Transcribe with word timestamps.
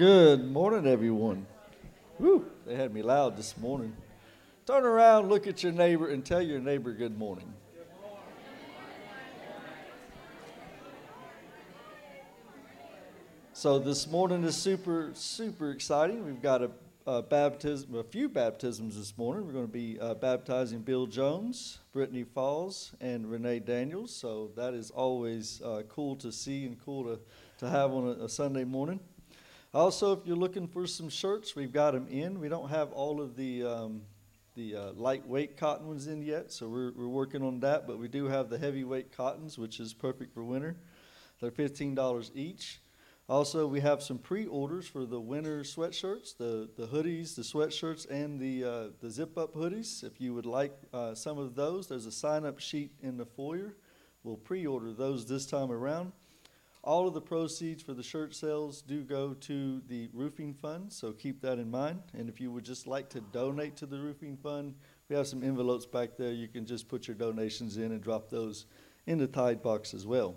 Good 0.00 0.50
morning, 0.50 0.86
everyone. 0.86 1.46
Woo, 2.18 2.46
they 2.66 2.74
had 2.74 2.94
me 2.94 3.02
loud 3.02 3.36
this 3.36 3.58
morning. 3.58 3.94
Turn 4.64 4.82
around, 4.82 5.28
look 5.28 5.46
at 5.46 5.62
your 5.62 5.72
neighbor, 5.72 6.08
and 6.08 6.24
tell 6.24 6.40
your 6.40 6.58
neighbor 6.58 6.94
good 6.94 7.18
morning. 7.18 7.52
So 13.52 13.78
this 13.78 14.06
morning 14.06 14.42
is 14.44 14.56
super, 14.56 15.10
super 15.12 15.70
exciting. 15.70 16.24
We've 16.24 16.40
got 16.40 16.62
a, 16.62 16.70
a 17.06 17.20
baptism, 17.20 17.94
a 17.94 18.02
few 18.02 18.30
baptisms 18.30 18.96
this 18.96 19.18
morning. 19.18 19.46
We're 19.46 19.52
going 19.52 19.66
to 19.66 19.70
be 19.70 20.00
uh, 20.00 20.14
baptizing 20.14 20.80
Bill 20.80 21.06
Jones, 21.08 21.80
Brittany 21.92 22.24
Falls, 22.24 22.92
and 23.02 23.30
Renee 23.30 23.58
Daniels. 23.58 24.16
So 24.16 24.50
that 24.56 24.72
is 24.72 24.90
always 24.90 25.60
uh, 25.60 25.82
cool 25.90 26.16
to 26.16 26.32
see 26.32 26.64
and 26.64 26.82
cool 26.82 27.04
to, 27.04 27.20
to 27.58 27.68
have 27.68 27.92
on 27.92 28.06
a, 28.06 28.24
a 28.24 28.28
Sunday 28.30 28.64
morning. 28.64 28.98
Also, 29.72 30.12
if 30.12 30.26
you're 30.26 30.36
looking 30.36 30.66
for 30.66 30.84
some 30.84 31.08
shirts, 31.08 31.54
we've 31.54 31.72
got 31.72 31.92
them 31.92 32.08
in. 32.08 32.40
We 32.40 32.48
don't 32.48 32.70
have 32.70 32.90
all 32.90 33.20
of 33.20 33.36
the 33.36 33.62
um, 33.64 34.02
the 34.56 34.74
uh, 34.74 34.92
lightweight 34.94 35.56
cotton 35.56 35.86
ones 35.86 36.08
in 36.08 36.22
yet, 36.22 36.50
so 36.50 36.68
we're, 36.68 36.90
we're 36.92 37.06
working 37.06 37.40
on 37.40 37.60
that. 37.60 37.86
But 37.86 38.00
we 38.00 38.08
do 38.08 38.26
have 38.26 38.50
the 38.50 38.58
heavyweight 38.58 39.16
cottons, 39.16 39.58
which 39.58 39.78
is 39.78 39.94
perfect 39.94 40.34
for 40.34 40.42
winter. 40.42 40.76
They're 41.40 41.52
fifteen 41.52 41.94
dollars 41.94 42.32
each. 42.34 42.80
Also, 43.28 43.64
we 43.64 43.78
have 43.78 44.02
some 44.02 44.18
pre-orders 44.18 44.88
for 44.88 45.06
the 45.06 45.20
winter 45.20 45.60
sweatshirts, 45.60 46.36
the, 46.36 46.68
the 46.76 46.88
hoodies, 46.88 47.36
the 47.36 47.42
sweatshirts, 47.42 48.10
and 48.10 48.40
the 48.40 48.64
uh, 48.64 48.88
the 49.00 49.08
zip-up 49.08 49.54
hoodies. 49.54 50.02
If 50.02 50.20
you 50.20 50.34
would 50.34 50.46
like 50.46 50.76
uh, 50.92 51.14
some 51.14 51.38
of 51.38 51.54
those, 51.54 51.86
there's 51.86 52.06
a 52.06 52.12
sign-up 52.12 52.58
sheet 52.58 52.90
in 53.02 53.16
the 53.16 53.24
foyer. 53.24 53.76
We'll 54.24 54.36
pre-order 54.36 54.92
those 54.92 55.26
this 55.26 55.46
time 55.46 55.70
around. 55.70 56.10
All 56.82 57.06
of 57.06 57.12
the 57.12 57.20
proceeds 57.20 57.82
for 57.82 57.92
the 57.92 58.02
shirt 58.02 58.34
sales 58.34 58.80
do 58.80 59.02
go 59.02 59.34
to 59.34 59.82
the 59.86 60.08
roofing 60.14 60.54
fund, 60.54 60.90
so 60.90 61.12
keep 61.12 61.42
that 61.42 61.58
in 61.58 61.70
mind. 61.70 62.00
And 62.14 62.26
if 62.26 62.40
you 62.40 62.50
would 62.52 62.64
just 62.64 62.86
like 62.86 63.10
to 63.10 63.20
donate 63.20 63.76
to 63.76 63.86
the 63.86 63.98
roofing 63.98 64.38
fund, 64.38 64.74
we 65.10 65.16
have 65.16 65.26
some 65.26 65.42
envelopes 65.42 65.84
back 65.84 66.16
there. 66.16 66.32
You 66.32 66.48
can 66.48 66.64
just 66.64 66.88
put 66.88 67.06
your 67.06 67.16
donations 67.16 67.76
in 67.76 67.92
and 67.92 68.00
drop 68.00 68.30
those 68.30 68.64
in 69.06 69.18
the 69.18 69.26
tide 69.26 69.62
box 69.62 69.92
as 69.92 70.06
well. 70.06 70.36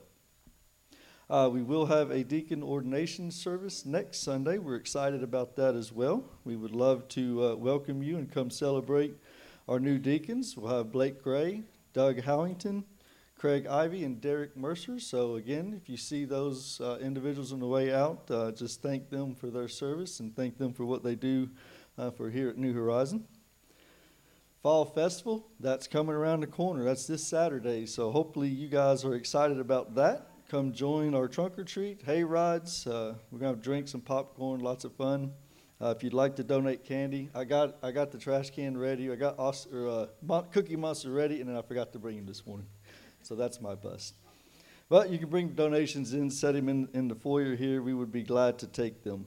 Uh, 1.29 1.49
we 1.49 1.63
will 1.63 1.85
have 1.85 2.11
a 2.11 2.25
deacon 2.25 2.61
ordination 2.61 3.31
service 3.31 3.85
next 3.85 4.21
Sunday. 4.21 4.57
We're 4.57 4.75
excited 4.75 5.23
about 5.23 5.55
that 5.55 5.75
as 5.75 5.93
well. 5.93 6.25
We 6.43 6.57
would 6.57 6.75
love 6.75 7.07
to 7.09 7.45
uh, 7.45 7.55
welcome 7.55 8.03
you 8.03 8.17
and 8.17 8.29
come 8.29 8.49
celebrate 8.49 9.15
our 9.69 9.79
new 9.79 9.97
deacons. 9.97 10.57
We'll 10.57 10.75
have 10.75 10.91
Blake 10.91 11.23
Gray, 11.23 11.63
Doug 11.93 12.17
Howington, 12.17 12.83
Craig 13.43 13.67
Ivy 13.67 14.05
and 14.05 14.21
Derek 14.21 14.55
Mercer. 14.55 15.01
So, 15.01 15.35
again, 15.35 15.73
if 15.75 15.89
you 15.89 15.97
see 15.97 16.23
those 16.23 16.79
uh, 16.79 16.97
individuals 17.01 17.51
on 17.51 17.59
the 17.59 17.67
way 17.67 17.93
out, 17.93 18.31
uh, 18.31 18.51
just 18.51 18.81
thank 18.81 19.09
them 19.09 19.35
for 19.35 19.47
their 19.47 19.67
service 19.67 20.21
and 20.21 20.33
thank 20.33 20.57
them 20.57 20.71
for 20.71 20.85
what 20.85 21.03
they 21.03 21.15
do 21.15 21.49
uh, 21.97 22.09
for 22.11 22.29
here 22.29 22.47
at 22.47 22.57
New 22.57 22.71
Horizon. 22.71 23.25
Fall 24.61 24.85
Festival, 24.85 25.45
that's 25.59 25.87
coming 25.87 26.15
around 26.15 26.39
the 26.39 26.47
corner. 26.47 26.85
That's 26.85 27.05
this 27.05 27.21
Saturday. 27.21 27.85
So, 27.85 28.11
hopefully, 28.11 28.47
you 28.47 28.69
guys 28.69 29.03
are 29.03 29.13
excited 29.13 29.59
about 29.59 29.93
that. 29.95 30.29
Come 30.47 30.71
join 30.71 31.13
our 31.13 31.27
trunk 31.27 31.59
or 31.59 31.65
treat, 31.65 32.01
hay 32.05 32.23
rides. 32.23 32.87
Uh, 32.87 33.15
we're 33.29 33.39
going 33.39 33.51
to 33.51 33.57
have 33.57 33.61
drinks 33.61 33.93
and 33.93 34.05
popcorn, 34.05 34.61
lots 34.61 34.85
of 34.85 34.95
fun. 34.95 35.33
Uh, 35.81 35.93
if 35.93 36.01
you'd 36.01 36.13
like 36.13 36.37
to 36.37 36.45
donate 36.45 36.85
candy, 36.85 37.29
I 37.35 37.43
got 37.43 37.75
I 37.83 37.91
got 37.91 38.09
the 38.09 38.17
trash 38.17 38.51
can 38.51 38.77
ready. 38.77 39.11
I 39.11 39.15
got 39.15 39.37
uh, 39.37 40.05
Cookie 40.53 40.77
Monster 40.77 41.11
ready, 41.11 41.41
and 41.41 41.49
then 41.49 41.57
I 41.57 41.61
forgot 41.61 41.91
to 41.91 41.99
bring 41.99 42.17
him 42.17 42.25
this 42.25 42.45
morning. 42.45 42.67
So 43.23 43.35
that's 43.35 43.61
my 43.61 43.75
bust. 43.75 44.15
But 44.89 45.09
you 45.09 45.17
can 45.17 45.29
bring 45.29 45.49
donations 45.49 46.13
in, 46.13 46.29
set 46.29 46.53
them 46.53 46.69
in, 46.69 46.87
in 46.93 47.07
the 47.07 47.15
foyer 47.15 47.55
here. 47.55 47.81
We 47.81 47.93
would 47.93 48.11
be 48.11 48.23
glad 48.23 48.59
to 48.59 48.67
take 48.67 49.03
them. 49.03 49.25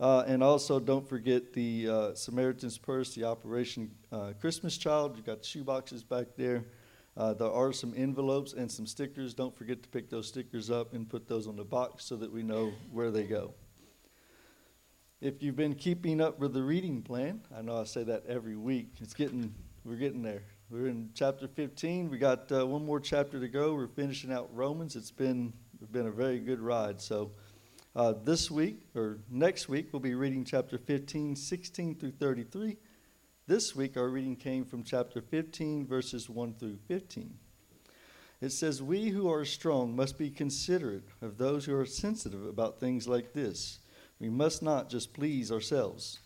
Uh, 0.00 0.24
and 0.26 0.42
also, 0.42 0.80
don't 0.80 1.06
forget 1.06 1.52
the 1.52 1.88
uh, 1.88 2.14
Samaritan's 2.14 2.78
Purse, 2.78 3.14
the 3.14 3.24
Operation 3.24 3.90
uh, 4.10 4.32
Christmas 4.40 4.78
Child. 4.78 5.16
You've 5.16 5.26
got 5.26 5.44
shoe 5.44 5.62
boxes 5.62 6.02
back 6.02 6.28
there. 6.36 6.64
Uh, 7.16 7.34
there 7.34 7.50
are 7.52 7.70
some 7.70 7.92
envelopes 7.94 8.54
and 8.54 8.72
some 8.72 8.86
stickers. 8.86 9.34
Don't 9.34 9.54
forget 9.54 9.82
to 9.82 9.88
pick 9.90 10.08
those 10.08 10.26
stickers 10.26 10.70
up 10.70 10.94
and 10.94 11.06
put 11.06 11.28
those 11.28 11.46
on 11.46 11.56
the 11.56 11.64
box 11.64 12.06
so 12.06 12.16
that 12.16 12.32
we 12.32 12.42
know 12.42 12.72
where 12.90 13.10
they 13.10 13.24
go. 13.24 13.52
If 15.20 15.42
you've 15.42 15.56
been 15.56 15.74
keeping 15.74 16.22
up 16.22 16.38
with 16.38 16.54
the 16.54 16.62
reading 16.62 17.02
plan, 17.02 17.42
I 17.54 17.60
know 17.60 17.78
I 17.78 17.84
say 17.84 18.02
that 18.04 18.24
every 18.26 18.56
week. 18.56 18.94
It's 19.00 19.12
getting, 19.12 19.54
we're 19.84 19.96
getting 19.96 20.22
there. 20.22 20.44
We're 20.70 20.86
in 20.86 21.10
chapter 21.14 21.48
15. 21.48 22.10
We 22.10 22.18
got 22.18 22.52
uh, 22.52 22.64
one 22.64 22.86
more 22.86 23.00
chapter 23.00 23.40
to 23.40 23.48
go. 23.48 23.74
We're 23.74 23.88
finishing 23.88 24.30
out 24.30 24.54
Romans. 24.54 24.94
It's 24.94 25.10
been 25.10 25.52
been 25.90 26.06
a 26.06 26.12
very 26.12 26.38
good 26.38 26.60
ride. 26.60 27.00
So 27.00 27.32
uh, 27.96 28.14
this 28.22 28.52
week 28.52 28.82
or 28.94 29.18
next 29.28 29.68
week 29.68 29.88
we'll 29.90 29.98
be 29.98 30.14
reading 30.14 30.44
chapter 30.44 30.78
15, 30.78 31.34
16 31.34 31.96
through 31.96 32.12
33. 32.12 32.76
This 33.48 33.74
week 33.74 33.96
our 33.96 34.08
reading 34.08 34.36
came 34.36 34.64
from 34.64 34.84
chapter 34.84 35.20
15, 35.20 35.88
verses 35.88 36.30
1 36.30 36.54
through 36.54 36.78
15. 36.86 37.36
It 38.40 38.50
says, 38.50 38.80
"We 38.80 39.08
who 39.08 39.28
are 39.28 39.44
strong 39.44 39.96
must 39.96 40.18
be 40.18 40.30
considerate 40.30 41.08
of 41.20 41.36
those 41.36 41.64
who 41.64 41.74
are 41.74 41.84
sensitive 41.84 42.46
about 42.46 42.78
things 42.78 43.08
like 43.08 43.32
this. 43.32 43.80
We 44.20 44.30
must 44.30 44.62
not 44.62 44.88
just 44.88 45.14
please 45.14 45.50
ourselves. 45.50 46.20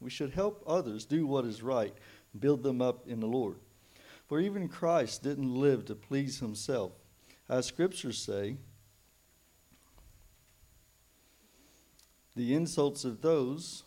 We 0.00 0.08
should 0.08 0.32
help 0.32 0.64
others 0.66 1.04
do 1.04 1.26
what 1.26 1.44
is 1.44 1.62
right." 1.62 1.94
build 2.38 2.62
them 2.62 2.82
up 2.82 3.06
in 3.06 3.20
the 3.20 3.26
Lord. 3.26 3.56
For 4.26 4.40
even 4.40 4.68
Christ 4.68 5.22
didn't 5.22 5.54
live 5.54 5.84
to 5.86 5.94
please 5.94 6.40
himself. 6.40 6.92
As 7.48 7.66
scriptures 7.66 8.18
say, 8.18 8.56
the 12.34 12.54
insults 12.54 13.04
of 13.04 13.20
those 13.20 13.84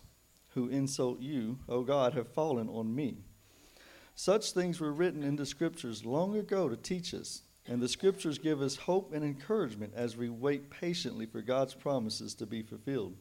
who 0.50 0.70
insult 0.70 1.20
you, 1.20 1.60
O 1.68 1.84
God, 1.84 2.14
have 2.14 2.28
fallen 2.28 2.70
on 2.70 2.96
me. 2.96 3.18
Such 4.16 4.52
things 4.52 4.80
were 4.80 4.94
written 4.94 5.24
in 5.24 5.36
the 5.36 5.46
scriptures 5.46 6.06
long 6.06 6.36
ago 6.38 6.70
to 6.70 6.78
teach 6.78 7.14
us, 7.14 7.44
and 7.68 7.82
the 7.82 7.90
scriptures 7.90 8.38
give 8.38 8.62
us 8.62 8.76
hope 8.76 9.14
and 9.14 9.24
encouragement 9.24 9.94
as 9.96 10.18
we 10.18 10.30
wait 10.30 10.70
patiently 10.70 11.26
for 11.26 11.42
God's 11.42 11.74
promises 11.74 12.34
to 12.36 12.46
be 12.46 12.62
fulfilled. 12.62 13.16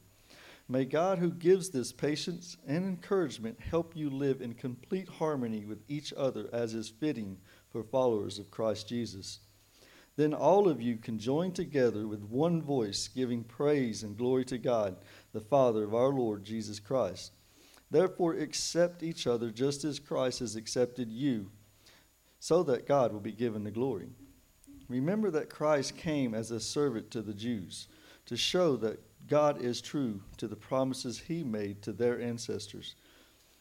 May 0.68 0.84
God, 0.84 1.18
who 1.18 1.30
gives 1.30 1.70
this 1.70 1.92
patience 1.92 2.56
and 2.66 2.84
encouragement, 2.84 3.60
help 3.60 3.96
you 3.96 4.10
live 4.10 4.40
in 4.40 4.54
complete 4.54 5.08
harmony 5.08 5.64
with 5.64 5.78
each 5.86 6.12
other 6.16 6.48
as 6.52 6.74
is 6.74 6.88
fitting 6.88 7.38
for 7.70 7.84
followers 7.84 8.40
of 8.40 8.50
Christ 8.50 8.88
Jesus. 8.88 9.38
Then 10.16 10.34
all 10.34 10.68
of 10.68 10.82
you 10.82 10.96
can 10.96 11.20
join 11.20 11.52
together 11.52 12.08
with 12.08 12.22
one 12.22 12.62
voice, 12.62 13.06
giving 13.06 13.44
praise 13.44 14.02
and 14.02 14.16
glory 14.16 14.44
to 14.46 14.58
God, 14.58 14.96
the 15.32 15.40
Father 15.40 15.84
of 15.84 15.94
our 15.94 16.08
Lord 16.08 16.42
Jesus 16.42 16.80
Christ. 16.80 17.32
Therefore, 17.90 18.34
accept 18.34 19.04
each 19.04 19.28
other 19.28 19.50
just 19.50 19.84
as 19.84 20.00
Christ 20.00 20.40
has 20.40 20.56
accepted 20.56 21.12
you, 21.12 21.50
so 22.40 22.64
that 22.64 22.88
God 22.88 23.12
will 23.12 23.20
be 23.20 23.30
given 23.32 23.62
the 23.62 23.70
glory. 23.70 24.08
Remember 24.88 25.30
that 25.30 25.50
Christ 25.50 25.96
came 25.96 26.34
as 26.34 26.50
a 26.50 26.58
servant 26.58 27.10
to 27.12 27.22
the 27.22 27.34
Jews 27.34 27.86
to 28.24 28.36
show 28.36 28.76
that 28.76 29.05
God 29.28 29.60
is 29.60 29.80
true 29.80 30.20
to 30.36 30.46
the 30.46 30.56
promises 30.56 31.18
he 31.18 31.42
made 31.42 31.82
to 31.82 31.92
their 31.92 32.20
ancestors. 32.20 32.94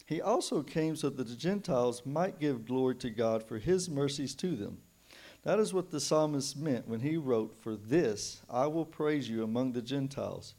He 0.06 0.22
also 0.22 0.62
came 0.62 0.96
so 0.96 1.10
that 1.10 1.28
the 1.28 1.36
Gentiles 1.36 2.04
might 2.06 2.40
give 2.40 2.68
glory 2.68 2.96
to 2.96 3.10
God 3.10 3.44
for 3.44 3.58
his 3.58 3.90
mercies 3.90 4.36
to 4.36 4.56
them. 4.56 4.78
That 5.44 5.60
is 5.60 5.74
what 5.74 5.92
the 5.92 6.00
psalmist 6.00 6.58
meant 6.58 6.88
when 6.88 7.00
he 7.00 7.18
wrote, 7.18 7.56
For 7.60 7.76
this 7.76 8.42
I 8.50 8.68
will 8.68 8.86
praise 8.86 9.30
you 9.30 9.44
among 9.44 9.74
the 9.74 9.82
Gentiles. 9.82 10.56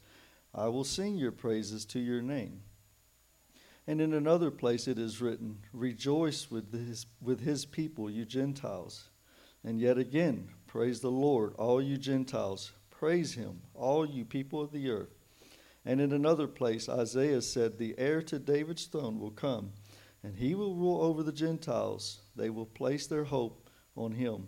I 0.53 0.67
will 0.67 0.83
sing 0.83 1.15
your 1.15 1.31
praises 1.31 1.85
to 1.85 1.99
your 1.99 2.21
name. 2.21 2.61
And 3.85 4.01
in 4.01 4.13
another 4.13 4.51
place 4.51 4.87
it 4.87 4.99
is 4.99 5.21
written, 5.21 5.59
Rejoice 5.71 6.51
with 6.51 6.73
his, 6.73 7.05
with 7.21 7.41
his 7.41 7.65
people, 7.65 8.09
you 8.09 8.25
Gentiles. 8.25 9.09
And 9.63 9.79
yet 9.79 9.97
again, 9.97 10.49
praise 10.67 10.99
the 10.99 11.11
Lord, 11.11 11.53
all 11.55 11.81
you 11.81 11.97
Gentiles. 11.97 12.71
Praise 12.97 13.35
him, 13.35 13.61
all 13.75 14.07
you 14.07 14.25
people 14.25 14.59
of 14.59 14.71
the 14.71 14.89
earth. 14.89 15.13
And 15.85 16.01
in 16.01 16.11
another 16.11 16.47
place, 16.47 16.89
Isaiah 16.89 17.43
said, 17.43 17.77
The 17.77 17.93
heir 17.95 18.23
to 18.23 18.39
David's 18.39 18.85
throne 18.85 19.19
will 19.19 19.29
come, 19.29 19.71
and 20.23 20.35
he 20.35 20.55
will 20.55 20.73
rule 20.73 21.03
over 21.03 21.21
the 21.21 21.31
Gentiles. 21.31 22.21
They 22.35 22.49
will 22.49 22.65
place 22.65 23.05
their 23.05 23.25
hope 23.25 23.69
on 23.95 24.13
him. 24.13 24.47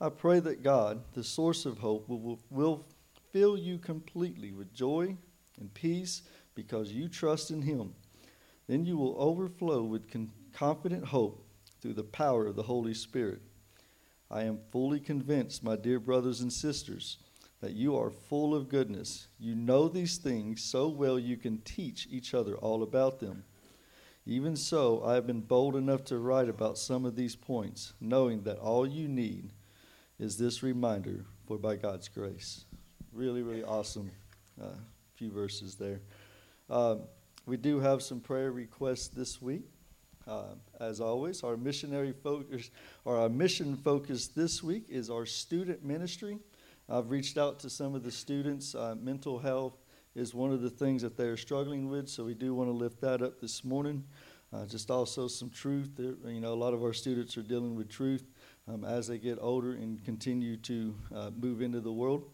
I 0.00 0.08
pray 0.08 0.40
that 0.40 0.62
God, 0.62 1.02
the 1.12 1.22
source 1.22 1.66
of 1.66 1.76
hope, 1.76 2.08
will, 2.08 2.40
will 2.48 2.86
fill 3.32 3.58
you 3.58 3.76
completely 3.76 4.50
with 4.50 4.72
joy 4.72 5.14
and 5.60 5.74
peace 5.74 6.22
because 6.54 6.90
you 6.90 7.06
trust 7.06 7.50
in 7.50 7.60
him. 7.60 7.92
Then 8.66 8.86
you 8.86 8.96
will 8.96 9.14
overflow 9.18 9.82
with 9.82 10.10
con- 10.10 10.32
confident 10.54 11.04
hope 11.04 11.46
through 11.82 11.94
the 11.94 12.02
power 12.02 12.46
of 12.46 12.56
the 12.56 12.62
Holy 12.62 12.94
Spirit. 12.94 13.42
I 14.30 14.44
am 14.44 14.58
fully 14.72 15.00
convinced, 15.00 15.62
my 15.62 15.76
dear 15.76 16.00
brothers 16.00 16.40
and 16.40 16.52
sisters 16.52 17.18
that 17.60 17.72
you 17.72 17.96
are 17.96 18.10
full 18.10 18.54
of 18.54 18.68
goodness. 18.68 19.28
You 19.38 19.54
know 19.54 19.88
these 19.88 20.16
things 20.16 20.62
so 20.62 20.88
well 20.88 21.18
you 21.18 21.36
can 21.36 21.58
teach 21.58 22.06
each 22.10 22.34
other 22.34 22.56
all 22.56 22.82
about 22.82 23.20
them. 23.20 23.44
Even 24.26 24.56
so, 24.56 25.02
I 25.04 25.14
have 25.14 25.26
been 25.26 25.40
bold 25.40 25.74
enough 25.74 26.04
to 26.04 26.18
write 26.18 26.48
about 26.48 26.76
some 26.76 27.06
of 27.06 27.16
these 27.16 27.34
points, 27.34 27.94
knowing 28.00 28.42
that 28.42 28.58
all 28.58 28.86
you 28.86 29.08
need 29.08 29.52
is 30.18 30.36
this 30.36 30.62
reminder 30.62 31.24
for 31.46 31.56
by 31.56 31.76
God's 31.76 32.08
grace. 32.08 32.66
Really, 33.12 33.42
really 33.42 33.64
awesome 33.64 34.10
uh, 34.62 34.66
few 35.14 35.30
verses 35.30 35.76
there. 35.76 36.00
Um, 36.68 37.00
we 37.46 37.56
do 37.56 37.80
have 37.80 38.02
some 38.02 38.20
prayer 38.20 38.52
requests 38.52 39.08
this 39.08 39.40
week. 39.40 39.64
Uh, 40.26 40.56
as 40.78 41.00
always, 41.00 41.42
our 41.42 41.56
missionary 41.56 42.12
focus, 42.12 42.70
or 43.06 43.16
our 43.16 43.30
mission 43.30 43.76
focus 43.76 44.26
this 44.28 44.62
week 44.62 44.84
is 44.90 45.08
our 45.08 45.24
student 45.24 45.82
ministry. 45.82 46.38
I've 46.90 47.10
reached 47.10 47.36
out 47.36 47.60
to 47.60 47.70
some 47.70 47.94
of 47.94 48.02
the 48.02 48.10
students. 48.10 48.74
Uh, 48.74 48.94
mental 48.98 49.38
health 49.38 49.74
is 50.14 50.34
one 50.34 50.52
of 50.52 50.62
the 50.62 50.70
things 50.70 51.02
that 51.02 51.18
they're 51.18 51.36
struggling 51.36 51.90
with, 51.90 52.08
so 52.08 52.24
we 52.24 52.32
do 52.32 52.54
want 52.54 52.70
to 52.70 52.72
lift 52.72 52.98
that 53.02 53.20
up 53.20 53.40
this 53.40 53.62
morning. 53.62 54.02
Uh, 54.54 54.64
just 54.64 54.90
also 54.90 55.28
some 55.28 55.50
truth. 55.50 55.90
There, 55.98 56.14
you 56.32 56.40
know, 56.40 56.54
a 56.54 56.56
lot 56.56 56.72
of 56.72 56.82
our 56.82 56.94
students 56.94 57.36
are 57.36 57.42
dealing 57.42 57.74
with 57.74 57.90
truth 57.90 58.24
um, 58.66 58.86
as 58.86 59.06
they 59.06 59.18
get 59.18 59.36
older 59.38 59.72
and 59.72 60.02
continue 60.02 60.56
to 60.56 60.94
uh, 61.14 61.30
move 61.38 61.60
into 61.60 61.80
the 61.80 61.92
world. 61.92 62.24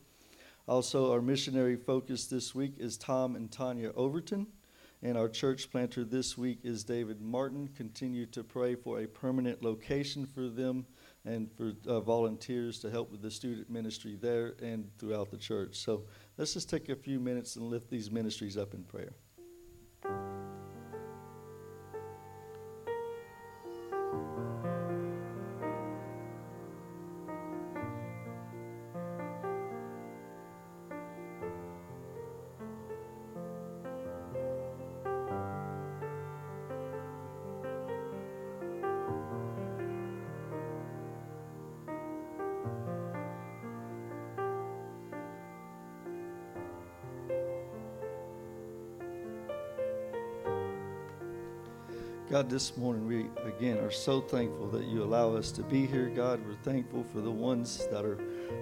Also, 0.69 1.13
our 1.13 1.21
missionary 1.21 1.75
focus 1.75 2.27
this 2.27 2.55
week 2.55 2.75
is 2.79 2.97
Tom 2.97 3.35
and 3.35 3.51
Tanya 3.51 3.91
Overton. 3.97 4.47
And 5.03 5.19
our 5.19 5.29
church 5.29 5.69
planter 5.69 6.05
this 6.05 6.39
week 6.39 6.61
is 6.63 6.85
David 6.85 7.21
Martin. 7.21 7.69
Continue 7.77 8.27
to 8.27 8.45
pray 8.45 8.77
for 8.77 9.01
a 9.01 9.07
permanent 9.07 9.65
location 9.65 10.25
for 10.25 10.49
them 10.49 10.87
and 11.25 11.51
for 11.57 11.73
uh, 11.87 12.01
volunteers 12.01 12.79
to 12.81 12.91
help 12.91 13.11
with 13.11 13.23
the 13.23 13.31
student 13.31 13.71
ministry 13.71 14.17
there 14.21 14.55
and 14.63 14.91
throughout 14.99 15.31
the 15.31 15.37
church. 15.37 15.77
So 15.77 16.05
let's 16.37 16.55
just 16.55 16.69
take 16.69 16.89
a 16.89 16.97
few 16.97 17.19
minutes 17.19 17.57
and 17.57 17.67
lift 17.67 17.91
these 17.91 18.11
ministries 18.11 18.57
up 18.57 18.75
in 18.75 18.85
prayer. 18.85 19.15
God, 52.35 52.51
this 52.51 52.77
morning 52.77 53.07
we 53.07 53.27
again 53.49 53.79
are 53.79 53.93
so 53.93 54.21
thankful 54.21 54.67
that 54.71 54.87
you 54.87 55.05
allow 55.05 55.37
us 55.37 55.53
to 55.53 55.63
be 55.63 55.87
here, 55.87 56.09
God. 56.09 56.45
We're 56.45 56.57
thankful 56.65 57.05
for 57.05 57.21
the 57.21 57.31
ones 57.31 57.87
that 57.93 58.05
are 58.05 58.19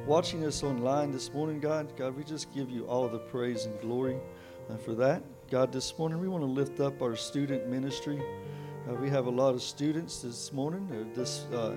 watching 0.07 0.45
us 0.45 0.63
online 0.63 1.11
this 1.11 1.33
morning, 1.33 1.59
God. 1.59 1.97
God, 1.97 2.15
we 2.15 2.23
just 2.23 2.53
give 2.53 2.69
you 2.69 2.85
all 2.85 3.09
the 3.09 3.19
praise 3.19 3.65
and 3.65 3.81
glory 3.81 4.19
uh, 4.69 4.77
for 4.77 4.93
that. 4.97 5.23
God, 5.51 5.73
this 5.73 5.97
morning 5.97 6.21
we 6.21 6.29
want 6.29 6.43
to 6.43 6.47
lift 6.47 6.81
up 6.81 7.01
our 7.01 7.17
student 7.17 7.67
ministry. 7.67 8.23
Uh, 8.87 8.93
we 8.97 9.09
have 9.09 9.25
a 9.25 9.31
lot 9.31 9.55
of 9.55 9.63
students 9.63 10.21
this 10.21 10.53
morning 10.53 11.11
this, 11.15 11.47
uh, 11.55 11.75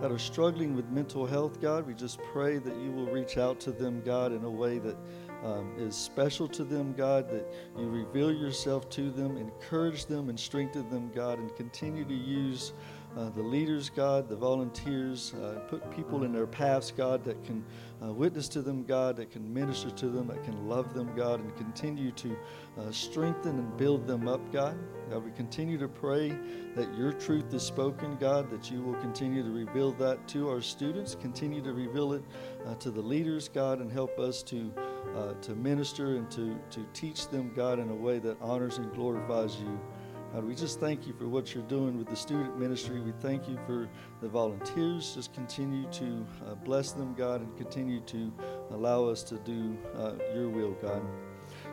that 0.00 0.10
are 0.10 0.18
struggling 0.18 0.74
with 0.74 0.88
mental 0.88 1.26
health, 1.26 1.60
God. 1.60 1.86
We 1.86 1.92
just 1.92 2.18
pray 2.32 2.56
that 2.56 2.76
you 2.76 2.92
will 2.92 3.08
reach 3.08 3.36
out 3.36 3.60
to 3.60 3.72
them, 3.72 4.00
God, 4.06 4.32
in 4.32 4.42
a 4.42 4.50
way 4.50 4.78
that 4.78 4.96
um, 5.44 5.72
is 5.78 5.96
special 5.96 6.46
to 6.48 6.64
them, 6.64 6.92
God, 6.92 7.28
that 7.30 7.46
you 7.78 7.88
reveal 7.88 8.32
yourself 8.32 8.88
to 8.90 9.10
them, 9.10 9.36
encourage 9.36 10.06
them, 10.06 10.28
and 10.28 10.38
strengthen 10.38 10.88
them, 10.90 11.10
God, 11.14 11.38
and 11.38 11.54
continue 11.56 12.04
to 12.04 12.14
use 12.14 12.72
uh, 13.16 13.28
the 13.30 13.42
leaders, 13.42 13.90
God, 13.90 14.28
the 14.28 14.36
volunteers, 14.36 15.34
uh, 15.34 15.60
put 15.68 15.90
people 15.90 16.22
in 16.22 16.32
their 16.32 16.46
paths, 16.46 16.92
God, 16.96 17.24
that 17.24 17.42
can 17.44 17.64
uh, 18.02 18.12
witness 18.12 18.48
to 18.48 18.62
them, 18.62 18.84
God, 18.84 19.16
that 19.16 19.30
can 19.30 19.52
minister 19.52 19.90
to 19.90 20.08
them, 20.08 20.28
that 20.28 20.44
can 20.44 20.68
love 20.68 20.94
them, 20.94 21.10
God, 21.16 21.40
and 21.40 21.54
continue 21.56 22.12
to 22.12 22.36
uh, 22.78 22.90
strengthen 22.92 23.58
and 23.58 23.76
build 23.76 24.06
them 24.06 24.28
up, 24.28 24.40
God. 24.52 24.78
God, 25.10 25.24
we 25.24 25.32
continue 25.32 25.76
to 25.78 25.88
pray 25.88 26.28
that 26.76 26.94
your 26.94 27.12
truth 27.12 27.52
is 27.52 27.64
spoken, 27.64 28.16
God, 28.16 28.48
that 28.48 28.70
you 28.70 28.80
will 28.80 28.94
continue 29.00 29.42
to 29.42 29.50
reveal 29.50 29.90
that 29.94 30.28
to 30.28 30.48
our 30.48 30.60
students, 30.60 31.16
continue 31.16 31.60
to 31.62 31.72
reveal 31.72 32.12
it 32.12 32.22
uh, 32.64 32.76
to 32.76 32.92
the 32.92 33.02
leaders, 33.02 33.48
God, 33.48 33.80
and 33.80 33.90
help 33.90 34.20
us 34.20 34.40
to, 34.44 34.72
to 35.42 35.54
minister 35.56 36.14
and 36.14 36.30
to, 36.30 36.56
to 36.70 36.86
teach 36.92 37.28
them, 37.28 37.52
God, 37.56 37.80
in 37.80 37.90
a 37.90 37.94
way 37.94 38.20
that 38.20 38.40
honors 38.40 38.78
and 38.78 38.92
glorifies 38.94 39.56
you. 39.56 39.80
God, 40.32 40.44
we 40.44 40.54
just 40.54 40.78
thank 40.78 41.08
you 41.08 41.12
for 41.12 41.26
what 41.26 41.54
you're 41.54 41.64
doing 41.64 41.98
with 41.98 42.08
the 42.08 42.14
student 42.14 42.56
ministry. 42.56 43.00
We 43.00 43.12
thank 43.20 43.48
you 43.48 43.58
for 43.66 43.88
the 44.22 44.28
volunteers. 44.28 45.16
Just 45.16 45.34
continue 45.34 45.90
to 45.90 46.24
uh, 46.46 46.54
bless 46.54 46.92
them, 46.92 47.14
God, 47.14 47.40
and 47.40 47.56
continue 47.56 48.00
to 48.02 48.32
allow 48.70 49.06
us 49.06 49.24
to 49.24 49.38
do 49.38 49.76
uh, 49.96 50.12
your 50.32 50.48
will, 50.48 50.76
God. 50.80 51.02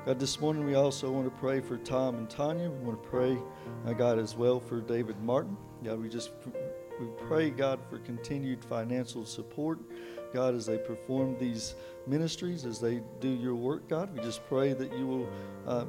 God, 0.08 0.20
this 0.20 0.40
morning 0.40 0.66
we 0.66 0.74
also 0.74 1.12
want 1.12 1.26
to 1.26 1.40
pray 1.40 1.60
for 1.60 1.78
Tom 1.78 2.16
and 2.16 2.28
Tanya. 2.28 2.72
We 2.72 2.80
want 2.80 3.04
to 3.04 3.10
pray, 3.10 3.38
uh, 3.86 3.94
God, 3.94 4.18
as 4.18 4.36
well 4.36 4.60
for 4.60 4.82
David 4.82 5.22
Martin. 5.22 5.56
God, 5.84 6.02
we 6.02 6.10
just 6.10 6.32
we 7.00 7.06
pray, 7.28 7.52
God, 7.52 7.80
for 7.88 8.00
continued 8.00 8.66
financial 8.66 9.24
support. 9.24 9.78
God, 10.34 10.56
as 10.56 10.66
they 10.66 10.80
perform 10.80 11.38
these 11.38 11.76
ministries, 12.08 12.66
as 12.66 12.80
they 12.80 13.02
do 13.20 13.30
your 13.30 13.54
work, 13.54 13.88
God, 13.88 14.12
we 14.16 14.20
just 14.22 14.44
pray 14.48 14.74
that 14.74 14.92
you 14.98 15.06
will 15.06 15.30
uh, 15.68 15.86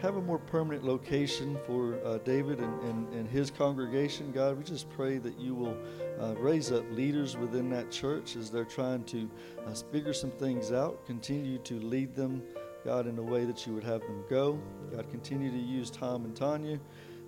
have 0.00 0.16
a 0.16 0.20
more 0.20 0.38
permanent 0.38 0.84
location 0.84 1.58
for 1.66 1.98
uh, 2.04 2.18
David 2.18 2.58
and, 2.60 2.82
and, 2.84 3.12
and, 3.12 3.28
his 3.28 3.50
congregation, 3.50 4.32
God. 4.32 4.56
We 4.56 4.64
just 4.64 4.88
pray 4.90 5.18
that 5.18 5.38
you 5.38 5.54
will 5.54 5.76
uh, 6.18 6.34
raise 6.36 6.72
up 6.72 6.84
leaders 6.92 7.36
within 7.36 7.68
that 7.70 7.90
church 7.90 8.34
as 8.36 8.50
they're 8.50 8.64
trying 8.64 9.04
to 9.04 9.30
uh, 9.66 9.74
figure 9.92 10.14
some 10.14 10.30
things 10.30 10.72
out, 10.72 11.04
continue 11.06 11.58
to 11.58 11.78
lead 11.80 12.14
them, 12.14 12.42
God, 12.84 13.06
in 13.06 13.14
the 13.14 13.22
way 13.22 13.44
that 13.44 13.66
you 13.66 13.74
would 13.74 13.84
have 13.84 14.00
them 14.00 14.24
go. 14.30 14.58
God, 14.90 15.10
continue 15.10 15.50
to 15.50 15.58
use 15.58 15.90
Tom 15.90 16.24
and 16.24 16.34
Tanya. 16.34 16.80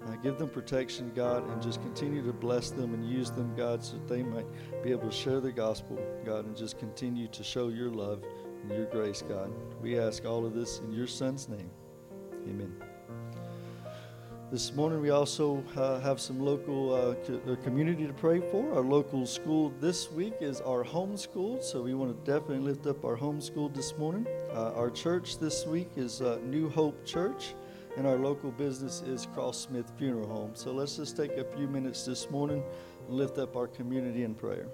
Uh, 0.06 0.16
give 0.16 0.38
them 0.38 0.48
protection, 0.48 1.12
God, 1.14 1.48
and 1.48 1.62
just 1.62 1.80
continue 1.82 2.24
to 2.24 2.32
bless 2.32 2.70
them 2.70 2.92
and 2.94 3.08
use 3.08 3.30
them, 3.30 3.54
God, 3.54 3.84
so 3.84 3.98
that 3.98 4.08
they 4.08 4.22
might 4.22 4.46
be 4.82 4.90
able 4.90 5.08
to 5.08 5.14
share 5.14 5.40
the 5.40 5.52
gospel, 5.52 5.96
God, 6.24 6.46
and 6.46 6.56
just 6.56 6.78
continue 6.78 7.28
to 7.28 7.44
show 7.44 7.68
your 7.68 7.90
love 7.90 8.24
and 8.62 8.72
your 8.72 8.86
grace, 8.86 9.22
God. 9.28 9.52
We 9.80 9.98
ask 9.98 10.24
all 10.24 10.44
of 10.44 10.54
this 10.54 10.80
in 10.80 10.90
your 10.90 11.06
Son's 11.06 11.48
name. 11.48 11.70
Amen. 12.49 12.75
This 14.50 14.75
morning, 14.75 15.00
we 15.00 15.08
also 15.08 15.64
uh, 15.76 15.99
have 16.00 16.20
some 16.20 16.38
local 16.38 16.92
uh, 16.92 17.14
co- 17.26 17.40
uh, 17.52 17.56
community 17.62 18.06
to 18.06 18.12
pray 18.12 18.40
for. 18.50 18.75
Our 18.75 18.82
local 18.82 19.25
school 19.25 19.72
this 19.80 20.11
week 20.12 20.34
is 20.40 20.61
our 20.61 20.84
homeschool, 20.84 21.62
so 21.62 21.80
we 21.82 21.94
want 21.94 22.12
to 22.12 22.30
definitely 22.30 22.58
lift 22.58 22.87
up 22.87 23.02
our 23.04 23.16
homeschool 23.16 23.75
this 23.75 23.96
morning. 23.96 24.26
Uh, 24.50 24.72
our 24.75 24.90
church 24.90 25.38
this 25.38 25.66
week 25.66 25.88
is 25.96 26.20
uh, 26.20 26.38
New 26.44 26.68
Hope 26.68 27.06
Church, 27.06 27.54
and 27.96 28.06
our 28.06 28.16
local 28.16 28.50
business 28.50 29.00
is 29.06 29.26
Cross 29.32 29.58
Smith 29.58 29.90
Funeral 29.96 30.28
Home. 30.28 30.50
So 30.52 30.72
let's 30.72 30.96
just 30.96 31.16
take 31.16 31.32
a 31.38 31.44
few 31.44 31.66
minutes 31.66 32.04
this 32.04 32.28
morning 32.28 32.62
and 33.08 33.16
lift 33.16 33.38
up 33.38 33.56
our 33.56 33.68
community 33.68 34.25
in 34.25 34.34
prayer. 34.34 34.66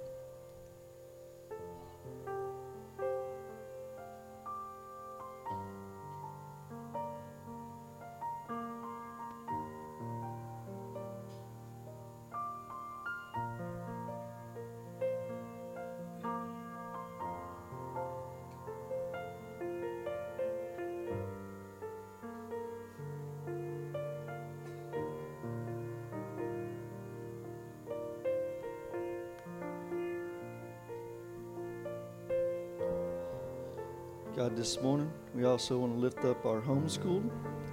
This 34.58 34.82
morning, 34.82 35.08
we 35.36 35.44
also 35.44 35.78
want 35.78 35.92
to 35.92 35.98
lift 36.00 36.24
up 36.24 36.44
our 36.44 36.60
homeschool. 36.60 37.22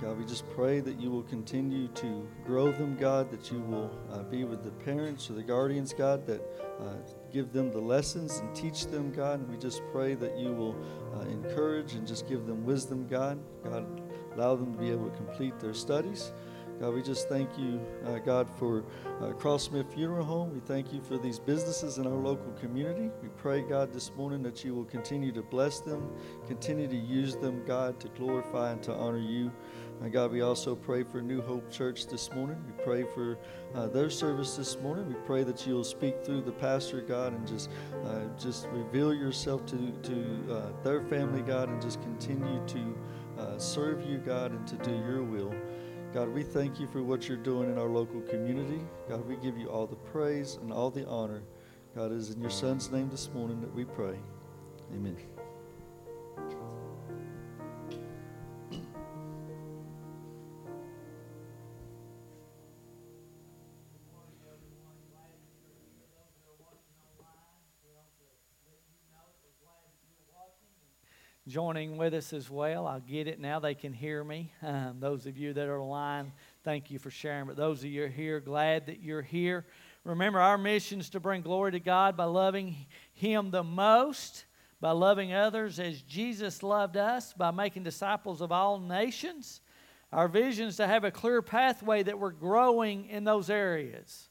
God, 0.03 0.19
we 0.19 0.23
just 0.23 0.47
pray 0.51 0.81
that 0.81 0.99
you 0.99 1.09
will 1.09 1.23
continue 1.23 1.87
to 1.87 2.27
grow 2.45 2.71
them, 2.71 2.95
God, 2.95 3.31
that 3.31 3.51
you 3.51 3.59
will 3.61 3.89
uh, 4.11 4.21
be 4.21 4.43
with 4.43 4.63
the 4.63 4.69
parents 4.69 5.27
or 5.27 5.33
the 5.33 5.41
guardians, 5.41 5.95
God, 5.95 6.27
that 6.27 6.43
uh, 6.79 6.93
give 7.33 7.51
them 7.51 7.71
the 7.71 7.79
lessons 7.79 8.37
and 8.37 8.55
teach 8.55 8.85
them, 8.85 9.11
God. 9.11 9.39
And 9.39 9.49
we 9.49 9.57
just 9.57 9.81
pray 9.91 10.13
that 10.13 10.37
you 10.37 10.51
will 10.51 10.75
uh, 11.15 11.21
encourage 11.21 11.93
and 11.93 12.05
just 12.05 12.29
give 12.29 12.45
them 12.45 12.63
wisdom, 12.63 13.07
God. 13.07 13.39
God, 13.63 13.87
allow 14.35 14.55
them 14.55 14.71
to 14.73 14.79
be 14.79 14.91
able 14.91 15.09
to 15.09 15.17
complete 15.17 15.59
their 15.59 15.73
studies. 15.73 16.33
God, 16.79 16.93
we 16.93 17.01
just 17.01 17.29
thank 17.29 17.57
you, 17.57 17.79
uh, 18.05 18.19
God, 18.19 18.49
for 18.59 18.83
uh, 19.21 19.31
Cross 19.31 19.63
Smith 19.63 19.93
Funeral 19.93 20.25
Home. 20.25 20.53
We 20.53 20.59
thank 20.59 20.91
you 20.91 21.01
for 21.01 21.17
these 21.17 21.39
businesses 21.39 21.99
in 21.99 22.05
our 22.05 22.13
local 22.13 22.51
community. 22.59 23.09
We 23.23 23.29
pray, 23.29 23.61
God, 23.61 23.93
this 23.93 24.11
morning 24.17 24.43
that 24.43 24.65
you 24.65 24.75
will 24.75 24.83
continue 24.83 25.31
to 25.31 25.41
bless 25.41 25.79
them, 25.79 26.09
continue 26.47 26.89
to 26.89 26.95
use 26.95 27.37
them, 27.37 27.63
God, 27.65 27.97
to 28.01 28.09
glorify 28.09 28.71
and 28.71 28.83
to 28.83 28.93
honor 28.93 29.19
you. 29.19 29.53
And 30.01 30.11
God, 30.11 30.33
we 30.33 30.41
also 30.41 30.75
pray 30.75 31.03
for 31.03 31.21
New 31.21 31.41
Hope 31.41 31.71
Church 31.71 32.07
this 32.07 32.29
morning. 32.33 32.61
We 32.67 32.83
pray 32.83 33.03
for 33.03 33.37
uh, 33.73 33.87
their 33.87 34.09
service 34.09 34.57
this 34.57 34.77
morning. 34.81 35.07
We 35.07 35.15
pray 35.25 35.43
that 35.45 35.65
you'll 35.65 35.85
speak 35.85 36.25
through 36.25 36.41
the 36.41 36.51
pastor, 36.51 36.99
God, 36.99 37.31
and 37.31 37.47
just 37.47 37.69
uh, 38.05 38.23
just 38.37 38.67
reveal 38.73 39.13
yourself 39.13 39.65
to 39.67 39.93
to 40.03 40.53
uh, 40.53 40.83
their 40.83 41.01
family, 41.03 41.41
God, 41.41 41.69
and 41.69 41.81
just 41.81 42.01
continue 42.01 42.61
to 42.67 42.97
uh, 43.39 43.57
serve 43.57 44.05
you, 44.05 44.17
God, 44.17 44.51
and 44.51 44.67
to 44.67 44.75
do 44.77 44.91
your 44.91 45.23
will. 45.23 45.53
God, 46.15 46.29
we 46.29 46.43
thank 46.43 46.79
you 46.79 46.87
for 46.87 47.03
what 47.03 47.27
you're 47.27 47.35
doing 47.35 47.69
in 47.69 47.77
our 47.77 47.89
local 47.89 48.21
community. 48.21 48.79
God, 49.09 49.27
we 49.27 49.35
give 49.35 49.57
you 49.57 49.67
all 49.67 49.85
the 49.85 49.97
praise 49.97 50.57
and 50.61 50.71
all 50.71 50.89
the 50.89 51.05
honor. 51.05 51.43
God, 51.93 52.13
it 52.13 52.15
is 52.15 52.29
in 52.29 52.39
your 52.39 52.49
Son's 52.49 52.89
name 52.89 53.09
this 53.09 53.29
morning 53.33 53.59
that 53.59 53.75
we 53.75 53.83
pray. 53.83 54.15
Amen. 54.93 55.17
Joining 71.55 71.95
with 71.95 72.13
us 72.13 72.33
as 72.33 72.49
well. 72.49 72.85
I 72.85 72.99
get 72.99 73.29
it 73.29 73.39
now. 73.39 73.59
They 73.61 73.75
can 73.75 73.93
hear 73.93 74.25
me. 74.25 74.51
Um, 74.61 74.97
those 74.99 75.25
of 75.25 75.37
you 75.37 75.53
that 75.53 75.69
are 75.69 75.79
online, 75.79 76.33
thank 76.65 76.91
you 76.91 76.99
for 76.99 77.09
sharing. 77.09 77.47
But 77.47 77.55
those 77.55 77.79
of 77.79 77.85
you 77.85 78.07
here, 78.07 78.41
glad 78.41 78.87
that 78.87 79.01
you're 79.01 79.21
here. 79.21 79.65
Remember, 80.03 80.41
our 80.41 80.57
mission 80.57 80.99
is 80.99 81.09
to 81.11 81.21
bring 81.21 81.43
glory 81.43 81.71
to 81.71 81.79
God 81.79 82.17
by 82.17 82.25
loving 82.25 82.75
Him 83.13 83.51
the 83.51 83.63
most, 83.63 84.43
by 84.81 84.91
loving 84.91 85.31
others 85.31 85.79
as 85.79 86.01
Jesus 86.01 86.61
loved 86.61 86.97
us, 86.97 87.31
by 87.31 87.51
making 87.51 87.83
disciples 87.83 88.41
of 88.41 88.51
all 88.51 88.77
nations. 88.77 89.61
Our 90.11 90.27
vision 90.27 90.67
is 90.67 90.75
to 90.75 90.87
have 90.87 91.05
a 91.05 91.11
clear 91.11 91.41
pathway 91.41 92.03
that 92.03 92.19
we're 92.19 92.31
growing 92.31 93.05
in 93.05 93.23
those 93.23 93.49
areas, 93.49 94.27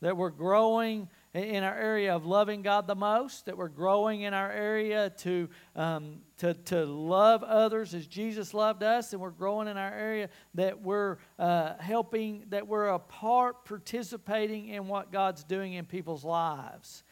that 0.00 0.16
we're 0.16 0.30
growing 0.30 1.08
in 1.34 1.62
our 1.62 1.76
area 1.76 2.14
of 2.14 2.24
loving 2.24 2.62
God 2.62 2.86
the 2.86 2.94
most, 2.94 3.46
that 3.46 3.56
we're 3.56 3.68
growing 3.68 4.22
in 4.22 4.32
our 4.32 4.50
area 4.50 5.10
to, 5.18 5.48
um, 5.76 6.20
to, 6.38 6.54
to 6.54 6.86
love 6.86 7.42
others 7.42 7.94
as 7.94 8.06
Jesus 8.06 8.54
loved 8.54 8.82
us, 8.82 9.12
and 9.12 9.20
we're 9.20 9.30
growing 9.30 9.68
in 9.68 9.76
our 9.76 9.92
area 9.92 10.30
that 10.54 10.80
we're 10.80 11.18
uh, 11.38 11.74
helping, 11.78 12.44
that 12.48 12.66
we're 12.66 12.88
a 12.88 12.98
part 12.98 13.64
participating 13.64 14.68
in 14.68 14.88
what 14.88 15.12
God's 15.12 15.44
doing 15.44 15.74
in 15.74 15.84
people's 15.84 16.24
lives. 16.24 17.02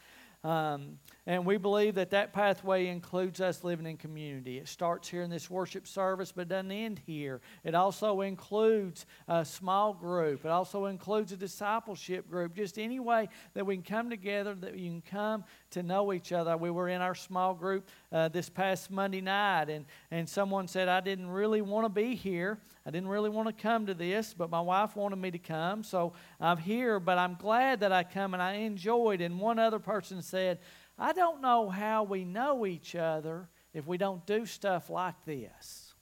Um, 0.43 0.97
and 1.27 1.45
we 1.45 1.57
believe 1.57 1.95
that 1.95 2.11
that 2.11 2.31
pathway 2.31 2.87
includes 2.87 3.41
us 3.41 3.61
living 3.65 3.85
in 3.85 3.97
community. 3.97 4.59
It 4.59 4.69
starts 4.69 5.09
here 5.09 5.23
in 5.23 5.29
this 5.29 5.49
worship 5.49 5.85
service, 5.85 6.31
but 6.31 6.47
doesn't 6.47 6.71
end 6.71 7.01
here. 7.05 7.41
It 7.65 7.75
also 7.75 8.21
includes 8.21 9.05
a 9.27 9.43
small 9.43 9.93
group. 9.93 10.45
It 10.45 10.51
also 10.51 10.85
includes 10.85 11.33
a 11.33 11.37
discipleship 11.37 12.29
group. 12.29 12.55
Just 12.55 12.79
any 12.79 13.01
way 13.01 13.27
that 13.55 13.65
we 13.65 13.75
can 13.75 13.83
come 13.83 14.09
together, 14.09 14.55
that 14.55 14.77
you 14.77 14.89
can 14.89 15.01
come 15.01 15.43
to 15.71 15.83
know 15.83 16.13
each 16.13 16.31
other. 16.31 16.55
We 16.55 16.71
were 16.71 16.87
in 16.87 17.01
our 17.01 17.13
small 17.13 17.53
group 17.53 17.89
uh, 18.13 18.29
this 18.29 18.49
past 18.49 18.89
Monday 18.89 19.19
night, 19.19 19.69
and, 19.69 19.83
and 20.11 20.29
someone 20.29 20.69
said, 20.69 20.87
I 20.87 21.01
didn't 21.01 21.29
really 21.29 21.61
want 21.61 21.83
to 21.83 21.89
be 21.89 22.15
here. 22.15 22.57
I 22.85 22.89
didn't 22.89 23.09
really 23.09 23.29
want 23.29 23.49
to 23.49 23.61
come 23.61 23.85
to 23.87 23.93
this, 23.93 24.33
but 24.33 24.49
my 24.49 24.61
wife 24.61 24.95
wanted 24.95 25.17
me 25.17 25.31
to 25.31 25.39
come, 25.39 25.83
so 25.83 26.13
I'm 26.39 26.57
here. 26.57 27.01
But 27.01 27.17
I'm 27.17 27.35
glad 27.35 27.81
that 27.81 27.91
I 27.91 28.03
come, 28.03 28.33
and 28.33 28.41
I 28.41 28.53
enjoyed. 28.53 29.19
And 29.19 29.41
one 29.41 29.59
other 29.59 29.79
person 29.79 30.21
said, 30.21 30.59
I 30.97 31.13
don't 31.13 31.41
know 31.41 31.69
how 31.69 32.03
we 32.03 32.25
know 32.25 32.65
each 32.65 32.95
other 32.95 33.49
if 33.73 33.85
we 33.85 33.97
don't 33.97 34.25
do 34.25 34.45
stuff 34.45 34.89
like 34.89 35.23
this. 35.25 35.93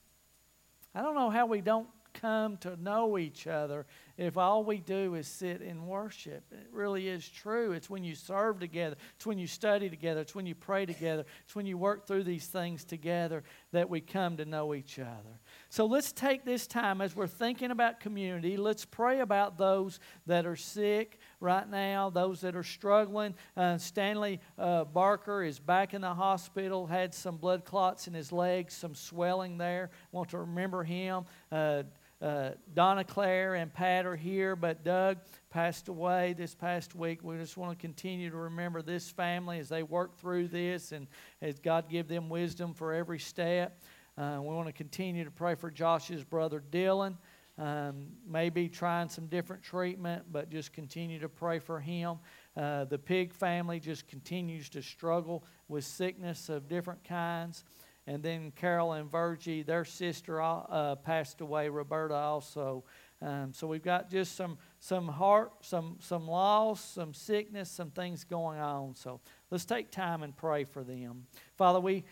I 0.94 1.02
don't 1.02 1.14
know 1.14 1.30
how 1.30 1.46
we 1.46 1.60
don't 1.60 1.88
come 2.20 2.56
to 2.58 2.82
know 2.82 3.18
each 3.18 3.46
other 3.46 3.86
if 4.16 4.38
all 4.38 4.64
we 4.64 4.78
do 4.78 5.14
is 5.14 5.28
sit 5.28 5.60
and 5.60 5.86
worship. 5.86 6.44
It 6.50 6.68
really 6.72 7.08
is 7.08 7.28
true. 7.28 7.72
It's 7.72 7.90
when 7.90 8.04
you 8.04 8.14
serve 8.14 8.58
together, 8.58 8.96
it's 9.16 9.26
when 9.26 9.38
you 9.38 9.46
study 9.46 9.90
together, 9.90 10.22
it's 10.22 10.34
when 10.34 10.46
you 10.46 10.54
pray 10.54 10.86
together, 10.86 11.24
it's 11.44 11.54
when 11.54 11.66
you 11.66 11.76
work 11.76 12.06
through 12.06 12.24
these 12.24 12.46
things 12.46 12.84
together 12.84 13.44
that 13.72 13.90
we 13.90 14.00
come 14.00 14.38
to 14.38 14.44
know 14.44 14.74
each 14.74 14.98
other. 14.98 15.40
So 15.68 15.84
let's 15.86 16.12
take 16.12 16.44
this 16.44 16.66
time 16.66 17.00
as 17.00 17.14
we're 17.14 17.26
thinking 17.26 17.70
about 17.70 18.00
community. 18.00 18.56
Let's 18.56 18.84
pray 18.84 19.20
about 19.20 19.58
those 19.58 20.00
that 20.26 20.46
are 20.46 20.56
sick 20.56 21.18
right 21.40 21.68
now, 21.68 22.10
those 22.10 22.40
that 22.40 22.56
are 22.56 22.62
struggling. 22.62 23.34
Uh, 23.56 23.78
Stanley 23.78 24.40
uh, 24.58 24.84
Barker 24.84 25.42
is 25.42 25.58
back 25.58 25.94
in 25.94 26.00
the 26.00 26.14
hospital, 26.14 26.86
had 26.86 27.14
some 27.14 27.36
blood 27.36 27.64
clots 27.64 28.08
in 28.08 28.14
his 28.14 28.32
legs, 28.32 28.74
some 28.74 28.94
swelling 28.94 29.58
there. 29.58 29.90
Want 30.12 30.30
to 30.30 30.38
remember 30.38 30.82
him. 30.84 31.24
Uh, 31.50 31.84
uh, 32.22 32.50
Donna 32.72 33.04
Claire 33.04 33.56
and 33.56 33.72
Pat 33.72 34.06
are 34.06 34.16
here, 34.16 34.56
but 34.56 34.84
Doug 34.84 35.18
passed 35.50 35.88
away 35.88 36.32
this 36.32 36.54
past 36.54 36.94
week. 36.94 37.22
We 37.22 37.36
just 37.36 37.58
want 37.58 37.78
to 37.78 37.80
continue 37.80 38.30
to 38.30 38.36
remember 38.36 38.80
this 38.80 39.10
family 39.10 39.58
as 39.58 39.68
they 39.68 39.82
work 39.82 40.16
through 40.18 40.48
this 40.48 40.92
and 40.92 41.06
as 41.42 41.58
God 41.58 41.90
give 41.90 42.08
them 42.08 42.30
wisdom 42.30 42.72
for 42.72 42.94
every 42.94 43.18
step. 43.18 43.82
Uh, 44.16 44.38
we 44.40 44.48
want 44.54 44.66
to 44.66 44.72
continue 44.72 45.24
to 45.24 45.30
pray 45.30 45.54
for 45.54 45.70
Josh's 45.70 46.24
brother 46.24 46.62
Dylan. 46.70 47.16
Um, 47.58 48.08
maybe 48.28 48.68
trying 48.68 49.08
some 49.08 49.28
different 49.28 49.62
treatment, 49.62 50.24
but 50.30 50.50
just 50.50 50.74
continue 50.74 51.18
to 51.20 51.28
pray 51.28 51.58
for 51.58 51.80
him. 51.80 52.18
Uh, 52.54 52.84
the 52.84 52.98
pig 52.98 53.32
family 53.32 53.80
just 53.80 54.06
continues 54.08 54.68
to 54.70 54.82
struggle 54.82 55.42
with 55.66 55.84
sickness 55.84 56.50
of 56.50 56.68
different 56.68 57.02
kinds. 57.02 57.64
And 58.06 58.22
then 58.22 58.52
Carol 58.52 58.92
and 58.92 59.10
Virgie, 59.10 59.62
their 59.62 59.84
sister, 59.84 60.40
uh, 60.40 60.96
passed 60.96 61.40
away. 61.40 61.68
Roberta 61.68 62.14
also. 62.14 62.84
Um, 63.22 63.52
so 63.52 63.66
we've 63.66 63.82
got 63.82 64.10
just 64.10 64.36
some 64.36 64.58
some 64.78 65.08
heart, 65.08 65.52
some 65.62 65.96
some 66.00 66.28
loss, 66.28 66.84
some 66.84 67.14
sickness, 67.14 67.70
some 67.70 67.90
things 67.90 68.22
going 68.24 68.60
on. 68.60 68.94
So 68.94 69.20
let's 69.50 69.64
take 69.64 69.90
time 69.90 70.22
and 70.22 70.36
pray 70.36 70.64
for 70.64 70.84
them. 70.84 71.26
Father, 71.56 71.80
we 71.80 72.04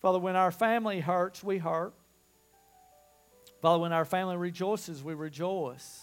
Father, 0.00 0.18
when 0.18 0.34
our 0.34 0.50
family 0.50 0.98
hurts, 0.98 1.44
we 1.44 1.58
hurt. 1.58 1.94
Father, 3.62 3.78
when 3.78 3.92
our 3.92 4.04
family 4.04 4.36
rejoices, 4.36 5.04
we 5.04 5.14
rejoice. 5.14 6.00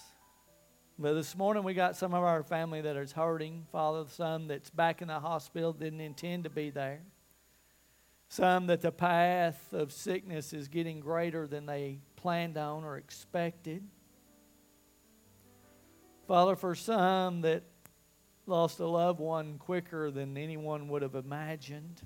But 0.97 1.13
this 1.13 1.35
morning 1.35 1.63
we 1.63 1.73
got 1.73 1.97
some 1.97 2.13
of 2.13 2.23
our 2.23 2.41
family 2.41 2.79
that 2.79 2.95
is 2.95 3.11
hurting. 3.11 3.65
Father, 3.69 4.05
some 4.09 4.47
that's 4.47 4.69
back 4.69 5.01
in 5.01 5.09
the 5.09 5.19
hospital 5.19 5.73
didn't 5.73 5.99
intend 5.99 6.45
to 6.45 6.49
be 6.49 6.69
there. 6.69 7.01
Some 8.29 8.67
that 8.67 8.79
the 8.79 8.93
path 8.93 9.73
of 9.73 9.91
sickness 9.91 10.53
is 10.53 10.69
getting 10.69 11.01
greater 11.01 11.47
than 11.47 11.65
they 11.65 11.99
planned 12.15 12.57
on 12.57 12.85
or 12.85 12.95
expected. 12.95 13.83
Father, 16.29 16.55
for 16.55 16.75
some 16.75 17.41
that 17.41 17.63
lost 18.45 18.79
a 18.79 18.87
loved 18.87 19.19
one 19.19 19.57
quicker 19.57 20.11
than 20.11 20.37
anyone 20.37 20.87
would 20.87 21.01
have 21.01 21.15
imagined. 21.15 22.01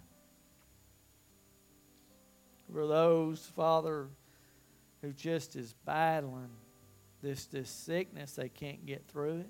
For 2.71 2.87
those, 2.87 3.51
Father, 3.55 4.07
who 5.03 5.11
just 5.11 5.57
is 5.57 5.75
battling 5.85 6.49
this, 7.21 7.45
this 7.45 7.69
sickness, 7.69 8.33
they 8.33 8.49
can't 8.49 8.85
get 8.85 9.05
through 9.05 9.41
it. 9.41 9.49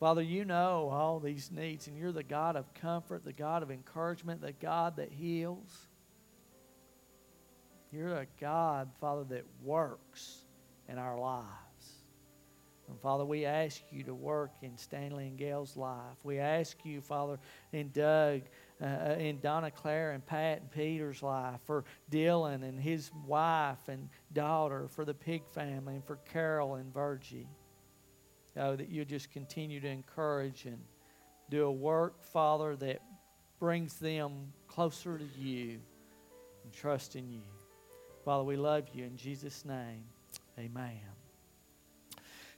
Father, 0.00 0.22
you 0.22 0.44
know 0.44 0.88
all 0.90 1.20
these 1.20 1.50
needs, 1.52 1.86
and 1.86 1.98
you're 1.98 2.12
the 2.12 2.22
God 2.22 2.56
of 2.56 2.72
comfort, 2.72 3.24
the 3.24 3.32
God 3.32 3.62
of 3.62 3.70
encouragement, 3.70 4.40
the 4.40 4.52
God 4.52 4.96
that 4.96 5.12
heals. 5.12 5.86
You're 7.92 8.16
a 8.16 8.26
God, 8.40 8.90
Father, 9.00 9.24
that 9.30 9.44
works 9.62 10.44
in 10.88 10.98
our 10.98 11.18
lives. 11.18 11.48
And 12.88 12.98
Father, 13.00 13.24
we 13.24 13.44
ask 13.44 13.82
you 13.90 14.02
to 14.04 14.14
work 14.14 14.52
in 14.62 14.78
Stanley 14.78 15.26
and 15.26 15.36
Gail's 15.36 15.76
life. 15.76 16.16
We 16.22 16.38
ask 16.38 16.76
you, 16.84 17.02
Father, 17.02 17.38
in 17.72 17.90
Doug 17.90 18.42
uh, 18.82 19.14
in 19.18 19.40
Donna 19.40 19.70
Claire 19.70 20.12
and 20.12 20.24
Pat 20.24 20.60
and 20.60 20.70
Peter's 20.70 21.22
life, 21.22 21.60
for 21.64 21.84
Dylan 22.10 22.62
and 22.62 22.78
his 22.78 23.10
wife 23.26 23.88
and 23.88 24.08
daughter, 24.32 24.88
for 24.88 25.04
the 25.04 25.14
Pig 25.14 25.46
family, 25.46 25.94
and 25.94 26.04
for 26.04 26.16
Carol 26.30 26.76
and 26.76 26.92
Virgie. 26.92 27.48
Oh, 28.56 28.74
that 28.74 28.88
you 28.88 29.04
just 29.04 29.30
continue 29.30 29.80
to 29.80 29.88
encourage 29.88 30.64
and 30.64 30.78
do 31.50 31.64
a 31.64 31.72
work, 31.72 32.22
Father, 32.24 32.76
that 32.76 33.00
brings 33.58 33.94
them 33.94 34.52
closer 34.66 35.18
to 35.18 35.24
you 35.38 35.78
and 36.64 36.72
trust 36.72 37.16
in 37.16 37.30
you. 37.30 37.42
Father, 38.24 38.44
we 38.44 38.56
love 38.56 38.88
you 38.92 39.04
in 39.04 39.16
Jesus' 39.16 39.64
name. 39.64 40.04
Amen. 40.58 40.98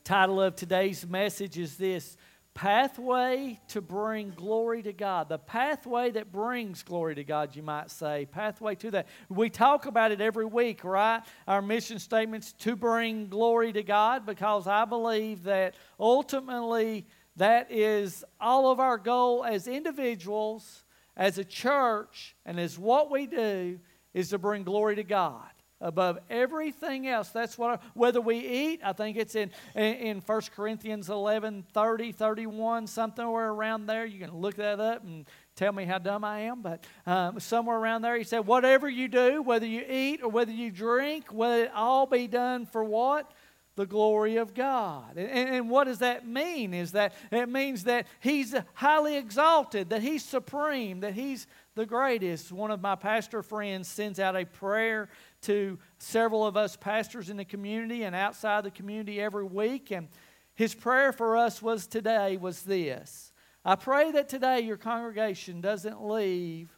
Title 0.02 0.40
of 0.40 0.56
today's 0.56 1.06
message 1.06 1.58
is 1.58 1.76
this 1.76 2.16
pathway 2.54 3.60
to 3.68 3.80
bring 3.80 4.30
glory 4.30 4.82
to 4.82 4.92
God. 4.92 5.28
The 5.28 5.38
pathway 5.38 6.10
that 6.10 6.32
brings 6.32 6.82
glory 6.82 7.14
to 7.14 7.24
God, 7.24 7.54
you 7.56 7.62
might 7.62 7.90
say. 7.90 8.26
Pathway 8.26 8.74
to 8.76 8.90
that. 8.92 9.08
We 9.28 9.50
talk 9.50 9.86
about 9.86 10.12
it 10.12 10.20
every 10.20 10.46
week, 10.46 10.84
right? 10.84 11.22
Our 11.46 11.62
mission 11.62 11.98
statements 11.98 12.52
to 12.60 12.76
bring 12.76 13.28
glory 13.28 13.72
to 13.72 13.82
God 13.82 14.26
because 14.26 14.66
I 14.66 14.84
believe 14.84 15.44
that 15.44 15.74
ultimately 15.98 17.06
that 17.36 17.70
is 17.70 18.24
all 18.40 18.70
of 18.70 18.80
our 18.80 18.98
goal 18.98 19.44
as 19.44 19.68
individuals, 19.68 20.84
as 21.16 21.38
a 21.38 21.44
church, 21.44 22.34
and 22.44 22.58
as 22.58 22.78
what 22.78 23.10
we 23.10 23.26
do 23.26 23.78
is 24.12 24.30
to 24.30 24.38
bring 24.38 24.64
glory 24.64 24.96
to 24.96 25.04
God 25.04 25.50
above 25.80 26.18
everything 26.28 27.08
else. 27.08 27.30
That's 27.30 27.56
what, 27.56 27.82
whether 27.94 28.20
we 28.20 28.38
eat, 28.38 28.80
I 28.84 28.92
think 28.92 29.16
it's 29.16 29.34
in, 29.34 29.50
in 29.74 30.20
1 30.20 30.40
Corinthians 30.54 31.08
11, 31.08 31.64
30, 31.72 32.12
31, 32.12 32.86
something 32.86 33.24
around 33.24 33.86
there. 33.86 34.04
You 34.04 34.20
can 34.20 34.36
look 34.36 34.56
that 34.56 34.80
up 34.80 35.02
and 35.02 35.26
tell 35.56 35.72
me 35.72 35.84
how 35.84 35.98
dumb 35.98 36.24
I 36.24 36.40
am, 36.40 36.62
but 36.62 36.84
um, 37.06 37.40
somewhere 37.40 37.76
around 37.76 38.02
there 38.02 38.16
he 38.16 38.24
said, 38.24 38.40
Whatever 38.40 38.88
you 38.88 39.08
do, 39.08 39.42
whether 39.42 39.66
you 39.66 39.84
eat 39.88 40.22
or 40.22 40.30
whether 40.30 40.52
you 40.52 40.70
drink, 40.70 41.32
whether 41.32 41.64
it 41.64 41.72
all 41.74 42.06
be 42.06 42.26
done 42.26 42.66
for 42.66 42.84
what? 42.84 43.30
The 43.76 43.86
glory 43.86 44.36
of 44.36 44.52
God. 44.52 45.16
And, 45.16 45.28
and 45.28 45.70
what 45.70 45.84
does 45.84 46.00
that 46.00 46.26
mean? 46.26 46.74
Is 46.74 46.92
that 46.92 47.14
it 47.30 47.48
means 47.48 47.84
that 47.84 48.06
he's 48.20 48.54
highly 48.74 49.16
exalted, 49.16 49.90
that 49.90 50.02
he's 50.02 50.24
supreme, 50.24 51.00
that 51.00 51.14
he's 51.14 51.46
the 51.74 51.86
greatest. 51.86 52.52
One 52.52 52.70
of 52.70 52.80
my 52.80 52.94
pastor 52.94 53.42
friends 53.42 53.88
sends 53.88 54.18
out 54.18 54.36
a 54.36 54.44
prayer 54.44 55.08
to 55.42 55.78
several 55.98 56.46
of 56.46 56.56
us 56.56 56.76
pastors 56.76 57.30
in 57.30 57.36
the 57.36 57.44
community 57.44 58.02
and 58.02 58.14
outside 58.14 58.64
the 58.64 58.70
community 58.70 59.20
every 59.20 59.44
week. 59.44 59.90
And 59.90 60.08
his 60.54 60.74
prayer 60.74 61.12
for 61.12 61.36
us 61.36 61.62
was 61.62 61.86
today 61.86 62.36
was 62.36 62.62
this 62.62 63.32
I 63.64 63.76
pray 63.76 64.10
that 64.12 64.28
today 64.28 64.60
your 64.60 64.76
congregation 64.76 65.60
doesn't 65.60 66.02
leave 66.02 66.70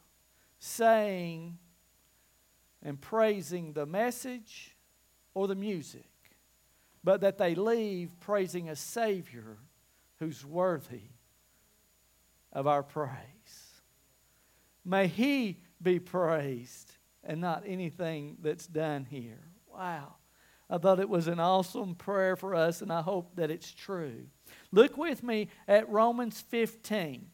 saying 0.59 1.57
and 2.81 2.99
praising 2.99 3.73
the 3.73 3.85
message 3.85 4.75
or 5.33 5.47
the 5.47 5.55
music, 5.55 6.09
but 7.03 7.21
that 7.21 7.37
they 7.37 7.55
leave 7.55 8.11
praising 8.19 8.69
a 8.69 8.75
Savior 8.75 9.57
who's 10.19 10.45
worthy 10.45 11.09
of 12.51 12.67
our 12.67 12.83
praise. 12.83 13.11
May 14.85 15.07
He 15.07 15.59
be 15.81 15.99
praised 15.99 16.93
and 17.23 17.41
not 17.41 17.63
anything 17.65 18.37
that's 18.41 18.67
done 18.67 19.05
here. 19.05 19.39
Wow. 19.67 20.15
I 20.69 20.77
thought 20.77 20.99
it 20.99 21.09
was 21.09 21.27
an 21.27 21.39
awesome 21.39 21.95
prayer 21.95 22.35
for 22.35 22.55
us, 22.55 22.81
and 22.81 22.91
I 22.91 23.01
hope 23.01 23.35
that 23.35 23.51
it's 23.51 23.71
true. 23.71 24.25
Look 24.71 24.97
with 24.97 25.21
me 25.23 25.49
at 25.67 25.89
Romans 25.89 26.41
15. 26.41 27.27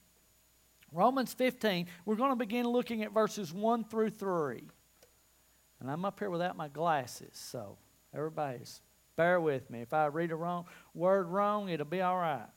Romans 0.91 1.33
15, 1.33 1.87
we're 2.05 2.15
going 2.15 2.31
to 2.31 2.35
begin 2.35 2.67
looking 2.67 3.03
at 3.03 3.13
verses 3.13 3.53
1 3.53 3.83
through 3.85 4.09
3. 4.09 4.63
And 5.79 5.89
I'm 5.89 6.03
up 6.03 6.19
here 6.19 6.29
without 6.29 6.57
my 6.57 6.67
glasses, 6.67 7.29
so 7.33 7.77
everybody's 8.13 8.81
bear 9.15 9.39
with 9.39 9.69
me. 9.69 9.81
If 9.81 9.93
I 9.93 10.07
read 10.07 10.31
a 10.31 10.35
wrong 10.35 10.65
word 10.93 11.27
wrong, 11.27 11.69
it'll 11.69 11.85
be 11.85 12.01
all 12.01 12.17
right. 12.17 12.47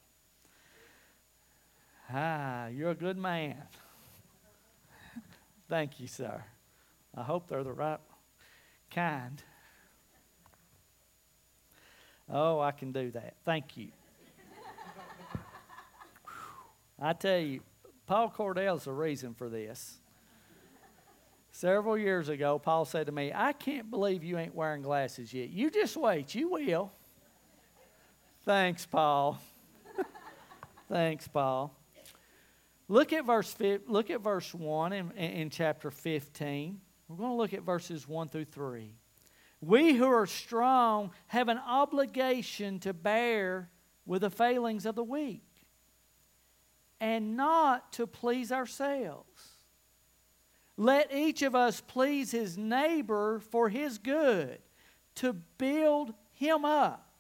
Ah, 2.13 2.67
you're 2.69 2.91
a 2.91 2.95
good 2.95 3.17
man. 3.17 3.63
Thank 5.69 6.01
you, 6.01 6.07
sir. 6.07 6.43
I 7.15 7.23
hope 7.23 7.49
they're 7.49 7.65
the 7.65 7.73
right 7.73 8.01
kind. 8.91 9.43
Oh, 12.31 12.61
I 12.61 12.71
can 12.71 12.93
do 12.93 13.11
that. 13.11 13.35
Thank 13.45 13.77
you. 13.77 13.89
I 17.01 17.13
tell 17.13 17.39
you, 17.39 17.61
Paul 18.07 18.31
Cordell's 18.31 18.85
the 18.85 18.93
reason 18.93 19.35
for 19.35 19.49
this. 19.49 19.99
Several 21.51 21.99
years 21.99 22.29
ago, 22.29 22.59
Paul 22.59 22.85
said 22.85 23.07
to 23.07 23.13
me, 23.13 23.33
I 23.35 23.53
can't 23.53 23.91
believe 23.91 24.25
you 24.25 24.39
ain't 24.39 24.55
wearing 24.55 24.83
glasses 24.83 25.35
yet. 25.35 25.51
You 25.51 25.71
just 25.71 25.97
wait, 25.97 26.35
you 26.35 26.51
will. 26.51 26.93
Thanks, 28.45 28.87
Paul. 28.87 29.39
Thanks, 30.89 31.29
Paul. 31.29 31.77
Look 32.89 33.13
at 33.13 33.27
verse, 33.27 33.55
look 33.87 34.11
at 34.11 34.21
verse 34.21 34.55
1 34.55 34.93
in, 34.93 35.11
in 35.13 35.51
chapter 35.51 35.91
15. 35.91 36.81
We're 37.13 37.19
going 37.19 37.33
to 37.33 37.37
look 37.37 37.53
at 37.53 37.63
verses 37.63 38.09
1 38.09 38.31
through 38.31 38.47
3. 38.47 38.95
We 39.61 39.93
who 39.93 40.07
are 40.07 40.27
strong 40.27 41.11
have 41.27 41.49
an 41.49 41.59
obligation 41.59 42.81
to 42.81 42.95
bear 42.95 43.69
with 44.07 44.23
the 44.23 44.31
failings 44.31 44.87
of 44.87 44.95
the 44.95 45.05
weak 45.05 45.45
and 47.01 47.37
not 47.37 47.93
to 47.93 48.07
please 48.07 48.51
ourselves. 48.51 49.53
Let 50.79 51.15
each 51.15 51.43
of 51.43 51.55
us 51.55 51.83
please 51.83 52.31
his 52.31 52.57
neighbor 52.57 53.41
for 53.51 53.69
his 53.69 53.99
good, 53.99 54.59
to 55.17 55.35
build 55.59 56.15
him 56.33 56.65
up. 56.65 57.13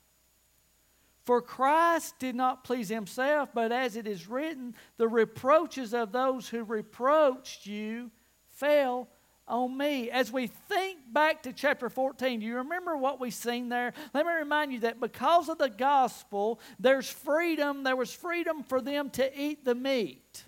For 1.24 1.42
Christ 1.42 2.18
did 2.18 2.34
not 2.34 2.64
please 2.64 2.88
himself, 2.88 3.50
but 3.52 3.72
as 3.72 3.96
it 3.96 4.06
is 4.06 4.26
written, 4.26 4.74
the 4.96 5.06
reproaches 5.06 5.92
of 5.92 6.12
those 6.12 6.48
who 6.48 6.64
reproached 6.64 7.66
you 7.66 8.10
fell 8.48 9.08
on 9.52 9.76
me. 9.76 10.10
As 10.10 10.32
we 10.32 10.46
think 10.46 10.98
back 11.12 11.42
to 11.42 11.52
chapter 11.52 11.90
14, 11.90 12.40
do 12.40 12.46
you 12.46 12.56
remember 12.56 12.96
what 12.96 13.20
we 13.20 13.30
seen 13.30 13.68
there? 13.68 13.92
Let 14.14 14.24
me 14.26 14.32
remind 14.32 14.72
you 14.72 14.80
that 14.80 14.98
because 14.98 15.50
of 15.50 15.58
the 15.58 15.68
gospel, 15.68 16.58
there's 16.80 17.08
freedom. 17.08 17.84
There 17.84 17.94
was 17.94 18.12
freedom 18.12 18.62
for 18.62 18.80
them 18.80 19.10
to 19.10 19.40
eat 19.40 19.64
the 19.64 19.74
meat. 19.74 20.44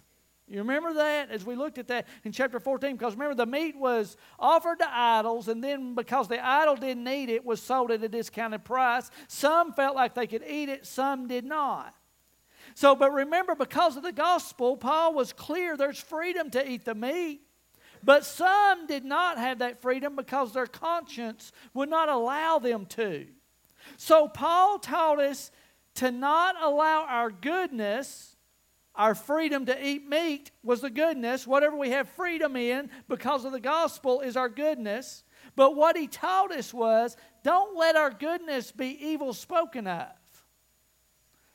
You 0.48 0.58
remember 0.58 0.94
that 0.94 1.30
as 1.30 1.44
we 1.44 1.54
looked 1.54 1.78
at 1.78 1.88
that 1.88 2.06
in 2.24 2.32
chapter 2.32 2.58
14? 2.58 2.96
Because 2.96 3.12
remember, 3.14 3.34
the 3.34 3.46
meat 3.46 3.76
was 3.76 4.16
offered 4.38 4.78
to 4.78 4.88
idols, 4.90 5.48
and 5.48 5.62
then 5.62 5.94
because 5.94 6.28
the 6.28 6.44
idol 6.44 6.76
didn't 6.76 7.06
eat 7.06 7.28
it, 7.28 7.44
was 7.44 7.62
sold 7.62 7.90
at 7.90 8.02
a 8.02 8.08
discounted 8.08 8.64
price. 8.64 9.10
Some 9.28 9.72
felt 9.72 9.94
like 9.94 10.14
they 10.14 10.26
could 10.26 10.44
eat 10.48 10.68
it, 10.68 10.86
some 10.86 11.28
did 11.28 11.44
not. 11.44 11.94
So, 12.74 12.94
but 12.94 13.12
remember, 13.12 13.54
because 13.54 13.96
of 13.96 14.02
the 14.02 14.12
gospel, 14.12 14.76
Paul 14.76 15.14
was 15.14 15.32
clear 15.32 15.76
there's 15.76 16.00
freedom 16.00 16.50
to 16.50 16.68
eat 16.68 16.84
the 16.84 16.94
meat. 16.94 17.42
But 18.04 18.24
some 18.24 18.86
did 18.86 19.04
not 19.04 19.38
have 19.38 19.60
that 19.60 19.80
freedom 19.80 20.14
because 20.16 20.52
their 20.52 20.66
conscience 20.66 21.52
would 21.72 21.88
not 21.88 22.08
allow 22.08 22.58
them 22.58 22.86
to. 22.86 23.26
So 23.96 24.28
Paul 24.28 24.78
taught 24.78 25.20
us 25.20 25.50
to 25.96 26.10
not 26.10 26.56
allow 26.60 27.06
our 27.08 27.30
goodness, 27.30 28.36
our 28.94 29.14
freedom 29.14 29.66
to 29.66 29.86
eat 29.86 30.08
meat 30.08 30.50
was 30.62 30.80
the 30.80 30.90
goodness. 30.90 31.46
Whatever 31.46 31.76
we 31.76 31.90
have 31.90 32.08
freedom 32.10 32.56
in 32.56 32.90
because 33.08 33.44
of 33.44 33.52
the 33.52 33.60
gospel 33.60 34.20
is 34.20 34.36
our 34.36 34.48
goodness. 34.48 35.24
But 35.56 35.76
what 35.76 35.96
he 35.96 36.06
taught 36.06 36.52
us 36.52 36.74
was 36.74 37.16
don't 37.42 37.76
let 37.76 37.96
our 37.96 38.10
goodness 38.10 38.72
be 38.72 38.98
evil 39.06 39.32
spoken 39.32 39.86
of. 39.86 40.08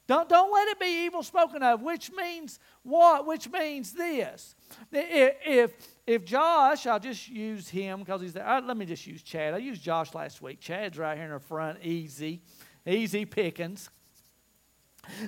Don't, 0.08 0.28
don't 0.28 0.52
let 0.52 0.68
it 0.70 0.80
be 0.80 1.06
evil 1.06 1.22
spoken 1.22 1.62
of, 1.62 1.84
which 1.84 2.12
means 2.12 2.60
what? 2.82 3.28
Which 3.28 3.48
means 3.52 3.94
this. 3.94 4.56
If, 4.92 5.72
if 6.10 6.26
Josh, 6.26 6.88
I'll 6.88 7.00
just 7.00 7.30
use 7.30 7.70
him 7.70 8.00
because 8.00 8.20
he's 8.20 8.34
there. 8.34 8.48
Uh, 8.48 8.62
let 8.62 8.76
me 8.76 8.88
just 8.88 9.06
use 9.06 9.22
Chad. 9.22 9.54
I 9.54 9.58
used 9.58 9.84
Josh 9.84 10.16
last 10.16 10.42
week. 10.42 10.60
Chad's 10.60 10.98
right 10.98 11.16
here 11.16 11.28
in 11.28 11.32
the 11.34 11.40
front, 11.40 11.84
easy, 11.84 12.42
easy 12.88 13.26
pickings. 13.26 13.92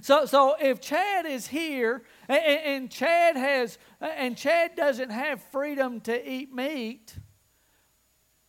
So, 0.02 0.26
so 0.26 0.56
if 0.60 0.82
Chad 0.82 1.28
is 1.28 1.46
here 1.46 2.02
and, 2.28 2.41
and 2.41 2.91
Chad 2.91 3.36
has 3.36 3.78
and 4.00 4.36
Chad 4.36 4.76
doesn't 4.76 5.12
have 5.12 5.39
freedom 5.52 6.02
to 6.02 6.30
eat 6.30 6.52
meat, 6.52 7.13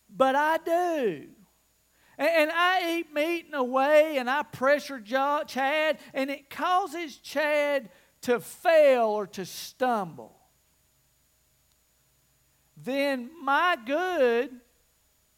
but 0.09 0.35
I 0.35 0.57
do. 0.57 1.27
And 2.17 2.51
I 2.51 2.97
eat 2.97 3.13
meat 3.13 3.45
in 3.47 3.53
a 3.53 3.63
way 3.63 4.17
and 4.17 4.27
I 4.27 4.41
pressure 4.41 4.99
Josh 4.99 5.53
Chad, 5.53 5.99
and 6.15 6.31
it 6.31 6.49
causes 6.49 7.15
Chad 7.17 7.91
to 8.21 8.39
fail 8.39 9.05
or 9.05 9.27
to 9.27 9.45
stumble. 9.45 10.42
Then 12.83 13.29
my 13.41 13.77
good, 13.85 14.51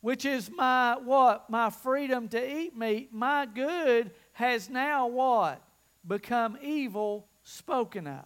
which 0.02 0.26
is 0.26 0.50
my 0.50 0.98
what? 0.98 1.50
My 1.50 1.70
freedom 1.70 2.28
to 2.30 2.58
eat 2.60 2.76
meat, 2.76 3.14
my 3.14 3.46
good 3.46 4.12
has 4.34 4.70
now 4.70 5.08
what? 5.08 5.62
Become 6.08 6.58
evil 6.62 7.28
spoken 7.44 8.08
of. 8.08 8.26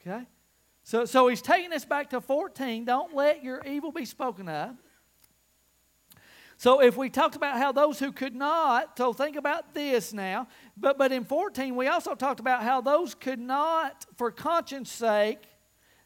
Okay? 0.00 0.26
So, 0.82 1.04
so 1.04 1.28
he's 1.28 1.42
taking 1.42 1.72
us 1.72 1.84
back 1.84 2.10
to 2.10 2.20
14. 2.20 2.84
Don't 2.84 3.14
let 3.14 3.44
your 3.44 3.62
evil 3.64 3.92
be 3.92 4.04
spoken 4.04 4.48
of. 4.48 4.76
So 6.56 6.82
if 6.82 6.96
we 6.96 7.08
talked 7.08 7.36
about 7.36 7.56
how 7.56 7.72
those 7.72 7.98
who 7.98 8.12
could 8.12 8.34
not, 8.34 8.98
so 8.98 9.12
think 9.12 9.36
about 9.36 9.72
this 9.72 10.12
now. 10.12 10.46
But 10.76 10.98
but 10.98 11.10
in 11.10 11.24
14, 11.24 11.74
we 11.74 11.86
also 11.86 12.14
talked 12.14 12.40
about 12.40 12.62
how 12.62 12.80
those 12.80 13.14
could 13.14 13.38
not, 13.38 14.04
for 14.16 14.30
conscience 14.30 14.92
sake, 14.92 15.38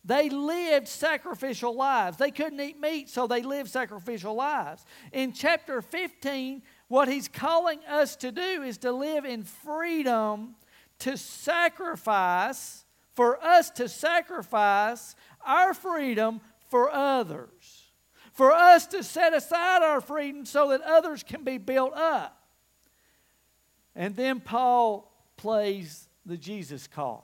they 0.04 0.28
lived 0.28 0.88
sacrificial 0.88 1.74
lives. 1.74 2.16
They 2.16 2.30
couldn't 2.30 2.60
eat 2.60 2.78
meat, 2.80 3.08
so 3.08 3.26
they 3.26 3.42
lived 3.42 3.70
sacrificial 3.70 4.34
lives. 4.34 4.84
In 5.12 5.32
chapter 5.32 5.80
15, 5.80 6.62
what 6.88 7.08
he's 7.08 7.28
calling 7.28 7.80
us 7.88 8.16
to 8.16 8.30
do 8.30 8.62
is 8.62 8.78
to 8.78 8.92
live 8.92 9.24
in 9.24 9.42
freedom 9.42 10.56
to 11.00 11.16
sacrifice, 11.16 12.84
for 13.14 13.42
us 13.42 13.70
to 13.70 13.88
sacrifice 13.88 15.16
our 15.44 15.74
freedom 15.74 16.40
for 16.68 16.90
others 16.90 17.84
for 18.34 18.50
us 18.52 18.88
to 18.88 19.02
set 19.02 19.32
aside 19.32 19.82
our 19.82 20.00
freedom 20.00 20.44
so 20.44 20.68
that 20.70 20.82
others 20.82 21.22
can 21.22 21.44
be 21.44 21.56
built 21.56 21.94
up. 21.94 22.36
And 23.94 24.14
then 24.16 24.40
Paul 24.40 25.10
plays 25.36 26.08
the 26.26 26.36
Jesus 26.36 26.88
card. 26.88 27.22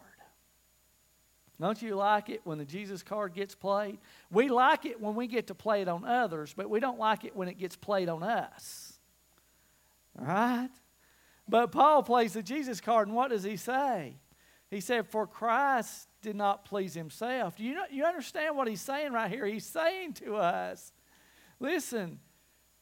Don't 1.61 1.83
you 1.83 1.95
like 1.95 2.31
it 2.31 2.41
when 2.45 2.57
the 2.57 2.65
Jesus 2.65 3.03
card 3.03 3.35
gets 3.35 3.55
played? 3.55 3.99
We 4.31 4.49
like 4.49 4.87
it 4.87 5.01
when 5.01 5.15
we 5.15 5.27
get 5.27 5.49
to 5.49 5.55
play 5.55 5.83
it 5.83 5.89
on 5.89 6.07
others, 6.07 6.55
but 6.57 6.71
we 6.71 6.81
don't 6.81 6.99
like 6.99 7.25
it 7.25 7.37
when 7.37 7.49
it 7.49 7.59
gets 7.59 7.77
played 7.77 8.09
on 8.09 8.23
us. 8.23 8.99
All 10.19 10.27
right? 10.27 10.71
But 11.47 11.71
Paul 11.71 12.03
plays 12.03 12.33
the 12.33 12.43
Jesus 12.43 12.81
card, 12.81 13.09
and 13.09 13.17
what 13.17 13.29
does 13.29 13.45
he 13.45 13.57
say? 13.57 14.15
He 14.71 14.81
said, 14.81 15.07
For 15.07 15.27
Christ 15.27 16.09
did 16.23 16.37
not 16.37 16.65
please 16.65 16.95
himself. 16.95 17.57
Do 17.57 17.65
you, 17.65 17.75
know, 17.75 17.85
you 17.91 18.05
understand 18.05 18.57
what 18.57 18.69
he's 18.69 18.81
saying 18.81 19.13
right 19.13 19.31
here? 19.31 19.45
He's 19.45 19.67
saying 19.67 20.15
to 20.15 20.37
us, 20.37 20.93
listen, 21.59 22.21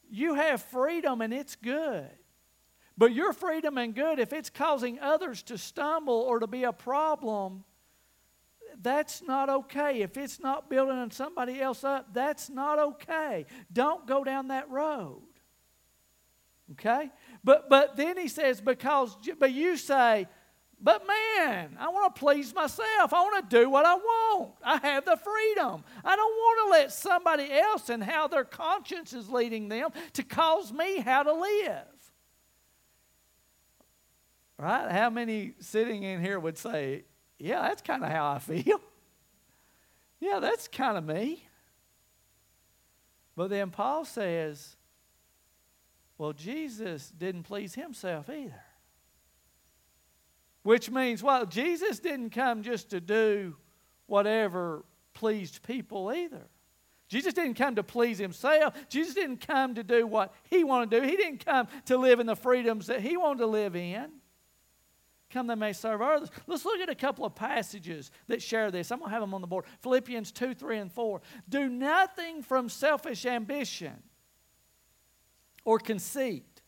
you 0.09 0.35
have 0.35 0.61
freedom 0.61 1.19
and 1.21 1.33
it's 1.33 1.55
good. 1.55 2.09
But 2.97 3.13
your 3.13 3.33
freedom 3.33 3.77
and 3.77 3.95
good, 3.95 4.19
if 4.19 4.33
it's 4.33 4.49
causing 4.49 4.99
others 4.99 5.41
to 5.43 5.57
stumble 5.57 6.13
or 6.13 6.39
to 6.39 6.47
be 6.47 6.63
a 6.63 6.73
problem, 6.73 7.63
that's 8.81 9.21
not 9.21 9.49
okay. 9.49 10.01
If 10.01 10.17
it's 10.17 10.39
not 10.39 10.69
building 10.69 11.11
somebody 11.11 11.61
else 11.61 11.83
up, 11.83 12.13
that's 12.13 12.49
not 12.49 12.79
okay. 12.79 13.45
Don't 13.71 14.07
go 14.07 14.23
down 14.23 14.47
that 14.47 14.69
road. 14.69 15.21
Okay? 16.71 17.11
But 17.43 17.69
but 17.69 17.97
then 17.97 18.17
he 18.17 18.27
says, 18.27 18.61
because 18.61 19.17
but 19.37 19.51
you 19.51 19.75
say, 19.75 20.27
but 20.81 21.05
man, 21.05 21.75
I 21.77 21.89
want 21.89 22.15
to 22.15 22.19
please 22.19 22.55
myself. 22.55 23.13
I 23.13 23.21
want 23.21 23.49
to 23.49 23.57
do 23.57 23.69
what 23.69 23.85
I 23.85 23.95
want. 23.95 24.51
I 24.63 24.77
have 24.77 25.03
the 25.03 25.17
freedom. 25.17 25.83
I 26.05 26.15
don't 26.15 26.31
want 26.31 26.67
to 26.67 26.71
let 26.79 26.93
somebody 26.93 27.51
else 27.51 27.89
and 27.89 28.01
how 28.01 28.27
their 28.27 28.45
conscience 28.45 29.11
is 29.11 29.29
leading 29.29 29.67
them 29.67 29.89
to 30.13 30.23
cause 30.23 30.71
me 30.71 30.99
how 30.99 31.23
to 31.23 31.33
live. 31.33 31.83
Right? 34.57 34.89
How 34.89 35.09
many 35.09 35.53
sitting 35.59 36.03
in 36.03 36.21
here 36.21 36.39
would 36.39 36.57
say, 36.57 37.03
Yeah, 37.39 37.61
that's 37.61 37.81
kind 37.81 38.03
of 38.03 38.11
how 38.11 38.33
I 38.33 38.39
feel? 38.39 38.81
yeah, 40.19 40.39
that's 40.39 40.67
kind 40.67 40.97
of 40.97 41.05
me. 41.05 41.45
But 43.35 43.49
then 43.49 43.71
Paul 43.71 44.03
says, 44.03 44.75
Well, 46.17 46.33
Jesus 46.33 47.09
didn't 47.09 47.43
please 47.43 47.75
himself 47.75 48.29
either. 48.29 48.61
Which 50.63 50.91
means, 50.91 51.23
well, 51.23 51.45
Jesus 51.45 51.99
didn't 51.99 52.31
come 52.31 52.63
just 52.63 52.89
to 52.89 52.99
do 52.99 53.55
whatever 54.07 54.83
pleased 55.13 55.63
people 55.63 56.11
either. 56.11 56.47
Jesus 57.07 57.33
didn't 57.33 57.55
come 57.55 57.75
to 57.75 57.83
please 57.83 58.19
himself. 58.19 58.75
Jesus 58.89 59.15
didn't 59.15 59.45
come 59.45 59.73
to 59.75 59.83
do 59.83 60.05
what 60.05 60.33
he 60.49 60.63
wanted 60.63 60.91
to 60.91 60.99
do. 60.99 61.07
He 61.07 61.15
didn't 61.15 61.43
come 61.43 61.67
to 61.85 61.97
live 61.97 62.19
in 62.19 62.27
the 62.27 62.35
freedoms 62.35 62.87
that 62.87 63.01
he 63.01 63.17
wanted 63.17 63.39
to 63.39 63.47
live 63.47 63.75
in. 63.75 64.09
Come 65.31 65.47
they 65.47 65.55
may 65.55 65.73
serve 65.73 66.01
others. 66.01 66.29
Let's 66.47 66.65
look 66.65 66.79
at 66.79 66.89
a 66.89 66.95
couple 66.95 67.25
of 67.25 67.35
passages 67.35 68.11
that 68.27 68.41
share 68.41 68.71
this. 68.71 68.91
I'm 68.91 68.99
going 68.99 69.09
to 69.09 69.13
have 69.13 69.21
them 69.21 69.33
on 69.33 69.41
the 69.41 69.47
board. 69.47 69.65
Philippians 69.81 70.31
2, 70.31 70.55
3, 70.55 70.77
and 70.79 70.91
4. 70.91 71.21
Do 71.47 71.69
nothing 71.69 72.41
from 72.41 72.67
selfish 72.69 73.25
ambition 73.25 74.01
or 75.63 75.77
conceit, 75.77 76.61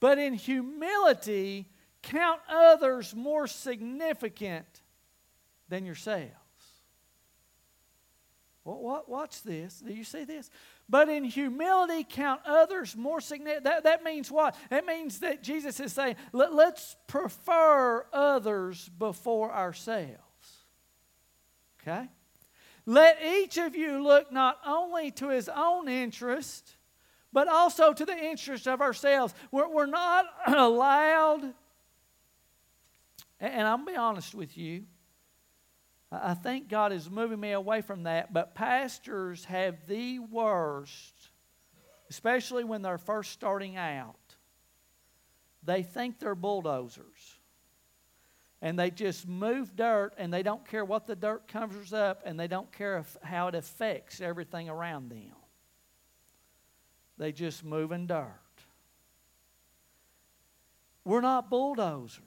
but 0.00 0.18
in 0.18 0.34
humility 0.34 1.68
Count 2.02 2.40
others 2.48 3.14
more 3.14 3.46
significant 3.46 4.82
than 5.68 5.84
yourselves. 5.84 6.34
What, 8.62 8.82
what, 8.82 9.08
watch 9.08 9.42
this. 9.42 9.80
Do 9.80 9.92
you 9.92 10.04
see 10.04 10.24
this? 10.24 10.50
But 10.88 11.08
in 11.08 11.24
humility, 11.24 12.04
count 12.08 12.42
others 12.44 12.94
more 12.96 13.20
significant. 13.20 13.64
That, 13.64 13.84
that 13.84 14.04
means 14.04 14.30
what? 14.30 14.54
That 14.68 14.84
means 14.84 15.20
that 15.20 15.42
Jesus 15.42 15.80
is 15.80 15.92
saying, 15.92 16.16
Let, 16.32 16.54
let's 16.54 16.96
prefer 17.06 18.04
others 18.12 18.90
before 18.98 19.52
ourselves. 19.52 20.18
Okay? 21.80 22.08
Let 22.84 23.18
each 23.24 23.56
of 23.56 23.74
you 23.74 24.02
look 24.02 24.30
not 24.30 24.58
only 24.66 25.10
to 25.12 25.28
his 25.28 25.48
own 25.48 25.88
interest, 25.88 26.76
but 27.32 27.48
also 27.48 27.92
to 27.92 28.04
the 28.04 28.16
interest 28.16 28.66
of 28.66 28.80
ourselves. 28.80 29.32
We're, 29.50 29.68
we're 29.68 29.86
not 29.86 30.26
allowed 30.46 31.54
and, 33.40 33.66
I'm 33.66 33.84
gonna 33.84 33.92
be 33.92 33.96
honest 33.96 34.34
with 34.34 34.56
you. 34.56 34.84
I 36.12 36.34
think 36.34 36.68
God 36.68 36.92
is 36.92 37.08
moving 37.08 37.38
me 37.38 37.52
away 37.52 37.82
from 37.82 38.02
that, 38.04 38.32
but 38.32 38.54
pastors 38.54 39.44
have 39.44 39.86
the 39.86 40.18
worst, 40.18 41.14
especially 42.10 42.64
when 42.64 42.82
they're 42.82 42.98
first 42.98 43.30
starting 43.30 43.76
out. 43.76 44.16
They 45.62 45.82
think 45.82 46.18
they're 46.18 46.34
bulldozers. 46.34 47.38
And 48.62 48.78
they 48.78 48.90
just 48.90 49.26
move 49.26 49.74
dirt 49.74 50.12
and 50.18 50.32
they 50.32 50.42
don't 50.42 50.66
care 50.66 50.84
what 50.84 51.06
the 51.06 51.16
dirt 51.16 51.48
covers 51.48 51.92
up 51.92 52.22
and 52.26 52.38
they 52.38 52.48
don't 52.48 52.70
care 52.72 52.98
if, 52.98 53.16
how 53.22 53.48
it 53.48 53.54
affects 53.54 54.20
everything 54.20 54.68
around 54.68 55.10
them. 55.10 55.32
They 57.16 57.32
just 57.32 57.64
move 57.64 57.92
in 57.92 58.06
dirt. 58.06 58.26
We're 61.04 61.22
not 61.22 61.48
bulldozers. 61.48 62.20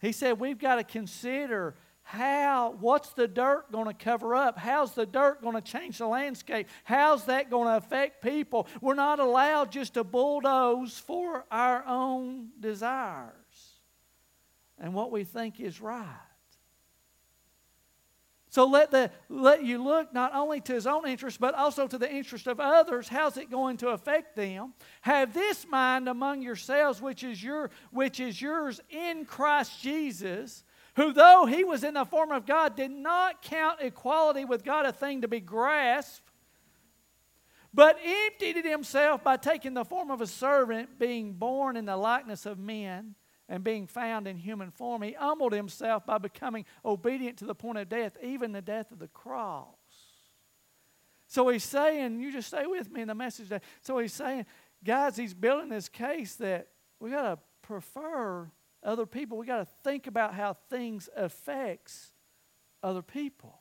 He 0.00 0.12
said 0.12 0.38
we've 0.38 0.58
got 0.58 0.76
to 0.76 0.84
consider 0.84 1.74
how 2.04 2.76
what's 2.80 3.14
the 3.14 3.26
dirt 3.26 3.72
going 3.72 3.86
to 3.86 3.94
cover 3.94 4.36
up? 4.36 4.58
How's 4.58 4.92
the 4.92 5.06
dirt 5.06 5.42
going 5.42 5.54
to 5.54 5.62
change 5.62 5.98
the 5.98 6.06
landscape? 6.06 6.68
How's 6.84 7.24
that 7.24 7.50
going 7.50 7.66
to 7.66 7.76
affect 7.76 8.22
people? 8.22 8.68
We're 8.80 8.94
not 8.94 9.18
allowed 9.18 9.72
just 9.72 9.94
to 9.94 10.04
bulldoze 10.04 10.98
for 10.98 11.44
our 11.50 11.84
own 11.86 12.50
desires. 12.60 13.32
And 14.78 14.92
what 14.92 15.10
we 15.10 15.24
think 15.24 15.60
is 15.60 15.80
right. 15.80 16.04
So 18.50 18.66
let, 18.66 18.92
the, 18.92 19.10
let 19.28 19.64
you 19.64 19.82
look 19.82 20.14
not 20.14 20.32
only 20.32 20.60
to 20.60 20.74
his 20.74 20.86
own 20.86 21.08
interest, 21.08 21.40
but 21.40 21.54
also 21.54 21.88
to 21.88 21.98
the 21.98 22.08
interest 22.08 22.46
of 22.46 22.60
others. 22.60 23.08
How's 23.08 23.36
it 23.36 23.50
going 23.50 23.78
to 23.78 23.88
affect 23.88 24.36
them? 24.36 24.74
Have 25.00 25.34
this 25.34 25.66
mind 25.68 26.08
among 26.08 26.40
yourselves, 26.42 27.02
which 27.02 27.24
is, 27.24 27.42
your, 27.42 27.70
which 27.90 28.20
is 28.20 28.40
yours 28.40 28.80
in 28.90 29.24
Christ 29.24 29.82
Jesus, 29.82 30.62
who, 30.96 31.12
though 31.12 31.46
he 31.46 31.64
was 31.64 31.82
in 31.84 31.94
the 31.94 32.04
form 32.04 32.30
of 32.30 32.46
God, 32.46 32.76
did 32.76 32.90
not 32.90 33.42
count 33.42 33.80
equality 33.80 34.44
with 34.44 34.64
God 34.64 34.86
a 34.86 34.92
thing 34.92 35.22
to 35.22 35.28
be 35.28 35.40
grasped, 35.40 36.30
but 37.72 37.98
emptied 38.04 38.64
himself 38.64 39.24
by 39.24 39.36
taking 39.36 39.74
the 39.74 39.84
form 39.84 40.10
of 40.10 40.20
a 40.20 40.26
servant, 40.26 40.98
being 40.98 41.32
born 41.32 41.76
in 41.76 41.84
the 41.84 41.96
likeness 41.96 42.46
of 42.46 42.58
men 42.58 43.16
and 43.48 43.62
being 43.62 43.86
found 43.86 44.26
in 44.26 44.36
human 44.36 44.70
form, 44.70 45.02
he 45.02 45.12
humbled 45.12 45.52
himself 45.52 46.06
by 46.06 46.18
becoming 46.18 46.64
obedient 46.84 47.38
to 47.38 47.44
the 47.44 47.54
point 47.54 47.78
of 47.78 47.88
death, 47.88 48.16
even 48.22 48.52
the 48.52 48.62
death 48.62 48.90
of 48.90 48.98
the 48.98 49.08
cross. 49.08 49.66
So 51.26 51.48
he's 51.48 51.64
saying, 51.64 52.20
you 52.20 52.32
just 52.32 52.48
stay 52.48 52.66
with 52.66 52.90
me 52.90 53.02
in 53.02 53.08
the 53.08 53.14
message 53.14 53.48
today. 53.48 53.64
So 53.82 53.98
he's 53.98 54.12
saying, 54.12 54.46
guys, 54.82 55.16
he's 55.16 55.34
building 55.34 55.68
this 55.68 55.88
case 55.88 56.36
that 56.36 56.68
we 57.00 57.10
got 57.10 57.22
to 57.22 57.38
prefer 57.62 58.50
other 58.84 59.06
people. 59.06 59.38
We 59.38 59.46
got 59.46 59.58
to 59.58 59.68
think 59.82 60.06
about 60.06 60.34
how 60.34 60.54
things 60.70 61.08
affects 61.16 62.12
other 62.82 63.02
people. 63.02 63.58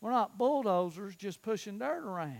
We're 0.00 0.10
not 0.10 0.38
bulldozers 0.38 1.16
just 1.16 1.42
pushing 1.42 1.78
dirt 1.78 2.04
around. 2.04 2.36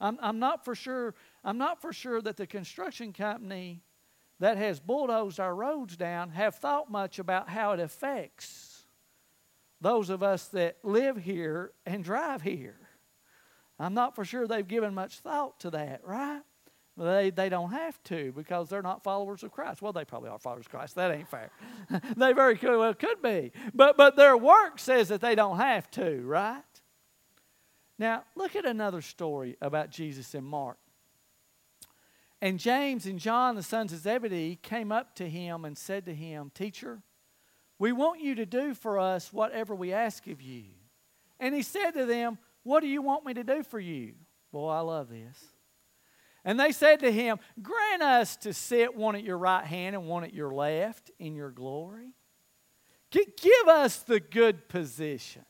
I'm, 0.00 0.18
I'm 0.20 0.38
not 0.38 0.64
for 0.64 0.74
sure. 0.74 1.14
I'm 1.44 1.58
not 1.58 1.80
for 1.80 1.92
sure 1.92 2.22
that 2.22 2.36
the 2.36 2.46
construction 2.46 3.12
company 3.12 3.82
that 4.38 4.56
has 4.56 4.80
bulldozed 4.80 5.38
our 5.38 5.54
roads 5.54 5.96
down 5.96 6.30
have 6.30 6.56
thought 6.56 6.90
much 6.90 7.18
about 7.18 7.48
how 7.48 7.72
it 7.72 7.80
affects 7.80 8.84
those 9.80 10.10
of 10.10 10.22
us 10.22 10.46
that 10.48 10.78
live 10.82 11.16
here 11.16 11.72
and 11.86 12.02
drive 12.04 12.42
here. 12.42 12.78
I'm 13.78 13.94
not 13.94 14.14
for 14.14 14.24
sure 14.24 14.46
they've 14.46 14.66
given 14.66 14.94
much 14.94 15.20
thought 15.20 15.60
to 15.60 15.70
that, 15.70 16.02
right? 16.04 16.42
They, 17.00 17.30
they 17.30 17.48
don't 17.48 17.70
have 17.70 18.02
to 18.04 18.30
because 18.36 18.68
they're 18.68 18.82
not 18.82 19.02
followers 19.02 19.42
of 19.42 19.50
Christ. 19.50 19.80
Well, 19.80 19.94
they 19.94 20.04
probably 20.04 20.28
are 20.28 20.38
followers 20.38 20.66
of 20.66 20.70
Christ. 20.70 20.96
That 20.96 21.10
ain't 21.10 21.28
fair. 21.28 21.50
they 22.16 22.34
very 22.34 22.58
could, 22.58 22.78
well 22.78 22.92
could 22.92 23.22
be. 23.22 23.52
But, 23.72 23.96
but 23.96 24.16
their 24.16 24.36
work 24.36 24.78
says 24.78 25.08
that 25.08 25.22
they 25.22 25.34
don't 25.34 25.56
have 25.56 25.90
to, 25.92 26.20
right? 26.26 26.62
Now, 27.98 28.24
look 28.36 28.54
at 28.54 28.66
another 28.66 29.00
story 29.00 29.56
about 29.62 29.90
Jesus 29.90 30.34
in 30.34 30.44
Mark. 30.44 30.76
And 32.42 32.58
James 32.58 33.06
and 33.06 33.18
John, 33.18 33.54
the 33.54 33.62
sons 33.62 33.94
of 33.94 34.00
Zebedee, 34.00 34.58
came 34.60 34.92
up 34.92 35.14
to 35.16 35.28
him 35.28 35.64
and 35.64 35.78
said 35.78 36.04
to 36.04 36.14
him, 36.14 36.50
Teacher, 36.54 37.00
we 37.78 37.92
want 37.92 38.20
you 38.20 38.34
to 38.34 38.44
do 38.44 38.74
for 38.74 38.98
us 38.98 39.32
whatever 39.32 39.74
we 39.74 39.94
ask 39.94 40.26
of 40.26 40.42
you. 40.42 40.64
And 41.38 41.54
he 41.54 41.62
said 41.62 41.92
to 41.92 42.04
them, 42.04 42.36
What 42.62 42.80
do 42.80 42.88
you 42.88 43.00
want 43.00 43.24
me 43.24 43.32
to 43.32 43.44
do 43.44 43.62
for 43.62 43.80
you? 43.80 44.12
Boy, 44.52 44.68
I 44.68 44.80
love 44.80 45.08
this. 45.08 45.38
And 46.44 46.58
they 46.58 46.72
said 46.72 47.00
to 47.00 47.12
him, 47.12 47.38
Grant 47.60 48.02
us 48.02 48.36
to 48.38 48.52
sit 48.52 48.94
one 48.94 49.14
at 49.14 49.24
your 49.24 49.38
right 49.38 49.64
hand 49.64 49.94
and 49.94 50.06
one 50.06 50.24
at 50.24 50.32
your 50.32 50.52
left 50.52 51.10
in 51.18 51.34
your 51.34 51.50
glory. 51.50 52.14
Give 53.10 53.68
us 53.68 53.98
the 53.98 54.20
good 54.20 54.68
positions. 54.68 55.44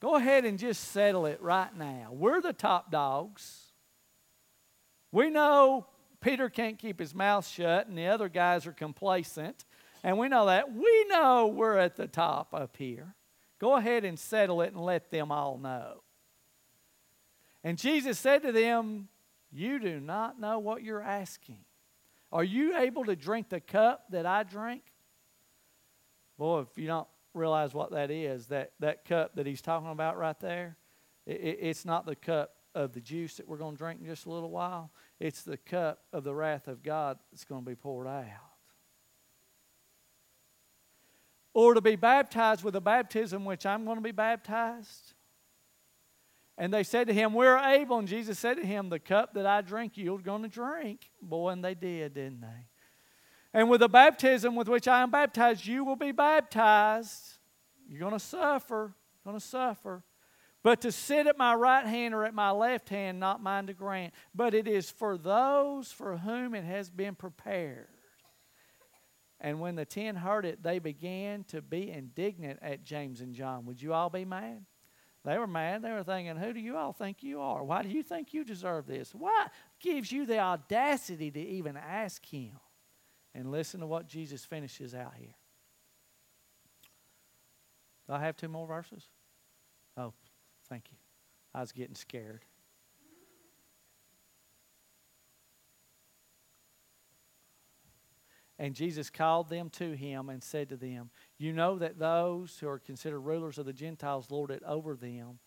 Go 0.00 0.16
ahead 0.16 0.44
and 0.44 0.58
just 0.58 0.90
settle 0.90 1.26
it 1.26 1.40
right 1.40 1.76
now. 1.76 2.08
We're 2.10 2.40
the 2.40 2.52
top 2.52 2.90
dogs. 2.90 3.72
We 5.12 5.30
know 5.30 5.86
Peter 6.20 6.48
can't 6.48 6.78
keep 6.78 6.98
his 6.98 7.14
mouth 7.14 7.46
shut 7.46 7.86
and 7.86 7.96
the 7.96 8.06
other 8.06 8.28
guys 8.28 8.66
are 8.66 8.72
complacent. 8.72 9.64
And 10.02 10.18
we 10.18 10.28
know 10.28 10.46
that. 10.46 10.74
We 10.74 11.04
know 11.08 11.46
we're 11.46 11.76
at 11.76 11.96
the 11.96 12.08
top 12.08 12.52
up 12.52 12.76
here. 12.76 13.14
Go 13.60 13.76
ahead 13.76 14.04
and 14.04 14.18
settle 14.18 14.62
it 14.62 14.72
and 14.72 14.82
let 14.84 15.10
them 15.10 15.30
all 15.30 15.58
know. 15.58 16.02
And 17.62 17.78
Jesus 17.78 18.18
said 18.18 18.42
to 18.42 18.50
them, 18.50 19.08
You 19.52 19.78
do 19.78 20.00
not 20.00 20.40
know 20.40 20.58
what 20.58 20.82
you're 20.82 21.02
asking. 21.02 21.58
Are 22.32 22.42
you 22.42 22.76
able 22.76 23.04
to 23.04 23.14
drink 23.14 23.50
the 23.50 23.60
cup 23.60 24.06
that 24.10 24.24
I 24.24 24.42
drink? 24.42 24.82
Boy, 26.38 26.60
if 26.60 26.78
you 26.78 26.86
don't 26.86 27.08
realize 27.34 27.74
what 27.74 27.90
that 27.92 28.10
is, 28.10 28.46
that, 28.46 28.72
that 28.80 29.04
cup 29.04 29.36
that 29.36 29.46
he's 29.46 29.60
talking 29.60 29.90
about 29.90 30.16
right 30.16 30.38
there, 30.40 30.78
it, 31.26 31.40
it, 31.40 31.58
it's 31.60 31.84
not 31.84 32.06
the 32.06 32.16
cup 32.16 32.54
of 32.74 32.94
the 32.94 33.00
juice 33.00 33.36
that 33.36 33.46
we're 33.46 33.58
going 33.58 33.72
to 33.72 33.78
drink 33.78 34.00
in 34.00 34.06
just 34.06 34.24
a 34.24 34.30
little 34.30 34.50
while. 34.50 34.90
It's 35.20 35.42
the 35.42 35.58
cup 35.58 36.00
of 36.12 36.24
the 36.24 36.34
wrath 36.34 36.68
of 36.68 36.82
God 36.82 37.18
that's 37.30 37.44
going 37.44 37.62
to 37.62 37.70
be 37.70 37.76
poured 37.76 38.06
out. 38.06 38.24
Or 41.54 41.74
to 41.74 41.82
be 41.82 41.96
baptized 41.96 42.64
with 42.64 42.74
a 42.76 42.80
baptism 42.80 43.44
which 43.44 43.66
I'm 43.66 43.84
going 43.84 43.98
to 43.98 44.02
be 44.02 44.12
baptized. 44.12 45.12
And 46.58 46.72
they 46.72 46.82
said 46.82 47.06
to 47.06 47.14
him, 47.14 47.32
We're 47.32 47.58
able. 47.58 47.98
And 47.98 48.08
Jesus 48.08 48.38
said 48.38 48.56
to 48.58 48.66
him, 48.66 48.88
The 48.88 48.98
cup 48.98 49.34
that 49.34 49.46
I 49.46 49.62
drink, 49.62 49.92
you're 49.96 50.18
going 50.18 50.42
to 50.42 50.48
drink. 50.48 51.10
Boy, 51.20 51.50
and 51.50 51.64
they 51.64 51.74
did, 51.74 52.14
didn't 52.14 52.40
they? 52.40 52.66
And 53.54 53.68
with 53.68 53.80
the 53.80 53.88
baptism 53.88 54.54
with 54.54 54.68
which 54.68 54.88
I 54.88 55.02
am 55.02 55.10
baptized, 55.10 55.66
you 55.66 55.84
will 55.84 55.96
be 55.96 56.12
baptized. 56.12 57.38
You're 57.88 58.00
going 58.00 58.12
to 58.12 58.18
suffer, 58.18 58.94
going 59.24 59.38
to 59.38 59.44
suffer. 59.44 60.04
But 60.62 60.80
to 60.82 60.92
sit 60.92 61.26
at 61.26 61.36
my 61.36 61.54
right 61.54 61.84
hand 61.84 62.14
or 62.14 62.24
at 62.24 62.34
my 62.34 62.50
left 62.50 62.88
hand, 62.88 63.18
not 63.18 63.42
mine 63.42 63.66
to 63.66 63.74
grant. 63.74 64.14
But 64.34 64.54
it 64.54 64.68
is 64.68 64.90
for 64.90 65.18
those 65.18 65.90
for 65.90 66.16
whom 66.18 66.54
it 66.54 66.64
has 66.64 66.88
been 66.88 67.14
prepared. 67.14 67.88
And 69.40 69.58
when 69.60 69.74
the 69.74 69.84
ten 69.84 70.14
heard 70.14 70.46
it, 70.46 70.62
they 70.62 70.78
began 70.78 71.42
to 71.48 71.60
be 71.60 71.90
indignant 71.90 72.60
at 72.62 72.84
James 72.84 73.20
and 73.20 73.34
John. 73.34 73.66
Would 73.66 73.82
you 73.82 73.92
all 73.92 74.08
be 74.08 74.24
mad? 74.24 74.64
They 75.24 75.38
were 75.38 75.46
mad. 75.46 75.82
They 75.82 75.92
were 75.92 76.02
thinking, 76.02 76.36
Who 76.36 76.52
do 76.52 76.60
you 76.60 76.76
all 76.76 76.92
think 76.92 77.22
you 77.22 77.40
are? 77.40 77.62
Why 77.62 77.82
do 77.82 77.88
you 77.88 78.02
think 78.02 78.34
you 78.34 78.44
deserve 78.44 78.86
this? 78.86 79.14
What 79.14 79.50
gives 79.80 80.10
you 80.10 80.26
the 80.26 80.40
audacity 80.40 81.30
to 81.30 81.40
even 81.40 81.76
ask 81.76 82.24
him? 82.26 82.58
And 83.34 83.50
listen 83.50 83.80
to 83.80 83.86
what 83.86 84.06
Jesus 84.06 84.44
finishes 84.44 84.94
out 84.94 85.14
here. 85.18 85.34
Do 88.06 88.14
I 88.14 88.20
have 88.20 88.36
two 88.36 88.48
more 88.48 88.66
verses? 88.66 89.08
Oh, 89.96 90.12
thank 90.68 90.90
you. 90.90 90.98
I 91.54 91.60
was 91.60 91.72
getting 91.72 91.94
scared. 91.94 92.44
And 98.58 98.74
Jesus 98.74 99.10
called 99.10 99.48
them 99.48 99.70
to 99.70 99.92
him 99.92 100.28
and 100.28 100.42
said 100.42 100.68
to 100.68 100.76
them, 100.76 101.10
You 101.42 101.52
know 101.52 101.76
that 101.80 101.98
those 101.98 102.56
who 102.60 102.68
are 102.68 102.78
considered 102.78 103.18
rulers 103.18 103.58
of 103.58 103.66
the 103.66 103.72
Gentiles 103.72 104.30
lord 104.30 104.52
it 104.52 104.62
over 104.64 104.94
them, 104.94 105.40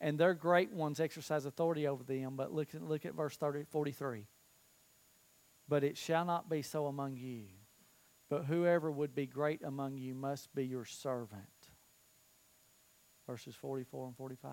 and 0.00 0.18
their 0.18 0.34
great 0.34 0.72
ones 0.72 0.98
exercise 0.98 1.44
authority 1.44 1.86
over 1.86 2.02
them. 2.02 2.34
But 2.34 2.52
look, 2.52 2.70
look 2.74 3.06
at 3.06 3.14
verse 3.14 3.36
30, 3.36 3.66
43. 3.70 4.26
But 5.68 5.84
it 5.84 5.96
shall 5.96 6.24
not 6.24 6.50
be 6.50 6.62
so 6.62 6.86
among 6.86 7.18
you. 7.18 7.44
But 8.30 8.46
whoever 8.46 8.90
would 8.90 9.14
be 9.14 9.26
great 9.26 9.62
among 9.62 9.96
you 9.96 10.12
must 10.12 10.52
be 10.56 10.66
your 10.66 10.84
servant. 10.84 11.68
Verses 13.24 13.54
44 13.54 14.08
and 14.08 14.16
45. 14.16 14.50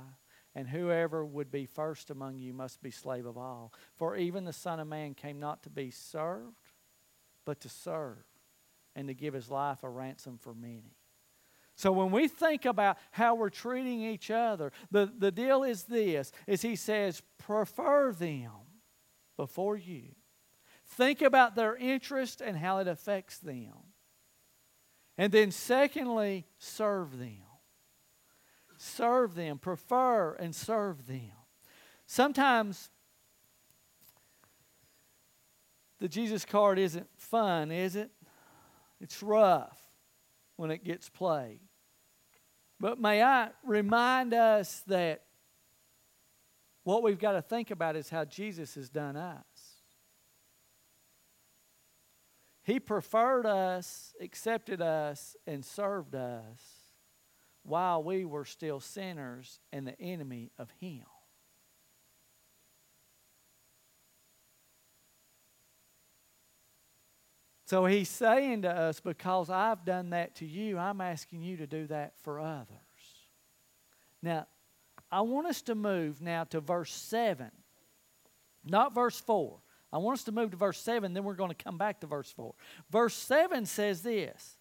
And 0.54 0.68
whoever 0.68 1.26
would 1.26 1.50
be 1.50 1.66
first 1.66 2.12
among 2.12 2.38
you 2.38 2.54
must 2.54 2.80
be 2.84 2.92
slave 2.92 3.26
of 3.26 3.40
all. 3.40 3.74
For 3.96 4.16
even 4.16 4.46
the 4.46 4.54
Son 4.54 4.80
of 4.80 4.88
Man 4.88 5.16
came 5.16 5.40
not 5.40 5.64
to 5.64 5.72
be 5.72 5.90
served, 5.90 6.70
but 7.44 7.60
to 7.62 7.70
serve, 7.70 8.24
and 8.96 9.08
to 9.08 9.14
give 9.14 9.34
his 9.34 9.50
life 9.50 9.84
a 9.84 9.90
ransom 9.90 10.38
for 10.38 10.54
many. 10.54 10.96
So 11.76 11.92
when 11.92 12.12
we 12.12 12.28
think 12.28 12.66
about 12.66 12.98
how 13.12 13.36
we're 13.36 13.50
treating 13.50 14.02
each 14.02 14.30
other, 14.30 14.72
the, 14.92 15.12
the 15.18 15.32
deal 15.32 15.64
is 15.64 15.84
this 15.84 16.32
is 16.46 16.62
he 16.62 16.76
says, 16.76 17.22
prefer 17.38 18.12
them 18.12 18.52
before 19.38 19.78
you. 19.78 20.16
Think 20.86 21.22
about 21.22 21.56
their 21.56 21.76
interest 21.78 22.42
and 22.42 22.58
how 22.58 22.80
it 22.80 22.88
affects 22.88 23.38
them. 23.38 23.74
And 25.18 25.32
then, 25.32 25.52
secondly, 25.52 26.48
serve 26.58 27.18
them. 27.18 27.44
Serve 28.78 29.36
them, 29.36 29.58
prefer 29.58 30.34
and 30.34 30.56
serve 30.56 31.06
them. 31.08 31.32
Sometimes 32.06 32.90
the 36.00 36.08
Jesus 36.08 36.46
card 36.46 36.80
isn't 36.80 37.08
fun, 37.18 37.72
is 37.72 37.96
it? 37.96 38.12
It's 39.00 39.24
rough 39.24 39.80
when 40.56 40.72
it 40.72 40.84
gets 40.84 41.10
played. 41.10 41.62
But 42.80 43.00
may 43.00 43.22
I 43.22 43.50
remind 43.64 44.34
us 44.34 44.84
that 44.88 45.24
what 46.84 47.04
we've 47.04 47.20
got 47.20 47.34
to 47.34 47.42
think 47.42 47.72
about 47.72 47.96
is 47.96 48.10
how 48.10 48.26
Jesus 48.26 48.76
has 48.76 48.90
done 48.90 49.16
us. 49.16 49.44
He 52.64 52.80
preferred 52.80 53.46
us, 53.46 54.14
accepted 54.22 54.82
us, 54.82 55.36
and 55.48 55.66
served 55.66 56.16
us 56.16 56.60
while 57.64 58.04
we 58.04 58.26
were 58.26 58.46
still 58.46 58.80
sinners 58.80 59.60
and 59.72 59.88
the 59.88 60.00
enemy 60.00 60.52
of 60.58 60.70
Him. 60.80 61.06
So 67.70 67.86
He's 67.86 68.10
saying 68.10 68.64
to 68.64 68.72
us, 68.72 69.00
because 69.00 69.52
I've 69.52 69.86
done 69.86 70.10
that 70.10 70.34
to 70.38 70.46
you, 70.46 70.80
I'm 70.80 71.02
asking 71.02 71.44
you 71.44 71.58
to 71.58 71.68
do 71.68 71.86
that 71.86 72.14
for 72.24 72.40
others. 72.40 72.66
Now, 74.24 74.48
I 75.12 75.22
want 75.22 75.46
us 75.46 75.62
to 75.64 75.76
move 75.76 76.20
now 76.20 76.46
to 76.46 76.62
verse 76.62 76.92
7, 76.92 77.52
not 78.66 78.96
verse 78.96 79.20
4. 79.20 79.60
I 79.94 80.00
want 80.00 80.18
us 80.18 80.24
to 80.24 80.32
move 80.32 80.50
to 80.50 80.58
verse 80.58 80.82
7, 80.82 81.14
then 81.14 81.24
we're 81.24 81.36
going 81.36 81.52
to 81.52 81.64
come 81.64 81.78
back 81.78 82.00
to 82.00 82.08
verse 82.08 82.32
4. 82.32 82.56
Verse 82.90 83.14
7 83.14 83.68
says 83.68 84.02
this 84.02 84.58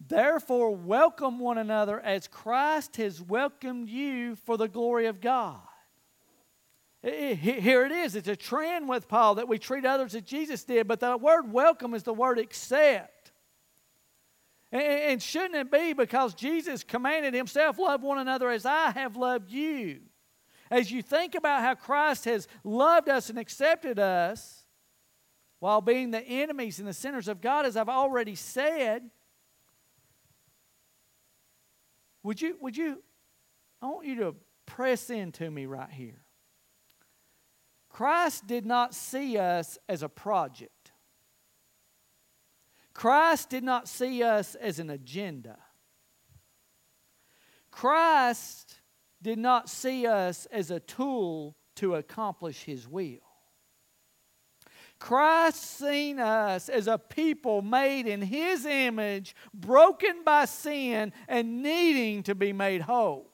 Therefore, 0.00 0.74
welcome 0.74 1.38
one 1.38 1.58
another 1.58 2.00
as 2.00 2.26
Christ 2.26 2.96
has 2.96 3.20
welcomed 3.20 3.90
you 3.90 4.34
for 4.34 4.56
the 4.56 4.66
glory 4.66 5.04
of 5.04 5.20
God. 5.20 5.60
Here 7.02 7.86
it 7.86 7.92
is. 7.92 8.14
It's 8.14 8.28
a 8.28 8.36
trend 8.36 8.88
with 8.88 9.08
Paul 9.08 9.36
that 9.36 9.48
we 9.48 9.58
treat 9.58 9.86
others 9.86 10.14
as 10.14 10.22
Jesus 10.22 10.64
did, 10.64 10.86
but 10.86 11.00
the 11.00 11.16
word 11.16 11.50
welcome 11.50 11.94
is 11.94 12.02
the 12.02 12.12
word 12.12 12.38
accept. 12.38 13.32
And 14.72 15.20
shouldn't 15.20 15.56
it 15.56 15.70
be 15.70 15.94
because 15.94 16.34
Jesus 16.34 16.84
commanded 16.84 17.34
himself, 17.34 17.78
love 17.78 18.02
one 18.02 18.18
another 18.18 18.50
as 18.50 18.66
I 18.66 18.90
have 18.90 19.16
loved 19.16 19.50
you? 19.50 20.00
as 20.70 20.90
you 20.90 21.02
think 21.02 21.34
about 21.34 21.62
how 21.62 21.74
Christ 21.74 22.26
has 22.26 22.46
loved 22.62 23.08
us 23.08 23.28
and 23.28 23.38
accepted 23.38 23.98
us 23.98 24.64
while 25.58 25.80
being 25.80 26.10
the 26.10 26.22
enemies 26.22 26.78
and 26.78 26.86
the 26.86 26.94
sinners 26.94 27.28
of 27.28 27.40
God, 27.40 27.66
as 27.66 27.76
I've 27.76 27.88
already 27.88 28.34
said, 28.34 29.10
would 32.22 32.40
you, 32.40 32.56
would 32.60 32.76
you, 32.76 33.02
I 33.82 33.86
want 33.86 34.06
you 34.06 34.16
to 34.16 34.36
press 34.64 35.10
into 35.10 35.50
me 35.50 35.66
right 35.66 35.90
here. 35.90 36.19
Christ 37.90 38.46
did 38.46 38.64
not 38.64 38.94
see 38.94 39.36
us 39.36 39.76
as 39.88 40.02
a 40.02 40.08
project. 40.08 40.92
Christ 42.94 43.50
did 43.50 43.64
not 43.64 43.88
see 43.88 44.22
us 44.22 44.54
as 44.54 44.78
an 44.78 44.90
agenda. 44.90 45.58
Christ 47.70 48.80
did 49.22 49.38
not 49.38 49.68
see 49.68 50.06
us 50.06 50.46
as 50.46 50.70
a 50.70 50.80
tool 50.80 51.56
to 51.76 51.96
accomplish 51.96 52.64
His 52.64 52.88
will. 52.88 53.18
Christ 54.98 55.78
seen 55.78 56.18
us 56.18 56.68
as 56.68 56.86
a 56.86 56.98
people 56.98 57.62
made 57.62 58.06
in 58.06 58.20
His 58.20 58.66
image, 58.66 59.34
broken 59.54 60.22
by 60.24 60.44
sin, 60.44 61.12
and 61.26 61.62
needing 61.62 62.22
to 62.24 62.34
be 62.34 62.52
made 62.52 62.82
whole. 62.82 63.29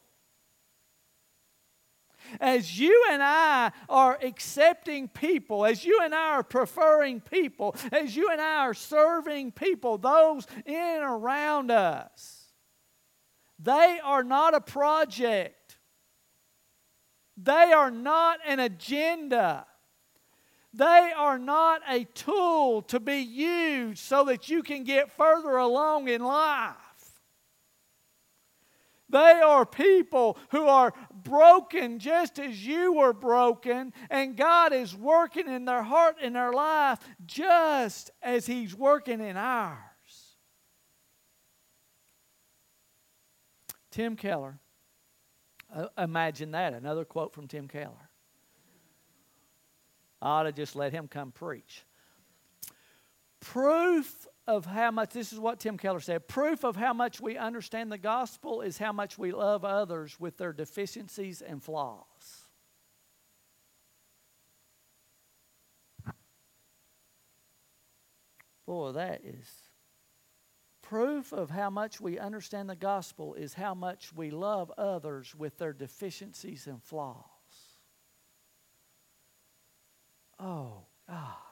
As 2.40 2.78
you 2.78 3.06
and 3.10 3.22
I 3.22 3.72
are 3.88 4.18
accepting 4.22 5.08
people, 5.08 5.64
as 5.64 5.84
you 5.84 6.00
and 6.02 6.14
I 6.14 6.30
are 6.30 6.42
preferring 6.42 7.20
people, 7.20 7.76
as 7.92 8.16
you 8.16 8.30
and 8.30 8.40
I 8.40 8.58
are 8.58 8.74
serving 8.74 9.52
people, 9.52 9.98
those 9.98 10.46
in 10.64 10.74
and 10.74 11.02
around 11.02 11.70
us, 11.70 12.44
they 13.58 13.98
are 14.02 14.24
not 14.24 14.54
a 14.54 14.60
project. 14.60 15.78
They 17.36 17.72
are 17.72 17.90
not 17.90 18.40
an 18.46 18.60
agenda. 18.60 19.66
They 20.72 21.12
are 21.16 21.38
not 21.38 21.82
a 21.88 22.04
tool 22.04 22.82
to 22.82 23.00
be 23.00 23.18
used 23.18 23.98
so 23.98 24.24
that 24.24 24.48
you 24.48 24.62
can 24.62 24.84
get 24.84 25.10
further 25.10 25.56
along 25.56 26.08
in 26.08 26.22
life. 26.22 26.76
They 29.08 29.18
are 29.18 29.64
people 29.64 30.36
who 30.50 30.66
are 30.66 30.92
broken 31.22 31.98
just 31.98 32.38
as 32.38 32.66
you 32.66 32.94
were 32.94 33.12
broken, 33.12 33.92
and 34.10 34.36
God 34.36 34.72
is 34.72 34.96
working 34.96 35.48
in 35.48 35.64
their 35.64 35.82
heart 35.82 36.16
and 36.20 36.34
their 36.34 36.52
life 36.52 36.98
just 37.24 38.10
as 38.22 38.46
He's 38.46 38.74
working 38.74 39.20
in 39.20 39.36
ours. 39.36 39.78
Tim 43.90 44.16
Keller 44.16 44.58
uh, 45.74 45.86
imagine 45.98 46.52
that. 46.52 46.74
Another 46.74 47.04
quote 47.04 47.32
from 47.32 47.48
Tim 47.48 47.68
Keller. 47.68 48.10
I 50.22 50.28
ought 50.28 50.42
to 50.44 50.52
just 50.52 50.76
let 50.76 50.92
him 50.92 51.08
come 51.08 51.32
preach. 51.32 51.84
Proof 53.40 54.26
of 54.46 54.64
how 54.64 54.90
much, 54.90 55.10
this 55.10 55.32
is 55.32 55.40
what 55.40 55.58
Tim 55.58 55.76
Keller 55.76 56.00
said 56.00 56.28
proof 56.28 56.64
of 56.64 56.76
how 56.76 56.92
much 56.92 57.20
we 57.20 57.36
understand 57.36 57.90
the 57.90 57.98
gospel 57.98 58.60
is 58.60 58.78
how 58.78 58.92
much 58.92 59.18
we 59.18 59.32
love 59.32 59.64
others 59.64 60.18
with 60.20 60.36
their 60.38 60.52
deficiencies 60.52 61.42
and 61.42 61.62
flaws. 61.62 62.04
Boy, 68.66 68.92
that 68.92 69.24
is 69.24 69.48
proof 70.82 71.32
of 71.32 71.50
how 71.50 71.70
much 71.70 72.00
we 72.00 72.18
understand 72.18 72.68
the 72.68 72.76
gospel 72.76 73.34
is 73.34 73.54
how 73.54 73.74
much 73.74 74.12
we 74.14 74.30
love 74.30 74.70
others 74.78 75.34
with 75.34 75.58
their 75.58 75.72
deficiencies 75.72 76.68
and 76.68 76.82
flaws. 76.82 77.24
Oh, 80.38 80.84
God. 81.08 81.45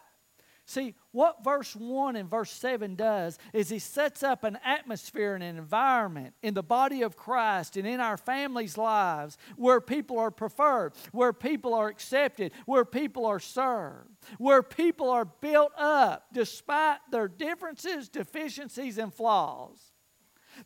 See, 0.67 0.95
what 1.13 1.45
verse 1.45 1.77
1 1.77 2.17
and 2.17 2.31
verse 2.31 2.51
7 2.51 2.95
does 2.95 3.39
is 3.53 3.69
he 3.69 3.79
sets 3.79 4.23
up 4.23 4.45
an 4.45 4.59
atmosphere 4.65 5.35
and 5.35 5.45
an 5.45 5.59
environment 5.59 6.35
in 6.43 6.55
the 6.55 6.63
body 6.63 7.03
of 7.03 7.17
Christ 7.17 7.77
and 7.77 7.87
in 7.87 8.01
our 8.01 8.17
families' 8.17 8.79
lives 8.79 9.37
where 9.57 9.81
people 9.81 10.19
are 10.19 10.31
preferred, 10.31 10.95
where 11.13 11.35
people 11.35 11.75
are 11.75 11.89
accepted, 11.89 12.53
where 12.65 12.87
people 12.87 13.27
are 13.27 13.41
served, 13.41 14.09
where 14.39 14.63
people 14.63 15.11
are 15.11 15.27
built 15.27 15.73
up 15.77 16.29
despite 16.33 16.99
their 17.11 17.29
differences, 17.29 18.09
deficiencies, 18.09 18.97
and 18.97 19.13
flaws. 19.13 19.93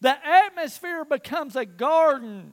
The 0.00 0.24
atmosphere 0.24 1.04
becomes 1.04 1.56
a 1.56 1.66
garden 1.66 2.52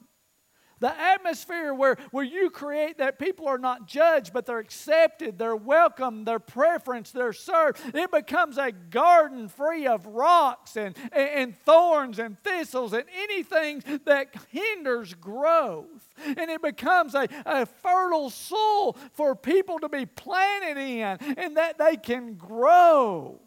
the 0.78 0.98
atmosphere 1.00 1.72
where, 1.72 1.96
where 2.10 2.24
you 2.24 2.50
create 2.50 2.98
that 2.98 3.18
people 3.18 3.48
are 3.48 3.58
not 3.58 3.86
judged, 3.86 4.32
but 4.32 4.44
they're 4.44 4.58
accepted, 4.58 5.38
they're 5.38 5.56
welcome, 5.56 6.24
they're 6.24 6.38
preference, 6.38 7.10
they're 7.10 7.32
served. 7.32 7.80
It 7.94 8.10
becomes 8.10 8.58
a 8.58 8.72
garden 8.72 9.48
free 9.48 9.86
of 9.86 10.06
rocks 10.06 10.76
and, 10.76 10.96
and, 11.12 11.28
and 11.28 11.58
thorns 11.60 12.18
and 12.18 12.38
thistles 12.42 12.92
and 12.92 13.04
anything 13.16 13.82
that 14.04 14.34
hinders 14.50 15.14
growth. 15.14 16.08
And 16.24 16.50
it 16.50 16.62
becomes 16.62 17.14
a, 17.14 17.28
a 17.46 17.66
fertile 17.66 18.30
soil 18.30 18.96
for 19.12 19.34
people 19.34 19.78
to 19.78 19.88
be 19.88 20.04
planted 20.04 20.78
in 20.78 21.34
and 21.38 21.56
that 21.56 21.78
they 21.78 21.96
can 21.96 22.34
grow. 22.34 23.40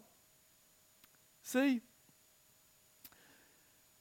See? 1.42 1.80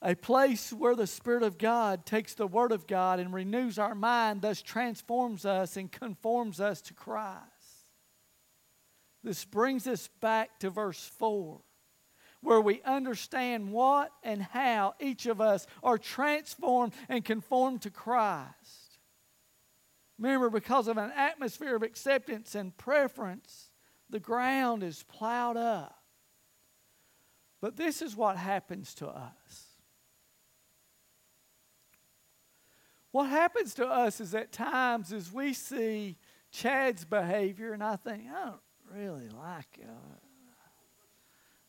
A 0.02 0.16
place 0.16 0.72
where 0.72 0.96
the 0.96 1.08
Spirit 1.08 1.44
of 1.44 1.58
God 1.58 2.06
takes 2.06 2.34
the 2.34 2.48
Word 2.48 2.72
of 2.72 2.88
God 2.88 3.20
and 3.20 3.34
renews 3.34 3.78
our 3.78 3.96
mind, 3.96 4.42
thus 4.42 4.62
transforms 4.62 5.46
us 5.46 5.76
and 5.76 5.92
conforms 5.92 6.62
us 6.62 6.82
to 6.84 6.94
Christ. 6.94 7.44
This 9.24 9.44
brings 9.44 9.88
us 9.88 10.08
back 10.22 10.60
to 10.60 10.70
verse 10.70 11.12
4, 11.18 11.60
where 12.42 12.62
we 12.62 12.82
understand 12.84 13.72
what 13.72 14.12
and 14.24 14.42
how 14.42 14.96
each 15.02 15.26
of 15.26 15.42
us 15.42 15.68
are 15.84 15.98
transformed 15.98 16.94
and 17.10 17.26
conformed 17.26 17.82
to 17.82 17.90
Christ. 17.90 19.00
Remember, 20.18 20.50
because 20.50 20.88
of 20.88 20.98
an 20.98 21.12
atmosphere 21.16 21.76
of 21.76 21.84
acceptance 21.84 22.56
and 22.56 22.76
preference, 22.78 23.70
the 24.10 24.20
ground 24.20 24.84
is 24.84 25.04
plowed 25.04 25.58
up. 25.58 25.96
But 27.62 27.76
this 27.76 28.02
is 28.02 28.16
what 28.16 28.38
happens 28.38 28.94
to 28.96 29.08
us 29.08 29.69
What 33.12 33.30
happens 33.30 33.74
to 33.76 33.88
us 33.88 34.22
is 34.22 34.36
at 34.36 34.52
times 34.52 35.12
as 35.12 35.32
we 35.32 35.54
see 35.54 36.18
Chad's 36.52 37.06
behavior, 37.06 37.74
and 37.74 37.84
I 37.84 37.96
think, 37.96 38.24
I 38.32 38.46
don't 38.46 38.62
really 38.94 39.30
like 39.30 39.78
it. 39.78 39.88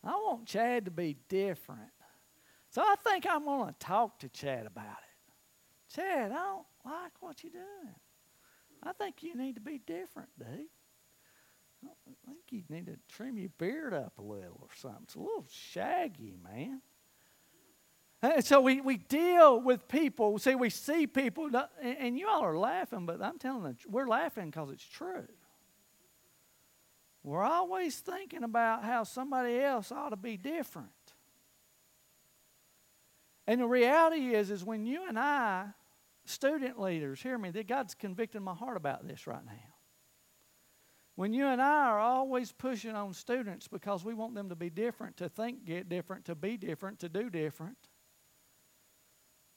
I 0.03 0.13
want 0.13 0.47
Chad 0.47 0.87
to 0.87 0.91
be 0.91 1.17
different. 1.29 1.91
So 2.71 2.83
I 2.83 2.95
think 3.05 3.27
I'm 3.29 3.45
going 3.45 3.69
to 3.69 3.79
talk 3.79 4.19
to 4.21 4.29
Chad 4.29 4.67
about 4.67 4.85
it. 4.87 5.95
Chad, 5.95 6.31
I 6.31 6.35
don't 6.35 6.67
like 6.85 7.13
what 7.21 7.43
you're 7.43 7.53
doing. 7.53 7.95
I 8.83 8.93
think 8.93 9.23
you 9.23 9.35
need 9.35 9.57
to 9.57 9.61
be 9.61 9.79
different, 9.79 10.31
dude. 10.39 10.67
I 11.85 11.89
think 12.27 12.39
you 12.51 12.63
need 12.69 12.87
to 12.87 12.97
trim 13.09 13.39
your 13.39 13.51
beard 13.59 13.93
up 13.93 14.19
a 14.19 14.23
little 14.23 14.61
or 14.61 14.69
something. 14.77 15.03
It's 15.05 15.15
a 15.15 15.19
little 15.19 15.47
shaggy, 15.51 16.37
man. 16.43 16.81
And 18.23 18.45
so 18.45 18.61
we, 18.61 18.81
we 18.83 18.99
deal 18.99 19.61
with 19.61 19.89
people. 19.89 20.39
See, 20.39 20.55
we 20.55 20.69
see 20.69 21.07
people, 21.07 21.51
and 21.83 22.19
you 22.19 22.29
all 22.29 22.43
are 22.43 22.59
laughing, 22.59 23.07
but 23.07 23.23
I'm 23.23 23.39
telling 23.39 23.65
you, 23.65 23.91
we're 23.91 24.09
laughing 24.09 24.51
because 24.51 24.71
it's 24.71 24.85
true. 24.85 25.27
We're 27.23 27.45
always 27.45 27.99
thinking 27.99 28.45
about 28.45 28.85
how 28.85 29.05
somebody 29.05 29.59
else 29.59 29.91
ought 29.91 30.11
to 30.11 30.17
be 30.17 30.37
different. 30.37 30.89
And 33.47 33.61
the 33.61 33.67
reality 33.67 34.35
is, 34.35 34.51
is 34.51 34.65
when 34.65 34.87
you 34.87 35.09
and 35.09 35.19
I, 35.19 35.69
student 36.25 36.79
leaders, 36.79 37.23
hear 37.23 37.37
me, 37.37 37.51
that 37.51 37.67
God's 37.67 37.95
convicting 37.95 38.43
my 38.43 38.55
heart 38.55 38.77
about 38.77 39.07
this 39.07 39.27
right 39.27 39.45
now. 39.45 39.53
When 41.17 41.35
you 41.35 41.47
and 41.47 41.61
I 41.61 41.89
are 41.89 41.99
always 41.99 42.53
pushing 42.53 42.95
on 42.95 43.13
students 43.13 43.67
because 43.69 44.05
we 44.05 44.15
want 44.15 44.35
them 44.35 44.49
to 44.51 44.57
be 44.57 44.71
different, 44.71 45.17
to 45.19 45.29
think 45.29 45.65
get 45.65 45.89
different, 45.89 46.27
to 46.27 46.35
be 46.35 46.57
different, 46.57 47.01
to 47.01 47.09
do 47.09 47.29
different, 47.29 47.77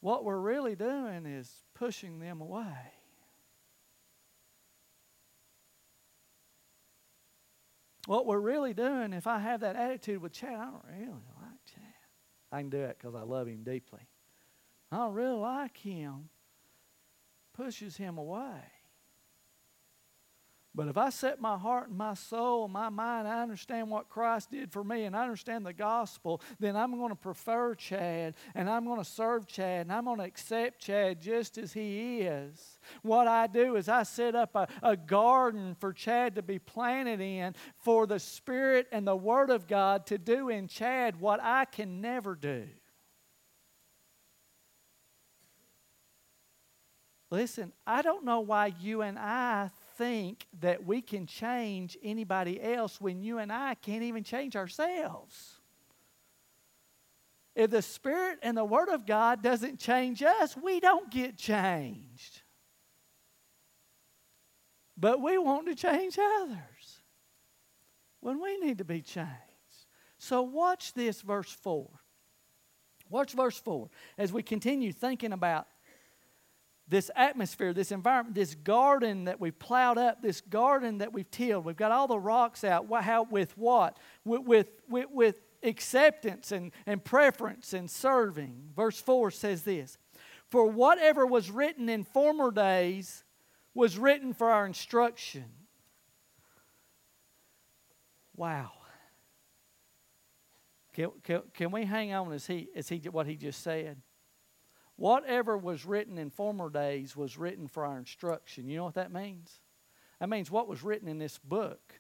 what 0.04 0.26
we're 0.26 0.38
really 0.38 0.76
doing 0.76 1.26
is 1.26 1.50
pushing 1.76 2.20
them 2.20 2.42
away. 2.42 2.92
What 8.06 8.26
we're 8.26 8.42
really 8.42 8.74
doing, 8.74 9.14
if 9.14 9.28
I 9.28 9.40
have 9.40 9.62
that 9.62 9.78
attitude 9.78 10.22
with 10.22 10.34
Chad, 10.34 10.60
I 10.60 10.66
don't 10.66 10.84
really 10.92 11.08
like 11.08 11.64
Chad. 11.74 11.84
I 12.52 12.60
can 12.60 12.70
do 12.70 12.82
it 12.82 12.98
because 13.00 13.16
I 13.16 13.22
love 13.22 13.48
him 13.48 13.64
deeply. 13.64 14.02
I 14.92 14.98
don't 14.98 15.14
really 15.14 15.40
like 15.40 15.78
him. 15.78 16.28
Pushes 17.54 17.96
him 17.96 18.18
away. 18.18 18.60
But 20.76 20.88
if 20.88 20.98
I 20.98 21.12
set 21.12 21.40
my 21.40 21.56
heart 21.56 21.90
and 21.90 21.98
my 21.98 22.16
soul 22.16 22.64
and 22.64 22.74
my 22.74 22.90
mind, 22.90 23.28
I 23.28 23.44
understand 23.44 23.92
what 23.92 24.10
Christ 24.10 24.50
did 24.50 24.72
for 24.72 24.84
me 24.84 25.04
and 25.04 25.16
I 25.16 25.22
understand 25.22 25.68
the 25.68 25.74
gospel, 25.74 26.42
then 26.60 26.76
I'm 26.76 26.98
going 26.98 27.10
to 27.10 27.16
prefer 27.16 27.76
Chad 27.76 28.36
and 28.56 28.68
I'm 28.68 28.86
going 28.86 28.98
to 28.98 29.06
serve 29.06 29.46
Chad 29.46 29.82
and 29.82 29.94
I'm 29.94 30.06
going 30.06 30.18
to 30.18 30.24
accept 30.24 30.80
Chad 30.80 31.22
just 31.22 31.60
as 31.60 31.74
he 31.74 32.22
is. 32.22 32.80
What 33.04 33.28
I 33.28 33.46
do 33.46 33.76
is 33.76 33.88
I 33.88 34.02
set 34.02 34.34
up 34.34 34.56
a, 34.56 34.68
a 34.82 34.98
garden 34.98 35.76
for 35.80 35.94
Chad 35.94 36.36
to 36.36 36.42
be 36.42 36.58
planted 36.58 37.22
in 37.22 37.54
for 37.78 38.08
the 38.08 38.18
Spirit 38.18 38.88
and 38.92 39.06
the 39.06 39.16
Word 39.16 39.52
of 39.52 39.68
God 39.68 40.08
to 40.08 40.18
do 40.18 40.50
in 40.50 40.68
Chad 40.68 41.20
what 41.20 41.40
I 41.40 41.66
can 41.66 42.02
never 42.02 42.34
do. 42.34 42.66
Listen, 47.30 47.74
I 47.86 48.02
don't 48.04 48.26
know 48.26 48.42
why 48.42 48.74
you 48.80 49.02
and 49.02 49.18
I 49.18 49.72
think 49.98 50.46
that 50.62 50.86
we 50.86 51.02
can 51.02 51.26
change 51.26 51.98
anybody 52.04 52.62
else 52.62 53.00
when 53.00 53.22
you 53.22 53.40
and 53.40 53.52
I 53.52 53.76
can't 53.76 54.04
even 54.04 54.24
change 54.24 54.56
ourselves. 54.56 55.60
If 57.56 57.70
the 57.70 57.82
Spirit 57.82 58.40
and 58.42 58.58
the 58.58 58.66
Word 58.66 58.90
of 58.90 59.06
God 59.06 59.44
doesn't 59.44 59.80
change 59.80 60.24
us, 60.24 60.58
we 60.58 60.80
don't 60.80 61.12
get 61.12 61.38
changed. 61.38 62.42
But 64.98 65.22
we 65.22 65.38
want 65.38 65.68
to 65.68 65.76
change 65.76 66.18
others 66.20 67.02
when 68.22 68.42
we 68.42 68.58
need 68.58 68.80
to 68.80 68.86
be 68.86 69.02
changed. 69.02 69.30
So 70.18 70.42
watch 70.42 70.94
this, 70.94 71.22
verse 71.22 71.52
4. 71.52 71.90
Watch 73.10 73.34
verse 73.34 73.60
4 73.60 73.90
as 74.18 74.32
we 74.32 74.42
continue 74.42 74.92
thinking 74.92 75.34
about 75.34 75.68
this 76.88 77.10
atmosphere, 77.16 77.74
this 77.74 77.92
environment, 77.92 78.36
this 78.36 78.56
garden 78.56 79.26
that 79.26 79.40
we've 79.40 79.58
plowed 79.58 79.98
up, 79.98 80.22
this 80.22 80.42
garden 80.42 80.98
that 81.00 81.14
we've 81.14 81.30
tilled. 81.32 81.66
We've 81.66 81.78
got 81.78 81.92
all 81.92 82.08
the 82.08 82.20
rocks 82.20 82.64
out. 82.64 82.88
How, 83.04 83.24
with 83.24 83.58
what? 83.58 83.98
With, 84.26 84.42
with, 84.42 84.68
with, 84.90 85.08
with 85.12 85.36
acceptance 85.64 86.52
and, 86.52 86.72
and 86.86 87.04
preference 87.04 87.74
and 87.74 87.90
serving. 87.90 88.70
Verse 88.76 89.00
4 89.00 89.32
says 89.32 89.64
this 89.64 89.98
For 90.50 90.70
whatever 90.70 91.26
was 91.26 91.50
written 91.50 91.88
in 91.90 92.04
former 92.04 92.52
days 92.52 93.24
was 93.74 93.98
written 93.98 94.34
for 94.34 94.50
our 94.50 94.66
instruction. 94.66 95.46
Wow. 98.36 98.72
Can, 100.94 101.12
can, 101.24 101.42
can 101.54 101.72
we 101.72 101.86
hang 101.86 102.14
on 102.14 102.32
as 102.34 102.46
he, 102.46 102.68
as 102.76 102.90
he 102.90 102.98
what 103.10 103.26
he 103.26 103.36
just 103.36 103.64
said? 103.64 104.02
Whatever 104.96 105.58
was 105.58 105.86
written 105.86 106.18
in 106.18 106.30
former 106.30 106.70
days 106.70 107.16
was 107.16 107.38
written 107.38 107.68
for 107.68 107.86
our 107.86 107.98
instruction. 107.98 108.68
You 108.68 108.78
know 108.78 108.86
what 108.86 108.94
that 108.96 109.12
means? 109.12 109.60
That 110.20 110.30
means 110.30 110.52
what 110.52 110.68
was 110.68 110.84
written 110.84 111.08
in 111.08 111.18
this 111.18 111.40
book 111.40 112.00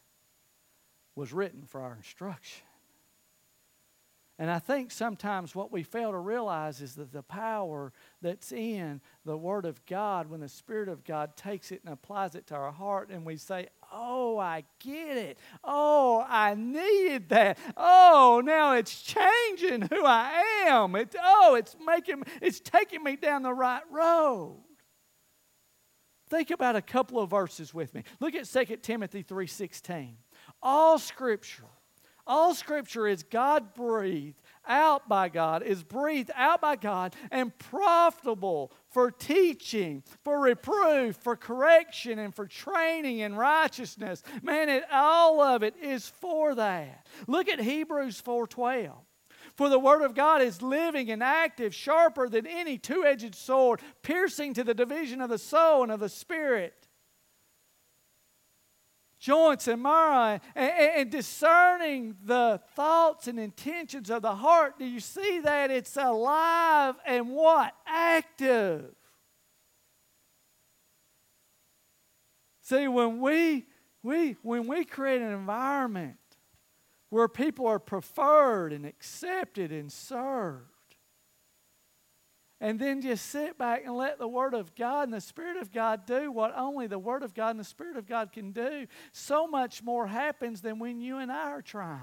was 1.16 1.34
written 1.34 1.64
for 1.66 1.82
our 1.82 1.96
instruction. 1.96 2.66
And 4.40 4.50
I 4.50 4.58
think 4.58 4.90
sometimes 4.90 5.54
what 5.54 5.72
we 5.72 5.84
fail 5.84 6.12
to 6.12 6.18
realize 6.18 6.82
is 6.82 6.96
that 6.96 7.12
the 7.12 7.22
power 7.22 7.94
that's 8.20 8.52
in 8.52 9.00
the 9.26 9.38
Word 9.38 9.66
of 9.66 9.86
God, 9.86 10.28
when 10.28 10.40
the 10.40 10.50
Spirit 10.50 10.90
of 10.90 11.04
God 11.04 11.38
takes 11.38 11.72
it 11.72 11.82
and 11.86 11.94
applies 11.94 12.34
it 12.34 12.48
to 12.48 12.56
our 12.56 12.72
heart, 12.72 13.10
and 13.10 13.26
we 13.26 13.38
say, 13.38 13.68
Oh, 13.96 14.40
I 14.40 14.64
get 14.80 15.18
it. 15.18 15.38
Oh, 15.64 16.26
I 16.28 16.56
needed 16.56 17.30
that. 17.30 17.60
Oh, 17.78 18.42
now 18.44 18.74
it's 18.74 19.04
changing 19.04 19.84
who 19.84 20.04
I 20.04 20.66
am. 20.68 20.96
It, 20.96 21.16
oh, 21.24 21.54
it's 21.54 21.76
making 21.86 22.24
it's 22.42 22.60
taking 22.60 23.04
me 23.04 23.16
down 23.16 23.44
the 23.44 23.54
right 23.54 23.84
road. 23.92 24.64
Think 26.28 26.50
about 26.50 26.76
a 26.76 26.82
couple 26.82 27.20
of 27.20 27.30
verses 27.30 27.72
with 27.72 27.94
me. 27.94 28.04
Look 28.20 28.34
at 28.34 28.48
2 28.48 28.78
Timothy 28.78 29.22
3:16. 29.22 30.16
All 30.64 30.98
scripture 30.98 31.70
all 32.26 32.54
scripture 32.54 33.08
is 33.08 33.24
God 33.24 33.74
breathed 33.74 34.42
out 34.66 35.10
by 35.10 35.30
God, 35.30 35.62
is 35.64 35.84
breathed 35.84 36.32
out 36.36 36.62
by 36.62 36.76
God 36.76 37.16
and 37.32 37.58
profitable 37.58 38.72
for 38.90 39.12
teaching, 39.12 40.04
for 40.24 40.40
reproof, 40.40 41.18
for 41.18 41.36
correction, 41.36 42.20
and 42.20 42.34
for 42.34 42.48
training 42.48 43.20
in 43.20 43.36
righteousness. 43.36 44.24
Man, 44.42 44.70
it, 44.70 44.86
all 44.92 45.42
of 45.42 45.64
it 45.64 45.76
is 45.82 46.08
for 46.08 46.56
that. 46.56 47.06
Look 47.28 47.50
at 47.50 47.60
Hebrews 47.60 48.22
4:12. 48.22 48.94
For 49.56 49.70
the 49.70 49.78
word 49.78 50.02
of 50.02 50.16
God 50.16 50.42
is 50.42 50.64
living 50.64 51.12
and 51.12 51.22
active, 51.22 51.76
sharper 51.76 52.28
than 52.28 52.48
any 52.48 52.78
two 52.78 53.06
edged 53.06 53.36
sword, 53.36 53.82
piercing 54.02 54.54
to 54.56 54.64
the 54.64 54.74
division 54.74 55.22
of 55.22 55.30
the 55.30 55.38
soul 55.38 55.84
and 55.84 55.92
of 55.92 56.00
the 56.00 56.10
spirit 56.10 56.83
joints 59.24 59.70
and 59.70 59.82
marrow 59.82 60.38
and, 60.54 60.72
and, 60.98 61.10
discerning 61.10 62.14
the 62.26 62.60
thoughts 62.76 63.30
and 63.30 63.40
intentions 63.40 64.10
of 64.10 64.22
the 64.22 64.36
heart. 64.36 64.78
Do 64.78 64.84
you 64.84 65.00
see 65.00 65.40
that? 65.40 65.72
It's 65.72 65.96
alive 65.96 66.96
and 67.06 67.30
what? 67.30 67.74
Active. 67.88 68.94
See, 72.64 72.90
when 72.90 73.22
we, 73.22 73.66
we, 74.04 74.36
when 74.42 74.68
we 74.68 74.84
create 74.84 75.22
an 75.22 75.32
environment 75.32 76.18
where 77.10 77.30
people 77.30 77.66
are 77.66 77.80
preferred 77.80 78.74
and 78.74 78.86
accepted 78.86 79.72
and 79.72 79.90
served, 79.90 80.73
and 82.64 82.80
then 82.80 83.02
just 83.02 83.26
sit 83.26 83.58
back 83.58 83.82
and 83.84 83.94
let 83.94 84.20
the 84.20 84.28
Word 84.28 84.54
of 84.54 84.74
God 84.74 85.04
and 85.04 85.14
the 85.14 85.20
Spirit 85.20 85.58
of 85.58 85.74
God 85.74 86.06
do 86.06 86.32
what 86.32 86.58
only 86.58 86.88
the 86.88 86.98
Word 86.98 87.22
of 87.22 87.34
God 87.34 87.50
and 87.50 87.60
the 87.60 87.66
Spirit 87.66 87.98
of 87.98 88.08
God 88.08 88.32
can 88.32 88.54
do, 88.54 88.88
so 89.12 89.48
much 89.48 89.84
more 89.84 90.08
happens 90.08 90.62
than 90.62 90.80
when 90.80 91.02
you 91.02 91.18
and 91.18 91.30
I 91.30 91.52
are 91.52 91.62
trying. 91.62 92.00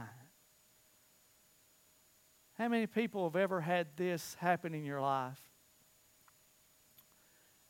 How 2.59 2.69
many 2.69 2.87
people 2.87 3.25
have 3.25 3.37
ever 3.37 3.63
had 3.63 3.87
this 3.97 4.35
happen 4.35 4.75
in 4.75 4.85
your 4.85 5.01
life? 5.01 5.41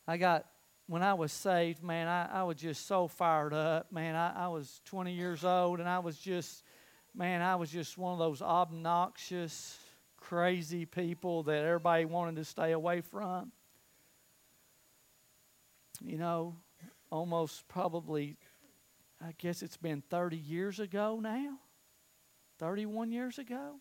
I 0.08 0.16
got, 0.16 0.46
when 0.88 1.04
I 1.04 1.14
was 1.14 1.30
saved, 1.30 1.84
man, 1.84 2.08
I, 2.08 2.40
I 2.40 2.42
was 2.42 2.56
just 2.56 2.88
so 2.88 3.06
fired 3.06 3.54
up. 3.54 3.92
Man, 3.92 4.16
I, 4.16 4.46
I 4.46 4.48
was 4.48 4.80
20 4.86 5.12
years 5.12 5.44
old 5.44 5.78
and 5.78 5.88
I 5.88 6.00
was 6.00 6.18
just, 6.18 6.64
man, 7.14 7.40
I 7.40 7.54
was 7.54 7.70
just 7.70 7.96
one 7.96 8.14
of 8.14 8.18
those 8.18 8.42
obnoxious, 8.42 9.78
crazy 10.20 10.86
people 10.86 11.42
that 11.44 11.64
everybody 11.64 12.04
wanted 12.04 12.36
to 12.36 12.44
stay 12.44 12.72
away 12.72 13.00
from. 13.00 13.52
You 16.04 16.18
know, 16.18 16.56
almost 17.10 17.66
probably, 17.68 18.36
I 19.20 19.32
guess 19.38 19.62
it's 19.62 19.76
been 19.76 20.02
30 20.10 20.36
years 20.36 20.80
ago 20.80 21.18
now, 21.20 21.58
31 22.58 23.12
years 23.12 23.38
ago. 23.38 23.80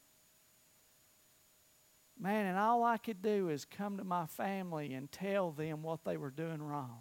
Man, 2.19 2.47
and 2.47 2.57
all 2.57 2.83
I 2.83 2.97
could 2.97 3.21
do 3.21 3.49
is 3.49 3.63
come 3.63 3.97
to 3.97 4.03
my 4.03 4.25
family 4.25 4.93
and 4.93 5.09
tell 5.09 5.51
them 5.51 5.83
what 5.83 6.03
they 6.03 6.17
were 6.17 6.31
doing 6.31 6.61
wrong. 6.61 6.99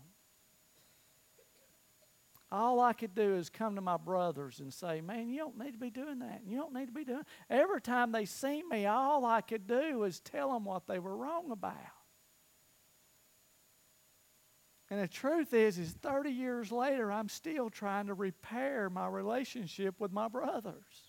All 2.50 2.80
I 2.80 2.94
could 2.94 3.14
do 3.14 3.36
is 3.36 3.50
come 3.50 3.74
to 3.74 3.82
my 3.82 3.98
brothers 3.98 4.60
and 4.60 4.72
say, 4.72 5.02
Man, 5.02 5.28
you 5.28 5.38
don't 5.38 5.58
need 5.58 5.72
to 5.72 5.78
be 5.78 5.90
doing 5.90 6.20
that. 6.20 6.42
You 6.46 6.56
don't 6.56 6.72
need 6.72 6.86
to 6.86 6.92
be 6.92 7.04
doing 7.04 7.24
Every 7.50 7.80
time 7.80 8.10
they 8.10 8.24
see 8.24 8.62
me, 8.62 8.86
all 8.86 9.26
I 9.26 9.42
could 9.42 9.66
do 9.66 9.98
was 9.98 10.20
tell 10.20 10.52
them 10.52 10.64
what 10.64 10.86
they 10.86 10.98
were 10.98 11.16
wrong 11.16 11.50
about. 11.50 11.74
And 14.90 15.02
the 15.02 15.08
truth 15.08 15.52
is, 15.52 15.78
is 15.78 15.90
30 15.90 16.30
years 16.30 16.72
later, 16.72 17.12
I'm 17.12 17.28
still 17.28 17.68
trying 17.68 18.06
to 18.06 18.14
repair 18.14 18.88
my 18.88 19.06
relationship 19.06 20.00
with 20.00 20.12
my 20.12 20.28
brothers. 20.28 21.07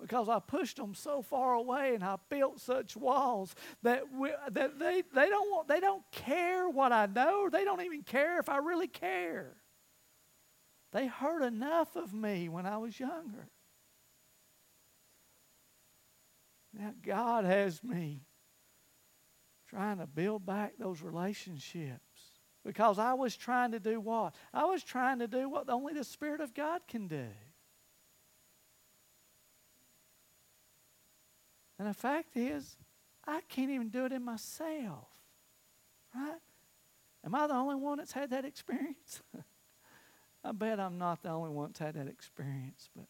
Because 0.00 0.28
I 0.28 0.38
pushed 0.38 0.76
them 0.76 0.94
so 0.94 1.22
far 1.22 1.54
away 1.54 1.94
and 1.94 2.04
I 2.04 2.16
built 2.28 2.60
such 2.60 2.96
walls 2.96 3.54
that, 3.82 4.04
we, 4.12 4.30
that 4.50 4.78
they, 4.78 5.02
they, 5.12 5.28
don't 5.28 5.50
want, 5.50 5.66
they 5.66 5.80
don't 5.80 6.04
care 6.12 6.68
what 6.68 6.92
I 6.92 7.06
know. 7.06 7.48
They 7.50 7.64
don't 7.64 7.82
even 7.82 8.02
care 8.02 8.38
if 8.38 8.48
I 8.48 8.58
really 8.58 8.86
care. 8.86 9.56
They 10.92 11.06
heard 11.06 11.42
enough 11.42 11.96
of 11.96 12.14
me 12.14 12.48
when 12.48 12.64
I 12.64 12.78
was 12.78 12.98
younger. 12.98 13.48
Now, 16.72 16.94
God 17.04 17.44
has 17.44 17.82
me 17.82 18.22
trying 19.68 19.98
to 19.98 20.06
build 20.06 20.46
back 20.46 20.74
those 20.78 21.02
relationships 21.02 22.00
because 22.64 22.98
I 22.98 23.14
was 23.14 23.36
trying 23.36 23.72
to 23.72 23.80
do 23.80 24.00
what? 24.00 24.34
I 24.54 24.64
was 24.64 24.84
trying 24.84 25.18
to 25.18 25.28
do 25.28 25.48
what 25.48 25.68
only 25.68 25.92
the 25.92 26.04
Spirit 26.04 26.40
of 26.40 26.54
God 26.54 26.82
can 26.86 27.08
do. 27.08 27.26
And 31.78 31.88
the 31.88 31.94
fact 31.94 32.36
is, 32.36 32.76
I 33.26 33.40
can't 33.48 33.70
even 33.70 33.88
do 33.88 34.04
it 34.04 34.12
in 34.12 34.24
myself. 34.24 35.08
Right? 36.14 36.40
Am 37.24 37.34
I 37.34 37.46
the 37.46 37.54
only 37.54 37.76
one 37.76 37.98
that's 37.98 38.12
had 38.12 38.30
that 38.30 38.44
experience? 38.44 39.22
I 40.44 40.52
bet 40.52 40.80
I'm 40.80 40.98
not 40.98 41.22
the 41.22 41.30
only 41.30 41.50
one 41.50 41.68
that's 41.68 41.78
had 41.78 41.94
that 41.94 42.08
experience, 42.08 42.88
but 42.96 43.06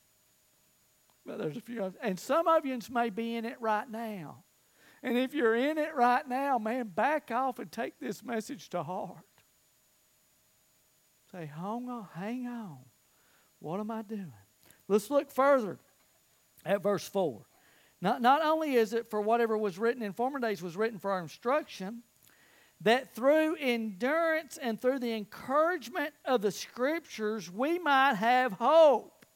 but 1.29 1.37
there's 1.37 1.59
a 1.59 1.61
few 1.61 1.85
others. 1.85 1.99
And 2.03 2.19
some 2.19 2.49
of 2.49 2.65
you 2.65 2.79
may 2.91 3.11
be 3.11 3.37
in 3.37 3.45
it 3.45 3.61
right 3.61 3.89
now. 3.89 4.45
And 5.03 5.19
if 5.19 5.35
you're 5.35 5.55
in 5.55 5.77
it 5.77 5.95
right 5.95 6.27
now, 6.27 6.59
man, 6.59 6.89
back 6.89 7.31
off 7.31 7.59
and 7.59 7.71
take 7.71 8.01
this 8.01 8.25
message 8.25 8.71
to 8.71 8.83
heart. 8.83 9.19
Say, 11.31 11.45
hang 11.55 11.89
on, 11.91 12.09
hang 12.15 12.47
on. 12.47 12.79
What 13.59 13.79
am 13.79 13.91
I 13.91 14.01
doing? 14.01 14.33
Let's 14.89 15.11
look 15.11 15.31
further 15.31 15.79
at 16.65 16.83
verse 16.83 17.07
4. 17.07 17.45
Not, 18.01 18.23
not 18.23 18.45
only 18.45 18.75
is 18.75 18.93
it 18.93 19.11
for 19.11 19.21
whatever 19.21 19.59
was 19.59 19.79
written 19.79 20.03
in 20.03 20.13
former 20.13 20.39
days 20.39 20.63
was 20.63 20.77
written 20.77 20.99
for 20.99 21.11
our 21.11 21.21
instruction, 21.21 22.03
that 22.83 23.15
through 23.15 23.57
endurance 23.57 24.57
and 24.57 24.81
through 24.81 25.01
the 25.01 25.13
encouragement 25.15 26.15
of 26.25 26.43
the 26.43 26.53
scriptures 26.53 27.51
we 27.51 27.79
might 27.79 28.15
have 28.15 28.53
hope. 28.53 29.27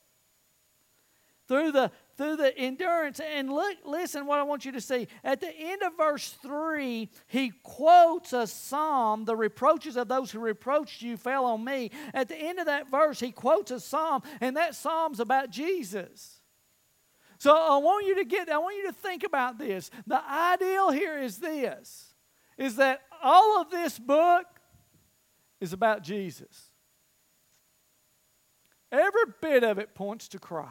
Through 1.49 1.73
the 1.73 1.91
through 2.17 2.37
the 2.37 2.57
endurance 2.57 3.21
and 3.21 3.53
look 3.53 3.79
listen 3.85 4.27
what 4.27 4.39
I 4.39 4.45
want 4.45 4.65
you 4.65 4.73
to 4.73 4.81
see. 4.81 5.09
At 5.25 5.41
the 5.41 5.53
end 5.53 5.83
of 5.83 5.97
verse 5.97 6.31
3, 6.43 7.09
he 7.27 7.53
quotes 7.63 8.33
a 8.33 8.47
psalm, 8.47 9.25
the 9.25 9.35
reproaches 9.35 9.97
of 9.97 10.09
those 10.09 10.31
who 10.31 10.39
reproached 10.39 11.03
you 11.03 11.17
fell 11.17 11.45
on 11.47 11.65
me. 11.65 11.91
At 12.15 12.29
the 12.29 12.37
end 12.37 12.61
of 12.61 12.67
that 12.67 12.91
verse, 12.91 13.19
he 13.19 13.33
quotes 13.33 13.73
a 13.73 13.81
psalm 13.81 14.23
and 14.41 14.57
that 14.57 14.77
psalm's 14.77 15.21
about 15.21 15.51
Jesus. 15.51 16.42
So 17.43 17.57
I 17.57 17.77
want 17.79 18.07
you 18.07 18.15
to 18.15 18.25
get 18.25 18.49
I 18.49 18.59
want 18.59 18.77
you 18.77 18.87
to 18.87 18.93
think 18.93 19.25
about 19.25 19.59
this. 19.59 19.91
The 20.07 20.23
ideal 20.25 20.93
here 20.93 21.19
is 21.19 21.39
this 21.39 22.15
is 22.57 22.77
that 22.77 23.01
all 23.21 23.61
of 23.61 23.69
this 23.69 23.99
book 23.99 24.45
is 25.61 25.73
about 25.73 26.05
Jesus. 26.05 26.71
Every 28.93 29.25
bit 29.41 29.65
of 29.65 29.79
it 29.79 29.93
points 29.93 30.29
to 30.29 30.39
Christ. 30.39 30.71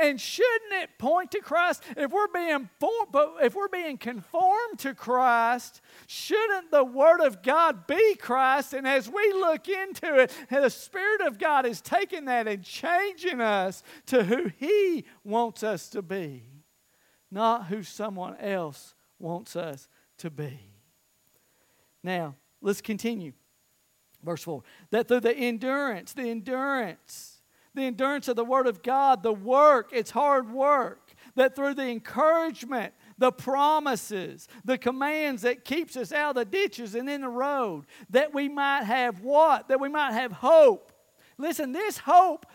And 0.00 0.20
shouldn't 0.20 0.72
it 0.72 0.90
point 0.98 1.30
to 1.32 1.40
Christ? 1.40 1.82
If 1.96 2.12
we're 2.12 2.28
being 2.28 2.68
but 2.80 3.36
if 3.42 3.54
we're 3.54 3.68
being 3.68 3.98
conformed 3.98 4.78
to 4.78 4.94
Christ, 4.94 5.80
shouldn't 6.06 6.70
the 6.70 6.84
Word 6.84 7.20
of 7.20 7.42
God 7.42 7.86
be 7.86 8.14
Christ? 8.14 8.74
And 8.74 8.86
as 8.86 9.08
we 9.08 9.32
look 9.32 9.68
into 9.68 10.20
it, 10.20 10.32
the 10.50 10.68
Spirit 10.68 11.22
of 11.22 11.38
God 11.38 11.66
is 11.66 11.80
taking 11.80 12.26
that 12.26 12.46
and 12.46 12.62
changing 12.62 13.40
us 13.40 13.82
to 14.06 14.24
who 14.24 14.50
He 14.58 15.04
wants 15.24 15.62
us 15.62 15.88
to 15.90 16.02
be, 16.02 16.44
not 17.30 17.66
who 17.66 17.82
someone 17.82 18.36
else 18.38 18.94
wants 19.18 19.56
us 19.56 19.88
to 20.18 20.30
be. 20.30 20.60
Now, 22.02 22.36
let's 22.60 22.80
continue. 22.80 23.32
Verse 24.22 24.42
4 24.42 24.62
that 24.90 25.08
through 25.08 25.20
the 25.20 25.36
endurance, 25.36 26.12
the 26.12 26.30
endurance, 26.30 27.37
the 27.78 27.86
endurance 27.86 28.28
of 28.28 28.36
the 28.36 28.44
Word 28.44 28.66
of 28.66 28.82
God, 28.82 29.22
the 29.22 29.32
work, 29.32 29.90
it's 29.92 30.10
hard 30.10 30.50
work, 30.52 31.14
that 31.34 31.56
through 31.56 31.74
the 31.74 31.86
encouragement, 31.86 32.92
the 33.16 33.32
promises, 33.32 34.48
the 34.64 34.78
commands 34.78 35.42
that 35.42 35.64
keeps 35.64 35.96
us 35.96 36.12
out 36.12 36.30
of 36.30 36.36
the 36.36 36.44
ditches 36.44 36.94
and 36.94 37.08
in 37.08 37.22
the 37.22 37.28
road, 37.28 37.86
that 38.10 38.34
we 38.34 38.48
might 38.48 38.84
have 38.84 39.20
what? 39.20 39.68
That 39.68 39.80
we 39.80 39.88
might 39.88 40.12
have 40.12 40.32
hope. 40.32 40.92
Listen, 41.38 41.72
this 41.72 41.98
hope, 41.98 42.46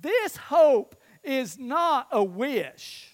this 0.00 0.36
hope 0.36 0.96
is 1.22 1.58
not 1.58 2.08
a 2.12 2.22
wish. 2.22 3.09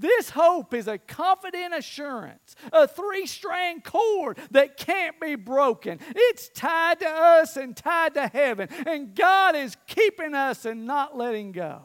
This 0.00 0.30
hope 0.30 0.72
is 0.72 0.88
a 0.88 0.96
confident 0.96 1.74
assurance, 1.74 2.56
a 2.72 2.88
three 2.88 3.26
strand 3.26 3.84
cord 3.84 4.38
that 4.50 4.78
can't 4.78 5.20
be 5.20 5.34
broken. 5.34 5.98
It's 6.16 6.48
tied 6.48 7.00
to 7.00 7.06
us 7.06 7.58
and 7.58 7.76
tied 7.76 8.14
to 8.14 8.26
heaven, 8.26 8.68
and 8.86 9.14
God 9.14 9.54
is 9.56 9.76
keeping 9.86 10.34
us 10.34 10.64
and 10.64 10.86
not 10.86 11.18
letting 11.18 11.52
go. 11.52 11.82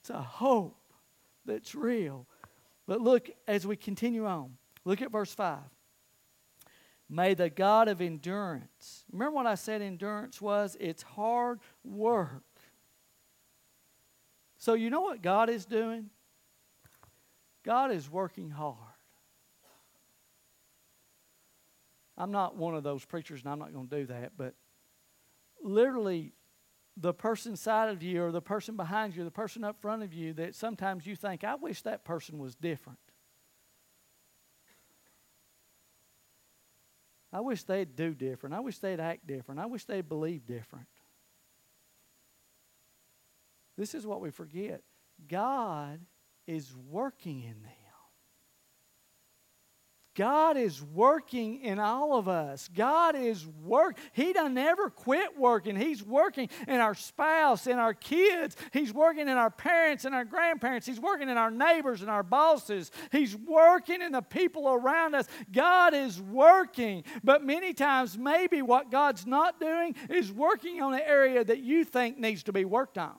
It's 0.00 0.10
a 0.10 0.22
hope 0.22 0.78
that's 1.44 1.74
real. 1.74 2.28
But 2.86 3.00
look 3.00 3.28
as 3.48 3.66
we 3.66 3.74
continue 3.74 4.26
on, 4.26 4.56
look 4.84 5.02
at 5.02 5.10
verse 5.10 5.34
5. 5.34 5.58
May 7.08 7.34
the 7.34 7.50
God 7.50 7.88
of 7.88 8.00
endurance, 8.00 9.04
remember 9.10 9.34
what 9.34 9.46
I 9.46 9.56
said 9.56 9.82
endurance 9.82 10.40
was? 10.40 10.76
It's 10.78 11.02
hard 11.02 11.58
work. 11.82 12.44
So, 14.64 14.72
you 14.72 14.88
know 14.88 15.02
what 15.02 15.20
God 15.20 15.50
is 15.50 15.66
doing? 15.66 16.08
God 17.66 17.90
is 17.90 18.08
working 18.08 18.48
hard. 18.48 18.78
I'm 22.16 22.32
not 22.32 22.56
one 22.56 22.74
of 22.74 22.82
those 22.82 23.04
preachers, 23.04 23.42
and 23.42 23.52
I'm 23.52 23.58
not 23.58 23.74
going 23.74 23.88
to 23.88 23.96
do 23.98 24.06
that, 24.06 24.32
but 24.38 24.54
literally, 25.62 26.32
the 26.96 27.12
person 27.12 27.56
side 27.56 27.90
of 27.90 28.02
you, 28.02 28.24
or 28.24 28.32
the 28.32 28.40
person 28.40 28.74
behind 28.74 29.14
you, 29.14 29.22
the 29.22 29.30
person 29.30 29.64
up 29.64 29.82
front 29.82 30.02
of 30.02 30.14
you, 30.14 30.32
that 30.32 30.54
sometimes 30.54 31.06
you 31.06 31.14
think, 31.14 31.44
I 31.44 31.56
wish 31.56 31.82
that 31.82 32.02
person 32.02 32.38
was 32.38 32.54
different. 32.54 32.98
I 37.30 37.40
wish 37.40 37.64
they'd 37.64 37.94
do 37.94 38.14
different. 38.14 38.54
I 38.54 38.60
wish 38.60 38.78
they'd 38.78 38.98
act 38.98 39.26
different. 39.26 39.60
I 39.60 39.66
wish 39.66 39.84
they'd 39.84 40.08
believe 40.08 40.46
different. 40.46 40.86
This 43.76 43.94
is 43.94 44.06
what 44.06 44.20
we 44.20 44.30
forget 44.30 44.82
God 45.28 46.00
is 46.46 46.74
working 46.90 47.42
in 47.42 47.62
them. 47.62 47.70
God 50.14 50.56
is 50.56 50.80
working 50.80 51.60
in 51.60 51.80
all 51.80 52.16
of 52.16 52.28
us. 52.28 52.68
God 52.72 53.16
is 53.16 53.46
work. 53.64 53.98
He 54.12 54.32
doesn't 54.32 54.56
ever 54.56 54.88
quit 54.88 55.36
working. 55.36 55.74
He's 55.74 56.04
working 56.04 56.48
in 56.68 56.78
our 56.80 56.94
spouse, 56.94 57.66
in 57.66 57.78
our 57.78 57.94
kids. 57.94 58.56
He's 58.72 58.94
working 58.94 59.28
in 59.28 59.36
our 59.36 59.50
parents 59.50 60.04
and 60.04 60.14
our 60.14 60.24
grandparents. 60.24 60.86
He's 60.86 61.00
working 61.00 61.28
in 61.28 61.36
our 61.36 61.50
neighbors 61.50 62.00
and 62.00 62.10
our 62.10 62.22
bosses. 62.22 62.92
He's 63.10 63.36
working 63.36 64.02
in 64.02 64.12
the 64.12 64.22
people 64.22 64.68
around 64.68 65.16
us. 65.16 65.26
God 65.50 65.94
is 65.94 66.22
working. 66.22 67.02
But 67.24 67.44
many 67.44 67.72
times, 67.74 68.16
maybe 68.16 68.62
what 68.62 68.92
God's 68.92 69.26
not 69.26 69.58
doing 69.58 69.96
is 70.08 70.30
working 70.30 70.80
on 70.80 70.94
an 70.94 71.02
area 71.04 71.44
that 71.44 71.58
you 71.58 71.84
think 71.84 72.18
needs 72.18 72.44
to 72.44 72.52
be 72.52 72.64
worked 72.64 72.98
on. 72.98 73.14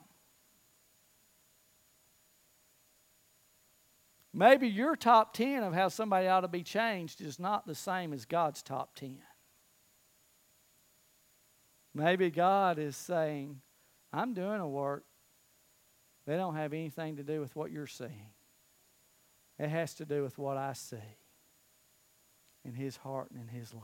Maybe 4.38 4.68
your 4.68 4.98
top 4.98 5.34
10 5.34 5.64
of 5.64 5.74
how 5.74 5.88
somebody 5.88 6.28
ought 6.28 6.42
to 6.42 6.50
be 6.50 6.62
changed 6.62 7.22
is 7.22 7.40
not 7.40 7.66
the 7.66 7.74
same 7.74 8.12
as 8.12 8.26
God's 8.26 8.62
top 8.62 8.94
10. 8.96 9.20
Maybe 11.94 12.30
God 12.30 12.78
is 12.78 12.98
saying, 12.98 13.62
I'm 14.12 14.34
doing 14.34 14.60
a 14.60 14.68
work. 14.68 15.06
They 16.28 16.36
don't 16.36 16.56
have 16.56 16.74
anything 16.74 17.16
to 17.16 17.24
do 17.24 17.40
with 17.40 17.56
what 17.56 17.72
you're 17.72 17.88
seeing. 17.88 18.34
It 19.58 19.70
has 19.70 19.94
to 19.96 20.06
do 20.06 20.24
with 20.24 20.38
what 20.38 20.58
I 20.58 20.74
see 20.74 20.98
in 22.66 22.74
His 22.74 22.98
heart 22.98 23.32
and 23.32 23.40
in 23.40 23.48
His 23.48 23.74
life. 23.74 23.84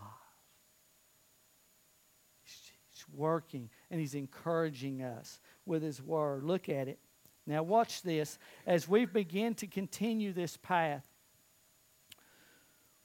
He's 2.43 3.06
working 3.16 3.70
and 3.89 4.02
He's 4.02 4.16
encouraging 4.16 5.02
us 5.02 5.39
with 5.66 5.82
His 5.82 6.02
Word. 6.02 6.43
Look 6.43 6.68
at 6.68 6.89
it. 6.89 6.99
Now, 7.48 7.64
watch 7.64 8.02
this. 8.02 8.38
As 8.66 8.88
we 8.88 9.06
begin 9.06 9.56
to 9.56 9.68
continue 9.68 10.32
this 10.32 10.58
path, 10.58 11.04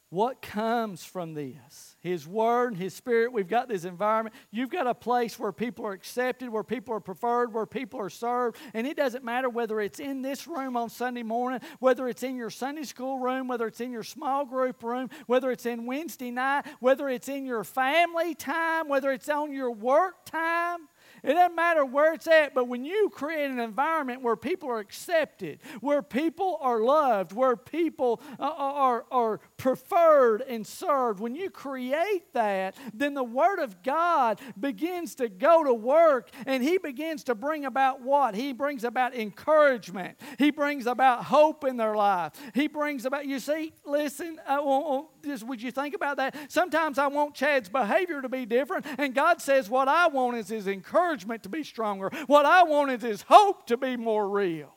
what 0.08 0.40
comes 0.40 1.04
from 1.04 1.34
this? 1.34 1.96
His 2.00 2.28
Word, 2.28 2.76
His 2.76 2.94
Spirit. 2.94 3.32
We've 3.32 3.48
got 3.48 3.68
this 3.68 3.84
environment. 3.84 4.36
You've 4.52 4.70
got 4.70 4.86
a 4.86 4.94
place 4.94 5.36
where 5.36 5.50
people 5.50 5.84
are 5.84 5.92
accepted, 5.92 6.48
where 6.48 6.62
people 6.62 6.94
are 6.94 7.00
preferred, 7.00 7.52
where 7.52 7.66
people 7.66 8.00
are 8.00 8.08
served. 8.08 8.56
And 8.72 8.86
it 8.86 8.96
doesn't 8.96 9.24
matter 9.24 9.48
whether 9.48 9.80
it's 9.80 9.98
in 9.98 10.22
this 10.22 10.46
room 10.46 10.76
on 10.76 10.90
Sunday 10.90 11.24
morning, 11.24 11.60
whether 11.80 12.06
it's 12.06 12.22
in 12.22 12.36
your 12.36 12.50
Sunday 12.50 12.84
school 12.84 13.18
room, 13.18 13.48
whether 13.48 13.66
it's 13.66 13.80
in 13.80 13.90
your 13.90 14.04
small 14.04 14.44
group 14.44 14.84
room, 14.84 15.10
whether 15.26 15.50
it's 15.50 15.66
in 15.66 15.86
Wednesday 15.86 16.30
night, 16.30 16.66
whether 16.78 17.08
it's 17.08 17.28
in 17.28 17.44
your 17.44 17.64
family 17.64 18.36
time, 18.36 18.88
whether 18.88 19.10
it's 19.10 19.28
on 19.28 19.52
your 19.52 19.72
work 19.72 20.24
time. 20.24 20.88
It 21.26 21.32
doesn't 21.32 21.56
matter 21.56 21.84
where 21.84 22.14
it's 22.14 22.28
at, 22.28 22.54
but 22.54 22.68
when 22.68 22.84
you 22.84 23.10
create 23.12 23.50
an 23.50 23.58
environment 23.58 24.22
where 24.22 24.36
people 24.36 24.68
are 24.70 24.78
accepted, 24.78 25.58
where 25.80 26.00
people 26.00 26.56
are 26.60 26.80
loved, 26.80 27.32
where 27.32 27.56
people 27.56 28.22
uh, 28.38 28.44
uh, 28.44 28.48
are, 28.48 29.06
are 29.10 29.40
preferred 29.56 30.40
and 30.42 30.64
served, 30.64 31.18
when 31.18 31.34
you 31.34 31.50
create 31.50 32.32
that, 32.32 32.76
then 32.94 33.14
the 33.14 33.24
Word 33.24 33.58
of 33.58 33.82
God 33.82 34.40
begins 34.58 35.16
to 35.16 35.28
go 35.28 35.64
to 35.64 35.74
work 35.74 36.30
and 36.46 36.62
He 36.62 36.78
begins 36.78 37.24
to 37.24 37.34
bring 37.34 37.64
about 37.64 38.02
what? 38.02 38.36
He 38.36 38.52
brings 38.52 38.84
about 38.84 39.12
encouragement, 39.12 40.20
He 40.38 40.52
brings 40.52 40.86
about 40.86 41.24
hope 41.24 41.64
in 41.64 41.76
their 41.76 41.96
life. 41.96 42.34
He 42.54 42.68
brings 42.68 43.04
about, 43.04 43.26
you 43.26 43.40
see, 43.40 43.72
listen, 43.84 44.38
uh, 44.46 45.02
just, 45.24 45.42
would 45.42 45.60
you 45.60 45.72
think 45.72 45.96
about 45.96 46.18
that? 46.18 46.36
Sometimes 46.48 46.98
I 46.98 47.08
want 47.08 47.34
Chad's 47.34 47.68
behavior 47.68 48.22
to 48.22 48.28
be 48.28 48.46
different, 48.46 48.86
and 48.96 49.12
God 49.12 49.40
says, 49.40 49.68
What 49.68 49.88
I 49.88 50.06
want 50.06 50.36
is 50.36 50.46
His 50.46 50.68
encouragement 50.68 51.15
encouragement 51.16 51.42
to 51.44 51.48
be 51.48 51.64
stronger. 51.64 52.10
What 52.26 52.44
I 52.44 52.62
want 52.64 52.90
is 52.90 53.02
his 53.02 53.22
hope 53.22 53.66
to 53.68 53.76
be 53.76 53.96
more 53.96 54.28
real. 54.28 54.72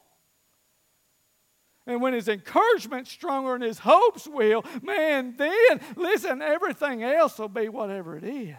And 1.86 2.02
when 2.02 2.14
his 2.14 2.28
encouragement's 2.28 3.12
stronger 3.12 3.56
and 3.56 3.64
his 3.64 3.80
hope's 3.80 4.28
will, 4.28 4.64
man, 4.84 5.36
then, 5.38 5.82
listen, 5.96 6.42
everything 6.42 7.04
else 7.04 7.40
will 7.40 7.50
be 7.50 7.68
whatever 7.68 8.16
it 8.16 8.24
is. 8.24 8.56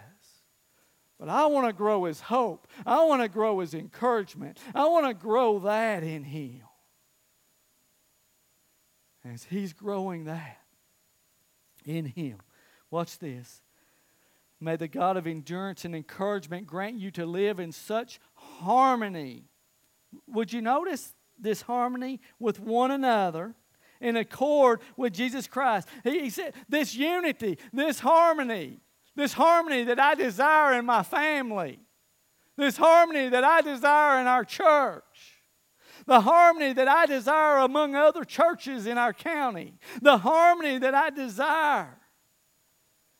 But 1.18 1.28
I 1.28 1.46
want 1.46 1.66
to 1.66 1.72
grow 1.72 2.04
his 2.04 2.20
hope. 2.20 2.66
I 2.84 3.04
want 3.04 3.22
to 3.22 3.28
grow 3.28 3.60
his 3.60 3.74
encouragement. 3.74 4.58
I 4.74 4.86
want 4.86 5.06
to 5.06 5.14
grow 5.14 5.60
that 5.60 6.02
in 6.02 6.24
him. 6.24 6.62
As 9.24 9.44
he's 9.44 9.72
growing 9.74 10.24
that 10.24 10.58
in 11.84 12.06
him. 12.06 12.38
Watch 12.90 13.18
this. 13.18 13.60
May 14.60 14.76
the 14.76 14.88
God 14.88 15.16
of 15.16 15.26
endurance 15.26 15.84
and 15.84 15.94
encouragement 15.94 16.66
grant 16.66 16.96
you 16.96 17.10
to 17.12 17.24
live 17.24 17.58
in 17.58 17.72
such 17.72 18.20
harmony. 18.34 19.44
Would 20.26 20.52
you 20.52 20.60
notice 20.60 21.14
this 21.38 21.62
harmony 21.62 22.20
with 22.38 22.60
one 22.60 22.90
another 22.90 23.54
in 24.00 24.16
accord 24.16 24.80
with 24.96 25.14
Jesus 25.14 25.46
Christ? 25.46 25.88
He, 26.04 26.20
he 26.20 26.30
said, 26.30 26.54
This 26.68 26.94
unity, 26.94 27.58
this 27.72 28.00
harmony, 28.00 28.80
this 29.16 29.32
harmony 29.32 29.84
that 29.84 29.98
I 29.98 30.14
desire 30.14 30.78
in 30.78 30.84
my 30.84 31.02
family, 31.02 31.80
this 32.56 32.76
harmony 32.76 33.30
that 33.30 33.44
I 33.44 33.62
desire 33.62 34.20
in 34.20 34.26
our 34.26 34.44
church 34.44 35.40
the 36.06 36.20
harmony 36.20 36.72
that 36.72 36.88
I 36.88 37.06
desire 37.06 37.58
among 37.58 37.94
other 37.94 38.24
churches 38.24 38.86
in 38.86 38.98
our 38.98 39.12
county, 39.12 39.74
the 40.00 40.18
harmony 40.18 40.78
that 40.78 40.94
I 40.94 41.10
desire 41.10 41.98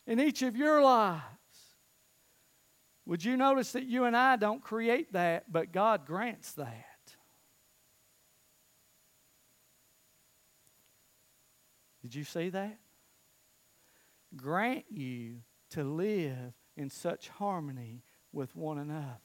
in 0.07 0.18
each 0.18 0.43
of 0.43 0.57
your 0.57 0.82
lives. 0.82 1.22
Would 3.11 3.24
you 3.24 3.36
notice 3.36 3.72
that 3.72 3.86
you 3.86 4.04
and 4.04 4.16
I 4.16 4.36
don't 4.36 4.62
create 4.62 5.14
that, 5.14 5.50
but 5.50 5.72
God 5.72 6.06
grants 6.06 6.52
that? 6.52 6.84
Did 12.02 12.14
you 12.14 12.22
see 12.22 12.50
that? 12.50 12.78
Grant 14.36 14.84
you 14.90 15.38
to 15.70 15.82
live 15.82 16.54
in 16.76 16.88
such 16.88 17.30
harmony 17.30 18.04
with 18.30 18.54
one 18.54 18.78
another. 18.78 19.18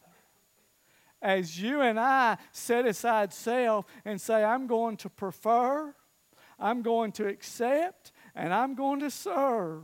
As 1.21 1.61
you 1.61 1.81
and 1.81 1.99
I 1.99 2.39
set 2.51 2.87
aside 2.87 3.33
self 3.33 3.85
and 4.03 4.19
say, 4.19 4.43
I'm 4.43 4.65
going 4.65 4.97
to 4.97 5.11
prefer, 5.11 5.93
I'm 6.57 6.81
going 6.81 7.11
to 7.11 7.27
accept, 7.27 8.11
and 8.33 8.51
I'm 8.51 8.73
going 8.73 9.01
to 9.01 9.11
serve 9.11 9.83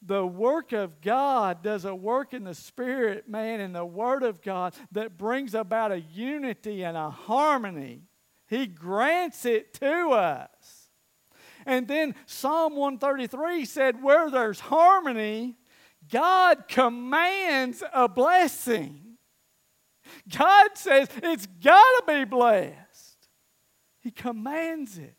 the 0.00 0.26
work 0.26 0.72
of 0.72 1.00
God 1.00 1.62
does 1.62 1.84
a 1.84 1.94
work 1.94 2.32
in 2.32 2.44
the 2.44 2.54
Spirit, 2.54 3.28
man, 3.28 3.60
in 3.60 3.72
the 3.72 3.84
Word 3.84 4.22
of 4.22 4.42
God 4.42 4.74
that 4.92 5.18
brings 5.18 5.54
about 5.54 5.92
a 5.92 6.00
unity 6.00 6.84
and 6.84 6.96
a 6.96 7.10
harmony. 7.10 8.02
He 8.46 8.66
grants 8.66 9.44
it 9.44 9.74
to 9.74 10.10
us. 10.10 10.90
And 11.66 11.88
then 11.88 12.14
Psalm 12.26 12.76
133 12.76 13.64
said, 13.64 14.02
Where 14.02 14.30
there's 14.30 14.60
harmony, 14.60 15.56
God 16.10 16.68
commands 16.68 17.82
a 17.92 18.08
blessing. 18.08 19.16
God 20.28 20.70
says 20.74 21.08
it's 21.22 21.46
got 21.46 21.82
to 21.82 22.04
be 22.06 22.24
blessed. 22.24 23.28
He 24.00 24.10
commands 24.10 24.96
it 24.96 25.16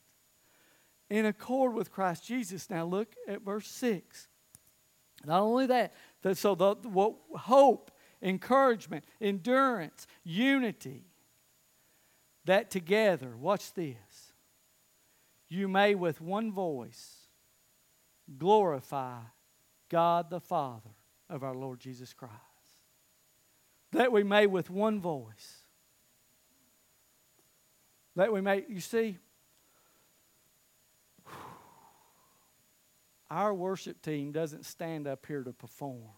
in 1.10 1.26
accord 1.26 1.74
with 1.74 1.92
Christ 1.92 2.26
Jesus. 2.26 2.70
Now 2.70 2.86
look 2.86 3.14
at 3.28 3.42
verse 3.42 3.68
6. 3.68 4.29
Not 5.30 5.42
only 5.42 5.68
that, 5.68 5.94
so 6.34 6.56
the, 6.56 6.74
what 6.90 7.14
hope 7.36 7.92
encouragement, 8.20 9.06
endurance, 9.22 10.08
unity. 10.24 11.06
That 12.46 12.72
together, 12.72 13.38
watch 13.38 13.74
this, 13.76 14.34
you 15.48 15.68
may 15.68 15.94
with 15.94 16.20
one 16.20 16.52
voice 16.52 17.28
glorify 18.40 19.20
God 19.88 20.32
the 20.32 20.40
Father 20.40 20.96
of 21.30 21.44
our 21.44 21.54
Lord 21.54 21.80
Jesus 21.80 22.12
Christ. 22.12 22.34
That 23.92 24.12
we 24.12 24.24
may 24.24 24.48
with 24.48 24.72
one 24.72 25.00
voice. 25.00 25.64
That 28.16 28.34
we 28.34 28.42
may, 28.42 28.66
you 28.68 28.80
see, 28.80 29.20
our 33.30 33.54
worship 33.54 34.02
team 34.02 34.32
doesn't 34.32 34.66
stand 34.66 35.08
up 35.08 35.26
here 35.26 35.44
to 35.44 35.54
perform. 35.54 36.14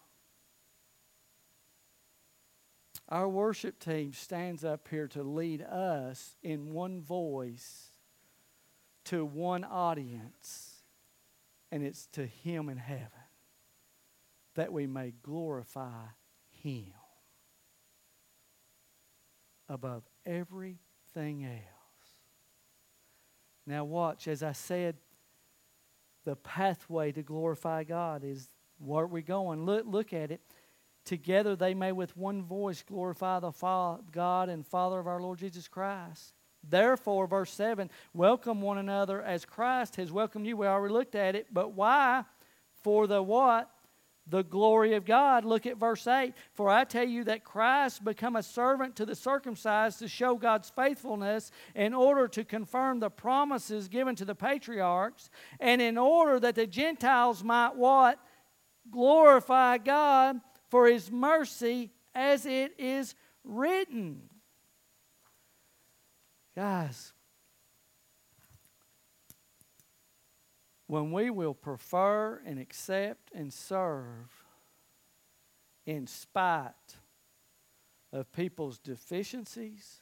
Our 3.10 3.28
worship 3.28 3.80
team 3.80 4.14
stands 4.14 4.64
up 4.64 4.88
here 4.90 5.08
to 5.10 5.22
lead 5.22 5.62
us 5.62 6.36
in 6.42 6.72
one 6.72 7.02
voice 7.02 7.92
to 9.06 9.26
one 9.26 9.66
audience, 9.66 10.84
and 11.72 11.84
it's 11.84 12.06
to 12.14 12.26
Him 12.26 12.70
in 12.70 12.78
heaven, 12.78 13.10
that 14.56 14.72
we 14.72 14.88
may 14.88 15.14
glorify 15.24 16.06
Him 16.64 16.94
above 19.68 20.04
everything 20.26 21.44
else. 21.44 21.62
Now, 23.66 23.84
watch, 23.84 24.28
as 24.28 24.42
I 24.44 24.54
said, 24.54 24.96
the 26.26 26.36
pathway 26.36 27.12
to 27.12 27.24
glorify 27.24 27.84
God 27.84 28.24
is 28.24 28.50
where 28.80 29.08
we're 29.08 29.22
going. 29.22 29.66
Look, 29.66 29.86
look 29.86 30.14
at 30.14 30.32
it. 30.32 30.42
Together 31.06 31.56
they 31.56 31.74
may 31.74 31.92
with 31.92 32.16
one 32.16 32.44
voice 32.44 32.84
glorify 32.84 33.40
the 33.40 33.52
God 34.12 34.50
and 34.50 34.66
Father 34.66 35.00
of 35.00 35.08
our 35.08 35.22
Lord 35.22 35.40
Jesus 35.40 35.68
Christ. 35.68 36.34
Therefore, 36.64 37.26
verse 37.26 37.52
7 37.54 37.90
welcome 38.14 38.62
one 38.62 38.78
another 38.78 39.22
as 39.22 39.46
Christ 39.46 39.96
has 39.96 40.12
welcomed 40.12 40.46
you. 40.46 40.58
We 40.58 40.68
already 40.68 40.94
looked 40.94 41.16
at 41.16 41.36
it, 41.36 41.48
but 41.52 41.74
why? 41.74 42.24
For 42.84 43.08
the 43.08 43.22
what? 43.22 43.70
The 44.32 44.44
glory 44.44 44.96
of 44.96 45.04
God. 45.06 45.44
Look 45.44 45.66
at 45.66 45.78
verse 45.78 46.08
8. 46.08 46.34
For 46.54 46.70
I 46.70 46.86
tell 46.86 47.08
you 47.08 47.26
that 47.26 47.44
Christ 47.44 48.04
become 48.04 48.38
a 48.38 48.44
servant 48.44 48.96
to 48.96 49.06
the 49.06 49.14
circumcised 49.14 50.00
to 50.00 50.08
show 50.08 50.36
God's 50.36 50.70
faithfulness 50.70 51.52
in 51.76 51.94
order 51.94 52.30
to 52.30 52.46
confirm 52.46 53.02
the 53.02 53.10
promises 53.10 53.90
given 53.90 54.16
to 54.16 54.26
the 54.26 54.34
patriarchs, 54.34 55.30
and 55.60 55.82
in 55.82 55.98
order 55.98 56.40
that 56.40 56.56
the 56.56 56.66
Gentiles 56.66 57.44
might 57.44 57.76
what? 57.76 58.20
Glorify 58.90 59.78
God 59.80 60.40
for 60.70 60.88
his 60.88 61.12
mercy 61.12 61.92
as 62.16 62.46
it 62.46 62.72
is 62.80 63.16
written. 63.44 64.22
Guys, 66.56 67.12
when 70.92 71.14
we 71.14 71.30
will 71.30 71.54
prefer 71.54 72.42
and 72.46 72.60
accept 72.60 73.32
and 73.34 73.54
serve 73.54 74.44
in 75.86 76.06
spite 76.06 76.98
of 78.12 78.30
people's 78.34 78.78
deficiencies, 78.78 80.02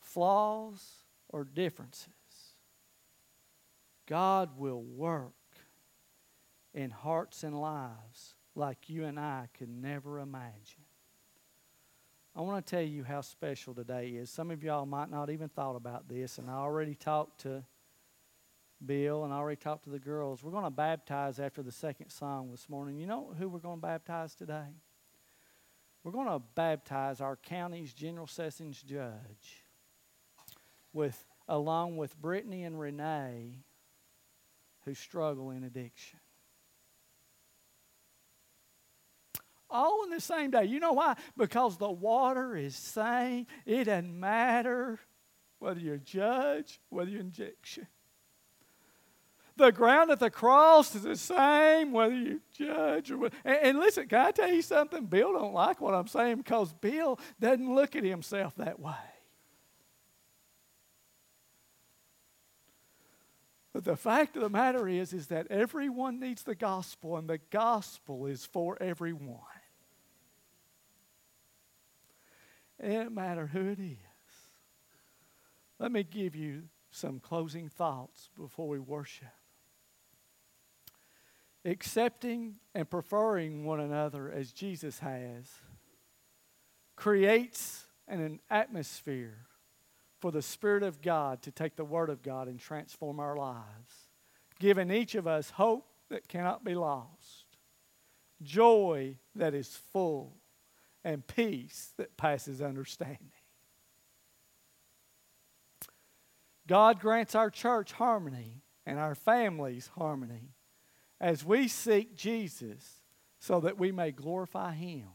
flaws, 0.00 1.04
or 1.28 1.44
differences, 1.44 2.08
God 4.06 4.56
will 4.56 4.80
work 4.80 5.34
in 6.72 6.88
hearts 6.88 7.44
and 7.44 7.60
lives 7.60 8.34
like 8.54 8.88
you 8.88 9.04
and 9.04 9.20
I 9.20 9.48
could 9.52 9.68
never 9.68 10.18
imagine. 10.18 10.86
I 12.34 12.40
want 12.40 12.64
to 12.64 12.70
tell 12.70 12.82
you 12.82 13.04
how 13.04 13.20
special 13.20 13.74
today 13.74 14.08
is. 14.08 14.30
Some 14.30 14.50
of 14.50 14.64
y'all 14.64 14.86
might 14.86 15.10
not 15.10 15.28
even 15.28 15.50
thought 15.50 15.76
about 15.76 16.08
this, 16.08 16.38
and 16.38 16.48
I 16.48 16.54
already 16.54 16.94
talked 16.94 17.42
to 17.42 17.64
Bill 18.84 19.24
and 19.24 19.32
I 19.32 19.36
already 19.36 19.60
talked 19.60 19.84
to 19.84 19.90
the 19.90 19.98
girls. 19.98 20.42
We're 20.42 20.50
going 20.50 20.64
to 20.64 20.70
baptize 20.70 21.38
after 21.38 21.62
the 21.62 21.72
second 21.72 22.10
song 22.10 22.50
this 22.50 22.68
morning. 22.68 22.98
You 22.98 23.06
know 23.06 23.34
who 23.38 23.48
we're 23.48 23.58
going 23.58 23.78
to 23.78 23.86
baptize 23.86 24.34
today? 24.34 24.68
We're 26.04 26.12
going 26.12 26.28
to 26.28 26.42
baptize 26.54 27.20
our 27.20 27.36
county's 27.36 27.92
general 27.92 28.26
sessions 28.26 28.82
judge 28.82 29.64
with 30.92 31.24
along 31.48 31.96
with 31.96 32.20
Brittany 32.20 32.64
and 32.64 32.78
Renee 32.78 33.64
who 34.84 34.94
struggle 34.94 35.50
in 35.50 35.64
addiction. 35.64 36.18
all 39.72 40.04
in 40.04 40.10
the 40.10 40.20
same 40.20 40.50
day. 40.50 40.66
You 40.66 40.78
know 40.78 40.92
why? 40.92 41.16
Because 41.36 41.78
the 41.78 41.90
water 41.90 42.54
is 42.54 42.76
same. 42.76 43.46
It 43.64 43.84
doesn't 43.84 44.20
matter 44.20 45.00
whether 45.58 45.80
you're 45.80 45.96
judge, 45.96 46.78
whether 46.90 47.10
you're 47.10 47.20
injection. 47.20 47.86
The 49.56 49.70
ground 49.70 50.10
at 50.10 50.18
the 50.18 50.30
cross 50.30 50.94
is 50.94 51.02
the 51.02 51.16
same 51.16 51.92
whether 51.92 52.14
you 52.14 52.40
judge 52.56 53.10
or 53.10 53.26
and, 53.44 53.58
and 53.62 53.78
listen, 53.78 54.08
can 54.08 54.26
I 54.26 54.30
tell 54.30 54.50
you 54.50 54.62
something? 54.62 55.04
Bill 55.06 55.32
don't 55.32 55.52
like 55.52 55.80
what 55.80 55.94
I'm 55.94 56.06
saying 56.06 56.38
because 56.38 56.72
Bill 56.72 57.18
doesn't 57.38 57.74
look 57.74 57.94
at 57.94 58.04
himself 58.04 58.54
that 58.56 58.80
way. 58.80 58.94
But 63.72 63.84
the 63.84 63.96
fact 63.96 64.36
of 64.36 64.42
the 64.42 64.50
matter 64.50 64.86
is, 64.86 65.12
is 65.12 65.28
that 65.28 65.46
everyone 65.48 66.20
needs 66.20 66.42
the 66.42 66.54
gospel, 66.54 67.16
and 67.16 67.28
the 67.28 67.38
gospel 67.50 68.26
is 68.26 68.44
for 68.44 68.76
everyone. 68.82 69.38
It 72.78 72.88
doesn't 72.88 73.14
matter 73.14 73.46
who 73.46 73.70
it 73.70 73.78
is. 73.78 73.96
Let 75.78 75.90
me 75.90 76.02
give 76.02 76.36
you 76.36 76.64
some 76.90 77.18
closing 77.18 77.68
thoughts 77.68 78.28
before 78.36 78.68
we 78.68 78.78
worship. 78.78 79.28
Accepting 81.64 82.56
and 82.74 82.90
preferring 82.90 83.64
one 83.64 83.78
another 83.78 84.30
as 84.30 84.52
Jesus 84.52 84.98
has 84.98 85.46
creates 86.96 87.86
an 88.08 88.40
atmosphere 88.50 89.46
for 90.20 90.32
the 90.32 90.42
Spirit 90.42 90.82
of 90.82 91.00
God 91.00 91.42
to 91.42 91.50
take 91.50 91.76
the 91.76 91.84
Word 91.84 92.10
of 92.10 92.22
God 92.22 92.48
and 92.48 92.58
transform 92.58 93.20
our 93.20 93.36
lives, 93.36 94.08
giving 94.58 94.90
each 94.90 95.14
of 95.14 95.26
us 95.26 95.50
hope 95.50 95.86
that 96.10 96.28
cannot 96.28 96.64
be 96.64 96.74
lost, 96.74 97.46
joy 98.42 99.16
that 99.34 99.54
is 99.54 99.78
full, 99.92 100.36
and 101.04 101.26
peace 101.26 101.92
that 101.96 102.16
passes 102.16 102.60
understanding. 102.60 103.32
God 106.66 107.00
grants 107.00 107.34
our 107.34 107.50
church 107.50 107.92
harmony 107.92 108.62
and 108.86 108.98
our 108.98 109.14
families 109.14 109.90
harmony 109.96 110.54
as 111.22 111.44
we 111.44 111.68
seek 111.68 112.16
Jesus 112.16 113.00
so 113.38 113.60
that 113.60 113.78
we 113.78 113.92
may 113.92 114.10
glorify 114.10 114.74
Him 114.74 115.06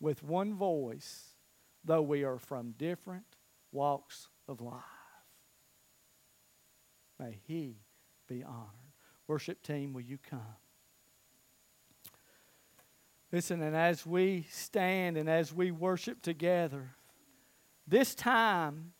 with 0.00 0.22
one 0.24 0.54
voice, 0.54 1.36
though 1.84 2.02
we 2.02 2.24
are 2.24 2.38
from 2.38 2.72
different 2.72 3.36
walks 3.70 4.28
of 4.48 4.60
life. 4.60 4.82
May 7.20 7.38
He 7.46 7.76
be 8.28 8.42
honored. 8.42 8.68
Worship 9.28 9.62
team, 9.62 9.92
will 9.92 10.02
you 10.02 10.18
come? 10.18 10.40
Listen, 13.30 13.62
and 13.62 13.76
as 13.76 14.04
we 14.04 14.46
stand 14.50 15.16
and 15.16 15.30
as 15.30 15.52
we 15.52 15.70
worship 15.70 16.20
together, 16.20 16.90
this 17.86 18.14
time 18.14 18.92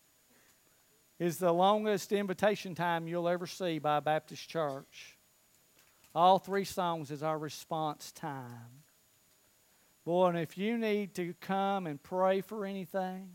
is 1.19 1.37
the 1.37 1.53
longest 1.53 2.11
invitation 2.11 2.75
time 2.75 3.07
you'll 3.07 3.29
ever 3.29 3.47
see 3.47 3.77
by 3.77 3.97
a 3.97 4.01
Baptist 4.01 4.49
church. 4.49 5.14
All 6.15 6.39
three 6.39 6.63
songs 6.63 7.11
is 7.11 7.21
our 7.21 7.37
response 7.37 8.13
time. 8.13 8.83
Boy, 10.05 10.27
and 10.27 10.37
if 10.37 10.57
you 10.57 10.77
need 10.77 11.13
to 11.15 11.33
come 11.41 11.87
and 11.87 12.01
pray 12.01 12.39
for 12.39 12.65
anything, 12.65 13.31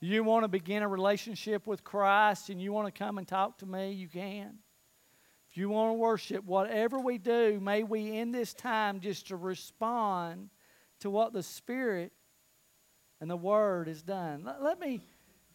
you 0.00 0.22
want 0.22 0.44
to 0.44 0.48
begin 0.48 0.82
a 0.82 0.88
relationship 0.88 1.66
with 1.66 1.82
Christ 1.82 2.50
and 2.50 2.60
you 2.60 2.74
want 2.74 2.92
to 2.92 2.98
come 2.98 3.16
and 3.16 3.26
talk 3.26 3.58
to 3.58 3.66
me, 3.66 3.92
you 3.92 4.08
can. 4.08 4.58
If 5.50 5.56
you 5.56 5.70
want 5.70 5.90
to 5.90 5.94
worship, 5.94 6.44
whatever 6.44 6.98
we 6.98 7.16
do, 7.16 7.58
may 7.58 7.84
we 7.84 8.18
in 8.18 8.32
this 8.32 8.52
time 8.52 9.00
just 9.00 9.28
to 9.28 9.36
respond 9.36 10.50
to 11.00 11.08
what 11.08 11.32
the 11.32 11.42
Spirit 11.42 12.12
and 13.20 13.30
the 13.30 13.36
Word 13.36 13.88
has 13.88 14.02
done. 14.02 14.44
Let, 14.44 14.62
let 14.62 14.78
me 14.78 15.00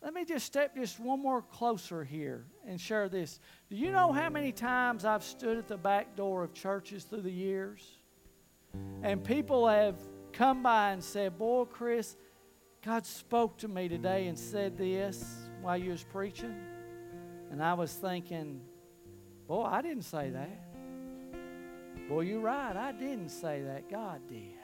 let 0.01 0.13
me 0.13 0.23
just 0.23 0.45
step 0.45 0.75
just 0.75 0.99
one 0.99 1.19
more 1.19 1.41
closer 1.41 2.03
here 2.03 2.45
and 2.67 2.79
share 2.79 3.09
this. 3.09 3.39
Do 3.69 3.75
you 3.75 3.91
know 3.91 4.11
how 4.11 4.29
many 4.29 4.51
times 4.51 5.05
I've 5.05 5.23
stood 5.23 5.57
at 5.57 5.67
the 5.67 5.77
back 5.77 6.15
door 6.15 6.43
of 6.43 6.53
churches 6.53 7.03
through 7.03 7.21
the 7.21 7.31
years? 7.31 7.97
And 9.01 9.23
people 9.23 9.67
have 9.67 9.95
come 10.33 10.61
by 10.61 10.91
and 10.91 11.03
said, 11.03 11.37
Boy, 11.39 11.65
Chris, 11.65 12.15
God 12.83 13.05
spoke 13.07 13.57
to 13.59 13.67
me 13.67 13.87
today 13.87 14.27
and 14.27 14.37
said 14.37 14.77
this 14.77 15.49
while 15.61 15.77
you 15.77 15.91
was 15.91 16.03
preaching. 16.03 16.55
And 17.49 17.63
I 17.63 17.73
was 17.73 17.91
thinking, 17.93 18.61
Boy, 19.47 19.63
I 19.63 19.81
didn't 19.81 20.03
say 20.03 20.29
that. 20.29 20.61
Boy, 22.07 22.21
you're 22.21 22.41
right. 22.41 22.75
I 22.75 22.91
didn't 22.91 23.29
say 23.29 23.63
that. 23.63 23.89
God 23.89 24.21
did. 24.29 24.59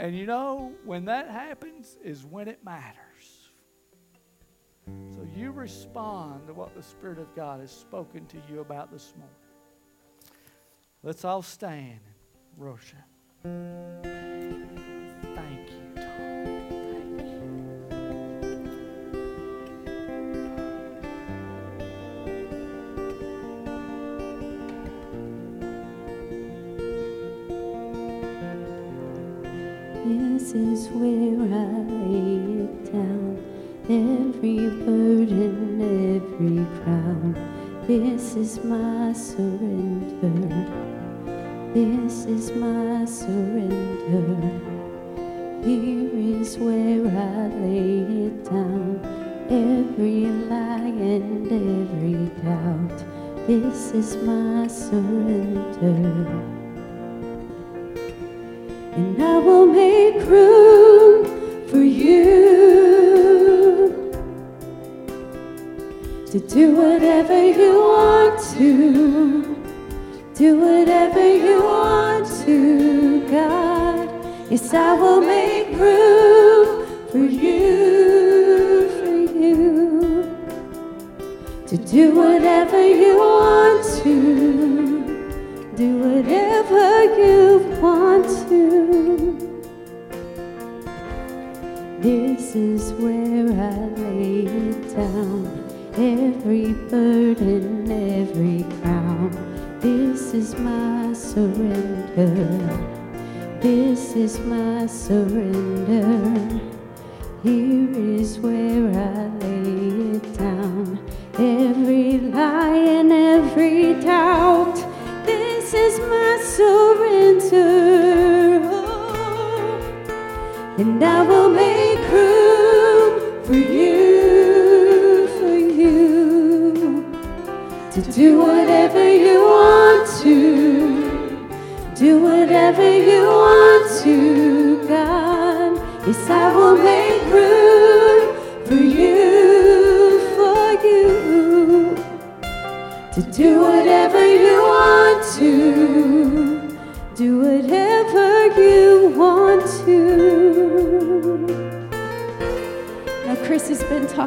And 0.00 0.16
you 0.16 0.26
know, 0.26 0.72
when 0.84 1.04
that 1.04 1.30
happens 1.30 1.96
is 2.02 2.24
when 2.24 2.48
it 2.48 2.64
matters. 2.64 3.07
So 5.14 5.26
you 5.34 5.50
respond 5.52 6.46
to 6.46 6.54
what 6.54 6.74
the 6.74 6.82
Spirit 6.82 7.18
of 7.18 7.34
God 7.34 7.60
has 7.60 7.70
spoken 7.70 8.26
to 8.26 8.36
you 8.50 8.60
about 8.60 8.90
this 8.92 9.14
morning. 9.16 9.34
Let's 11.02 11.24
all 11.24 11.42
stand 11.42 12.00
and 12.04 12.14
worship. 12.56 12.98
Thank 13.42 13.54
you, 15.70 15.92
Tom. 15.94 16.04
Thank 16.82 17.20
you. 17.20 17.38
This 30.04 30.52
is 30.54 30.88
where 30.88 31.42
I 31.52 31.54
lay 31.82 32.64
it 32.64 32.92
down. 32.92 33.17
Every 33.90 34.68
burden, 34.84 35.80
every 35.80 36.62
crown. 36.82 37.32
This 37.86 38.36
is 38.36 38.62
my 38.62 39.14
surrender. 39.14 40.28
This 41.72 42.26
is 42.26 42.50
my 42.50 43.06
surrender. 43.06 44.67
Yes, 74.60 74.74
I 74.74 74.92
will 74.94 75.20
make 75.20 75.68
room 75.78 76.84
for 77.12 77.18
you, 77.18 78.88
for 78.98 79.16
you 79.38 80.36
to 81.68 81.76
do 81.76 82.16
whatever 82.16 82.84
you 82.84 83.18
want 83.18 83.27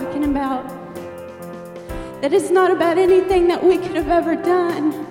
talking 0.01 0.23
about 0.23 0.67
that 2.21 2.33
it's 2.33 2.49
not 2.49 2.71
about 2.71 2.97
anything 2.97 3.47
that 3.47 3.63
we 3.63 3.77
could 3.77 3.95
have 3.95 4.09
ever 4.09 4.35
done, 4.35 5.05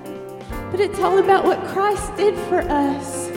but 0.72 0.80
it's 0.80 0.98
all 0.98 1.18
about 1.18 1.44
what 1.44 1.62
Christ 1.68 2.16
did 2.16 2.36
for 2.48 2.60
us. 2.60 3.28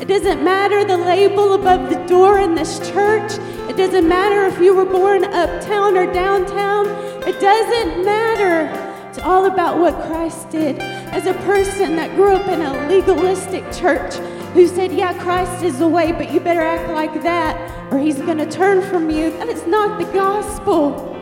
It 0.00 0.06
doesn't 0.06 0.44
matter 0.44 0.84
the 0.84 0.96
label 0.96 1.54
above 1.54 1.90
the 1.90 1.98
door 2.06 2.38
in 2.38 2.54
this 2.54 2.78
church. 2.90 3.32
It 3.68 3.76
doesn't 3.76 4.08
matter 4.08 4.46
if 4.46 4.60
you 4.60 4.76
were 4.76 4.84
born 4.84 5.24
uptown 5.24 5.96
or 5.96 6.12
downtown. 6.12 6.86
It 7.26 7.40
doesn't 7.40 8.04
matter. 8.04 8.68
It's 9.08 9.18
all 9.18 9.46
about 9.46 9.78
what 9.78 9.94
Christ 10.06 10.50
did. 10.50 10.80
As 11.16 11.24
a 11.24 11.32
person 11.44 11.96
that 11.96 12.14
grew 12.14 12.34
up 12.34 12.46
in 12.46 12.60
a 12.60 12.88
legalistic 12.88 13.64
church 13.72 14.16
who 14.52 14.66
said, 14.66 14.92
Yeah, 14.92 15.18
Christ 15.18 15.64
is 15.64 15.78
the 15.78 15.88
way, 15.88 16.12
but 16.12 16.30
you 16.30 16.40
better 16.40 16.60
act 16.60 16.90
like 16.90 17.22
that 17.22 17.56
or 17.90 17.98
he's 17.98 18.18
going 18.18 18.36
to 18.36 18.50
turn 18.50 18.82
from 18.82 19.08
you, 19.08 19.30
that 19.38 19.48
is 19.48 19.66
not 19.66 19.98
the 19.98 20.04
gospel. 20.12 21.16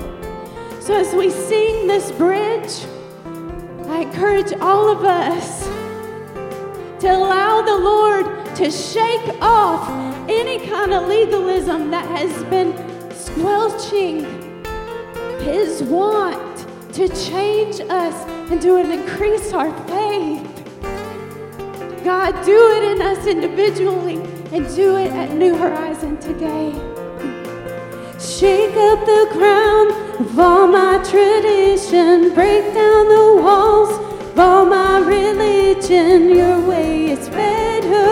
So 0.81 0.97
as 0.97 1.15
we 1.15 1.31
sing 1.31 1.87
this 1.87 2.11
bridge, 2.11 2.85
I 3.87 4.01
encourage 4.01 4.53
all 4.55 4.91
of 4.91 5.05
us 5.05 5.65
to 7.01 7.15
allow 7.15 7.63
the 7.63 7.77
Lord 7.77 8.57
to 8.57 8.73
shake 8.73 9.41
off 9.41 9.89
any 10.29 10.67
kind 10.67 10.93
of 10.93 11.07
legalism 11.07 11.93
that 11.93 12.09
has 12.09 12.43
been 12.47 12.75
squelching 13.13 14.25
His 15.39 15.85
want 15.85 16.54
to 16.95 17.09
change 17.09 17.81
us 17.91 18.15
and 18.53 18.63
to 18.63 18.77
increase 18.77 19.53
our 19.53 19.73
faith. 19.89 20.47
God, 22.05 22.45
do 22.45 22.71
it 22.77 22.85
in 22.93 23.03
us 23.03 23.27
individually 23.27 24.19
and 24.53 24.73
do 24.77 24.97
it 24.97 25.11
at 25.11 25.33
New 25.33 25.57
Horizon 25.57 26.19
today. 26.19 26.71
Shake 28.21 28.77
up 28.77 29.01
the 29.07 29.27
crown 29.33 29.91
of 30.21 30.39
all 30.39 30.69
my 30.69 31.03
tradition, 31.03 32.33
break 32.33 32.73
down 32.73 33.09
the 33.09 33.43
walls 33.43 33.91
of 34.31 34.39
all 34.39 34.65
my 34.65 35.01
religion. 35.01 36.31
Your 36.31 36.61
way 36.61 37.11
is 37.11 37.29
better. 37.29 38.05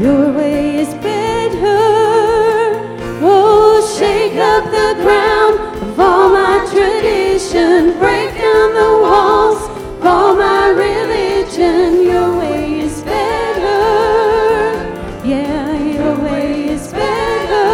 Your 0.00 0.32
way 0.32 0.76
is 0.76 0.94
better. 0.94 1.76
Oh, 3.24 3.94
shake 3.98 4.36
up 4.36 4.64
the 4.64 5.02
ground 5.02 5.72
of 5.82 6.00
all 6.00 6.30
my 6.30 6.51
tradition, 7.52 7.98
break 7.98 8.34
down 8.34 8.74
the 8.74 8.98
walls 9.02 9.68
of 9.98 10.06
all 10.06 10.34
my 10.34 10.68
religion. 10.68 12.02
Your 12.02 12.38
way 12.38 12.80
is 12.80 13.02
better. 13.02 13.68
Yeah, 15.26 15.78
your 15.78 16.18
way 16.24 16.68
is 16.70 16.90
better. 16.92 17.68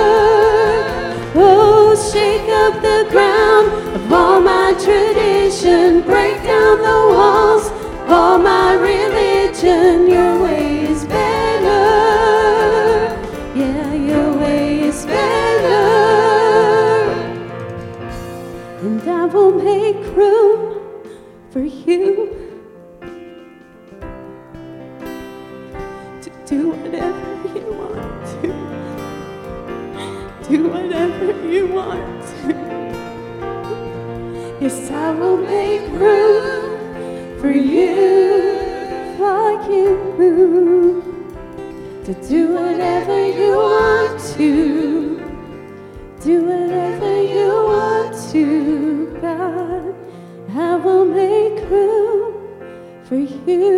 Oh, 1.36 1.94
shake 2.12 2.48
up 2.48 2.82
the 2.82 3.06
ground 3.10 3.68
of 3.94 4.12
all 4.12 4.40
my 4.40 4.72
tradition, 4.84 6.02
break 6.02 6.42
down 6.42 6.78
the 6.78 7.14
walls 7.14 7.68
of 7.68 8.10
all 8.10 8.38
my 8.38 8.74
religion. 8.74 10.08
Your 10.08 10.42
way 10.42 10.67
I 19.08 19.24
will 19.24 19.52
make 19.52 19.96
room 20.16 20.80
for 21.50 21.60
you 21.60 22.34
to 26.22 26.30
do 26.46 26.68
whatever 26.70 27.58
you 27.58 27.66
want 27.72 28.26
to. 28.42 28.48
Do 30.48 30.68
whatever 30.68 31.48
you 31.48 31.66
want 31.68 32.22
to. 32.28 32.48
Yes, 34.60 34.90
I 34.90 35.10
will 35.12 35.36
make 35.38 35.88
room 35.92 37.40
for 37.40 37.50
you, 37.50 39.16
for 39.16 39.52
you 39.70 41.02
to 42.04 42.12
do 42.28 42.54
whatever 42.54 43.16
you 43.26 43.56
want 43.56 44.20
to. 44.36 44.67
You. 53.48 53.77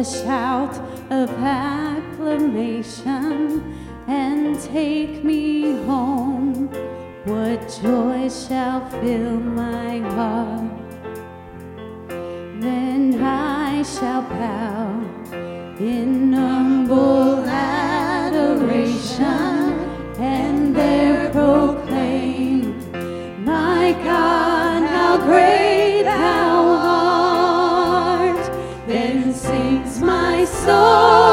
A 0.00 0.04
shout 0.04 0.74
of 1.10 1.28
acclamation 1.44 3.04
and 4.06 4.58
take 4.58 5.22
me 5.22 5.72
home, 5.84 6.68
what 7.26 7.60
joy 7.82 8.26
shall 8.30 8.88
fill 9.02 9.36
my 9.36 9.98
heart? 9.98 10.70
Then 12.62 13.22
I 13.22 13.82
shall 13.82 14.22
bow 14.22 15.04
in 15.78 16.32
humble 16.32 17.44
adoration 17.44 18.40
soul, 30.70 31.29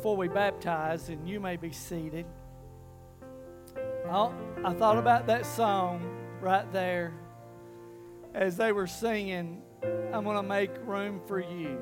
before 0.00 0.16
we 0.16 0.28
baptize, 0.28 1.10
and 1.10 1.28
you 1.28 1.38
may 1.38 1.58
be 1.58 1.70
seated, 1.70 2.24
I, 4.10 4.30
I 4.64 4.72
thought 4.72 4.96
about 4.96 5.26
that 5.26 5.44
song 5.44 6.16
right 6.40 6.72
there 6.72 7.12
as 8.32 8.56
they 8.56 8.72
were 8.72 8.86
singing, 8.86 9.60
I'm 10.10 10.24
going 10.24 10.36
to 10.36 10.42
make 10.42 10.70
room 10.86 11.20
for 11.26 11.38
you. 11.38 11.78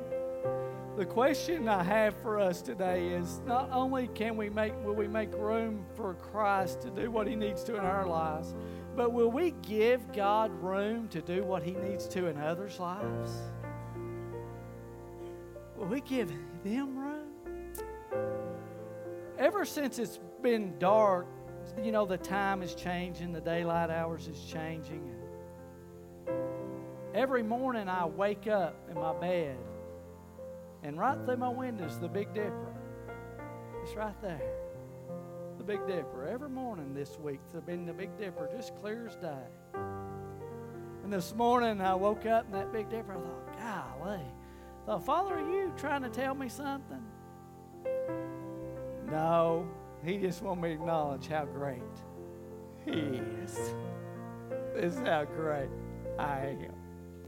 The 0.97 1.07
question 1.07 1.69
I 1.69 1.85
have 1.85 2.21
for 2.21 2.41
us 2.41 2.61
today 2.61 3.07
is 3.07 3.41
not 3.47 3.71
only 3.71 4.09
can 4.09 4.37
we 4.37 4.51
make 4.51 4.75
will 4.85 4.97
we 4.97 5.07
make 5.07 5.33
room 5.35 5.87
for 5.95 6.15
Christ 6.15 6.81
to 6.81 6.91
do 6.91 7.13
what 7.13 7.29
he 7.29 7.37
needs 7.37 7.63
to 7.65 7.77
in 7.77 7.85
our 7.85 8.05
lives, 8.05 8.57
but 8.97 9.13
will 9.13 9.31
we 9.31 9.53
give 9.63 10.13
God 10.13 10.51
room 10.61 11.07
to 11.11 11.23
do 11.23 11.45
what 11.45 11.63
he 11.63 11.71
needs 11.71 12.09
to 12.09 12.27
in 12.27 12.37
others' 12.37 12.81
lives? 12.81 13.31
Will 15.77 15.87
we 15.87 16.01
give 16.01 16.33
them? 16.65 16.98
Ever 19.39 19.65
since 19.65 20.01
it's 20.01 20.19
been 20.43 20.77
dark, 20.81 21.29
you 21.81 21.93
know, 21.93 22.05
the 22.05 22.19
time 22.19 22.61
is 22.61 22.75
changing, 22.75 23.33
the 23.33 23.41
daylight 23.41 23.89
hours 23.89 24.27
is 24.27 24.43
changing. 24.53 25.15
Every 27.15 27.45
morning 27.45 27.89
I 27.89 28.05
wake 28.05 28.49
up 28.49 28.75
in 28.91 28.97
my 28.97 29.13
bed, 29.15 29.57
and 30.83 30.99
right 30.99 31.17
through 31.25 31.37
my 31.37 31.49
windows, 31.49 32.01
the 32.01 32.09
Big 32.09 32.35
Dipper. 32.35 32.75
It's 33.85 33.95
right 33.95 34.21
there. 34.21 34.43
The 35.57 35.65
Big 35.65 35.87
Dipper. 35.87 36.27
Every 36.27 36.49
morning 36.49 36.93
this 36.93 37.17
week, 37.21 37.39
it's 37.45 37.65
been 37.65 37.87
the 37.87 37.93
Big 37.93 38.17
Dipper, 38.19 38.51
just 38.57 38.75
clear 38.77 39.07
as 39.07 39.15
day. 39.17 39.79
And 41.05 41.13
this 41.13 41.33
morning 41.33 41.81
I 41.81 41.95
woke 41.95 42.27
up 42.27 42.47
in 42.47 42.53
that 42.53 42.73
Big 42.73 42.91
Dipper. 42.91 43.13
I 43.13 43.17
thought, 43.17 43.97
golly. 43.97 44.21
I 44.83 44.87
thought, 44.87 45.07
Father, 45.07 45.37
are 45.37 45.49
you 45.49 45.73
trying 45.77 46.03
to 46.03 46.11
tell 46.11 46.35
me 46.35 46.49
something? 46.49 47.05
No, 49.11 49.67
he 50.05 50.19
just 50.19 50.43
wanted 50.43 50.63
me 50.63 50.69
to 50.69 50.75
acknowledge 50.75 51.29
how 51.29 51.47
great 51.47 51.83
he 52.85 53.21
is. 53.43 53.75
This 54.75 54.95
is 54.95 54.99
how 54.99 55.25
great 55.25 55.71
I 56.19 56.57
am. 56.67 56.75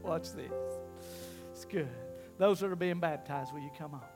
Watch 0.03 0.31
this. 0.33 0.51
It's 1.51 1.65
good. 1.65 1.89
Those 2.37 2.59
that 2.59 2.71
are 2.71 2.75
being 2.75 2.99
baptized, 2.99 3.53
will 3.53 3.61
you 3.61 3.71
come 3.77 3.93
on? 3.93 4.10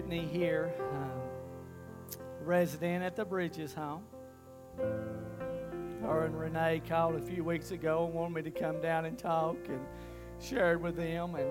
Brittany 0.00 0.26
here, 0.32 0.72
um, 0.92 1.20
resident 2.42 3.04
at 3.04 3.16
the 3.16 3.24
Bridges 3.24 3.74
home. 3.74 4.02
Her 4.78 6.24
and 6.24 6.40
Renee 6.40 6.80
called 6.88 7.16
a 7.16 7.20
few 7.20 7.44
weeks 7.44 7.70
ago 7.70 8.06
and 8.06 8.14
wanted 8.14 8.34
me 8.34 8.50
to 8.50 8.50
come 8.50 8.80
down 8.80 9.04
and 9.04 9.18
talk 9.18 9.58
and 9.68 9.84
shared 10.40 10.82
with 10.82 10.96
them 10.96 11.34
and 11.34 11.50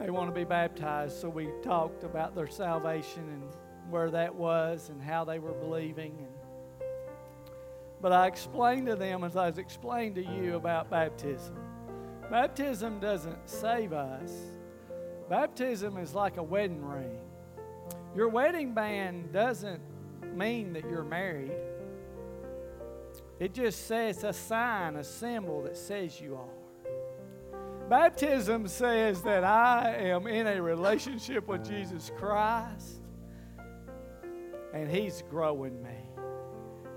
they 0.00 0.10
want 0.10 0.28
to 0.28 0.34
be 0.34 0.42
baptized. 0.42 1.20
So 1.20 1.28
we 1.28 1.48
talked 1.62 2.02
about 2.02 2.34
their 2.34 2.48
salvation 2.48 3.22
and 3.28 3.44
where 3.88 4.10
that 4.10 4.34
was 4.34 4.88
and 4.88 5.00
how 5.00 5.24
they 5.24 5.38
were 5.38 5.52
believing. 5.52 6.16
And, 6.18 6.90
but 8.00 8.10
I 8.10 8.26
explained 8.26 8.88
to 8.88 8.96
them, 8.96 9.22
as 9.22 9.36
I 9.36 9.46
was 9.46 9.58
explained 9.58 10.16
to 10.16 10.24
you, 10.24 10.56
about 10.56 10.90
baptism. 10.90 11.54
Baptism 12.28 12.98
doesn't 12.98 13.48
save 13.48 13.92
us. 13.92 14.32
Baptism 15.30 15.96
is 15.96 16.14
like 16.14 16.36
a 16.36 16.42
wedding 16.42 16.84
ring. 16.84 17.20
Your 18.14 18.28
wedding 18.28 18.74
band 18.74 19.32
doesn't 19.32 19.80
mean 20.34 20.72
that 20.74 20.82
you're 20.90 21.04
married. 21.04 21.52
It 23.38 23.54
just 23.54 23.86
says 23.86 24.24
a 24.24 24.32
sign, 24.32 24.96
a 24.96 25.04
symbol 25.04 25.62
that 25.62 25.76
says 25.76 26.20
you 26.20 26.34
are. 26.36 27.88
Baptism 27.88 28.68
says 28.68 29.22
that 29.22 29.44
I 29.44 29.94
am 29.96 30.26
in 30.26 30.46
a 30.46 30.60
relationship 30.60 31.48
with 31.48 31.66
Jesus 31.66 32.10
Christ 32.18 33.00
and 34.72 34.90
He's 34.90 35.22
growing 35.30 35.82
me, 35.82 35.96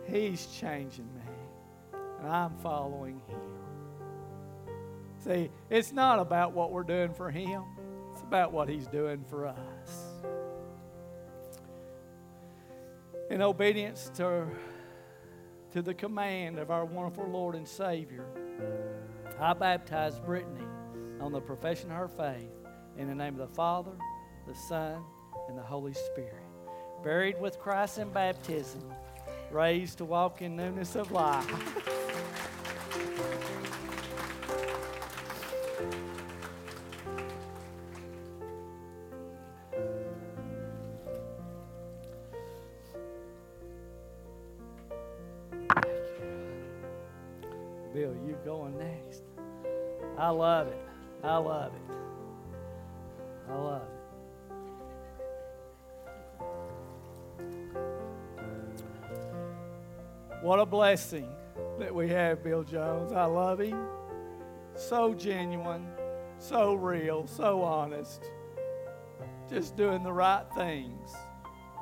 He's 0.05 0.47
changing 0.47 1.07
me, 1.13 1.99
and 2.19 2.29
I'm 2.29 2.55
following 2.57 3.21
Him. 3.27 3.39
See, 5.19 5.49
it's 5.69 5.91
not 5.91 6.19
about 6.19 6.53
what 6.53 6.71
we're 6.71 6.83
doing 6.83 7.13
for 7.13 7.31
Him, 7.31 7.63
about 8.23 8.51
what 8.51 8.69
He's 8.69 8.87
doing 8.87 9.23
for 9.29 9.47
us. 9.47 10.13
In 13.29 13.41
obedience 13.41 14.11
to, 14.15 14.47
to 15.71 15.81
the 15.81 15.93
command 15.93 16.59
of 16.59 16.71
our 16.71 16.85
wonderful 16.85 17.27
Lord 17.27 17.55
and 17.55 17.67
Savior, 17.67 18.25
I 19.39 19.53
baptized 19.53 20.23
Brittany 20.25 20.65
on 21.19 21.31
the 21.31 21.41
profession 21.41 21.91
of 21.91 21.97
her 21.97 22.07
faith 22.07 22.51
in 22.97 23.07
the 23.07 23.15
name 23.15 23.39
of 23.39 23.49
the 23.49 23.55
Father, 23.55 23.93
the 24.47 24.55
Son, 24.55 25.03
and 25.47 25.57
the 25.57 25.63
Holy 25.63 25.93
Spirit. 25.93 26.43
Buried 27.03 27.39
with 27.41 27.59
Christ 27.59 27.97
in 27.97 28.09
baptism, 28.09 28.83
raised 29.51 29.97
to 29.99 30.05
walk 30.05 30.41
in 30.41 30.55
newness 30.55 30.95
of 30.95 31.11
life. 31.11 31.77
blessing 60.93 61.35
that 61.79 61.95
we 61.95 62.07
have 62.07 62.43
Bill 62.43 62.63
Jones. 62.63 63.11
I 63.13 63.25
love 63.25 63.59
him. 63.59 63.87
So 64.75 65.15
genuine, 65.15 65.87
so 66.37 66.75
real, 66.75 67.25
so 67.25 67.63
honest. 67.63 68.29
Just 69.49 69.75
doing 69.75 70.03
the 70.03 70.13
right 70.13 70.45
things 70.55 71.09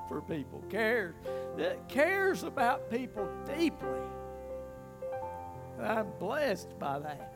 for 0.07 0.21
people. 0.21 0.63
Cares 0.69 1.13
that 1.57 1.89
cares 1.89 2.43
about 2.43 2.89
people 2.89 3.27
deeply. 3.45 3.99
I'm 5.83 6.07
blessed 6.17 6.79
by 6.79 6.99
that. 6.99 7.33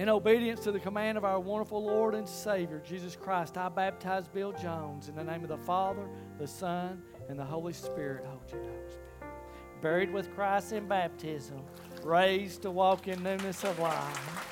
In 0.00 0.08
obedience 0.08 0.60
to 0.60 0.72
the 0.72 0.80
command 0.80 1.18
of 1.18 1.24
our 1.26 1.38
wonderful 1.40 1.84
Lord 1.84 2.14
and 2.14 2.26
Savior, 2.26 2.80
Jesus 2.86 3.16
Christ, 3.16 3.58
I 3.58 3.68
baptize 3.68 4.28
Bill 4.28 4.52
Jones 4.52 5.08
in 5.08 5.14
the 5.14 5.24
name 5.24 5.42
of 5.42 5.48
the 5.48 5.58
Father, 5.58 6.08
the 6.38 6.46
Son, 6.46 7.02
and 7.30 7.38
the 7.38 7.44
Holy 7.44 7.72
Spirit. 7.72 8.24
Hold 8.26 8.50
your 8.50 8.60
nose, 8.62 8.98
Bill. 9.20 9.28
Buried 9.80 10.12
with 10.12 10.34
Christ 10.34 10.72
in 10.72 10.86
baptism, 10.88 11.62
raised 12.02 12.62
to 12.62 12.70
walk 12.70 13.06
in 13.06 13.22
newness 13.22 13.62
of 13.62 13.78
life. 13.78 14.49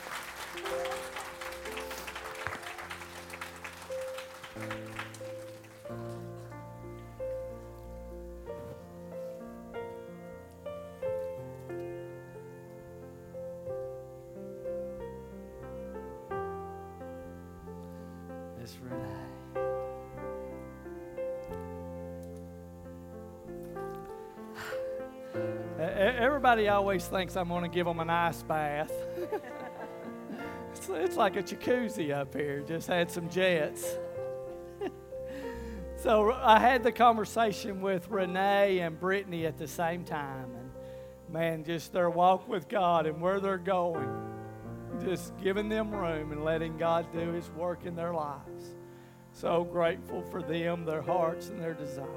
Everybody 26.48 26.68
always 26.70 27.06
thinks 27.06 27.36
I'm 27.36 27.48
going 27.48 27.64
to 27.64 27.68
give 27.68 27.84
them 27.84 28.00
an 28.00 28.08
ice 28.08 28.42
bath. 28.42 28.90
it's, 30.72 30.88
it's 30.88 31.14
like 31.14 31.36
a 31.36 31.42
jacuzzi 31.42 32.10
up 32.10 32.34
here, 32.34 32.62
just 32.66 32.88
had 32.88 33.10
some 33.10 33.28
jets. 33.28 33.98
so 35.98 36.32
I 36.32 36.58
had 36.58 36.82
the 36.82 36.90
conversation 36.90 37.82
with 37.82 38.08
Renee 38.08 38.78
and 38.78 38.98
Brittany 38.98 39.44
at 39.44 39.58
the 39.58 39.68
same 39.68 40.04
time. 40.04 40.46
And 40.56 40.70
man, 41.30 41.64
just 41.64 41.92
their 41.92 42.08
walk 42.08 42.48
with 42.48 42.66
God 42.66 43.06
and 43.06 43.20
where 43.20 43.40
they're 43.40 43.58
going 43.58 44.08
just 45.04 45.36
giving 45.42 45.68
them 45.68 45.90
room 45.90 46.32
and 46.32 46.46
letting 46.46 46.78
God 46.78 47.12
do 47.12 47.30
His 47.32 47.50
work 47.50 47.84
in 47.84 47.94
their 47.94 48.14
lives. 48.14 48.74
So 49.34 49.64
grateful 49.64 50.22
for 50.22 50.40
them, 50.42 50.86
their 50.86 51.02
hearts, 51.02 51.50
and 51.50 51.60
their 51.60 51.74
desires. 51.74 52.08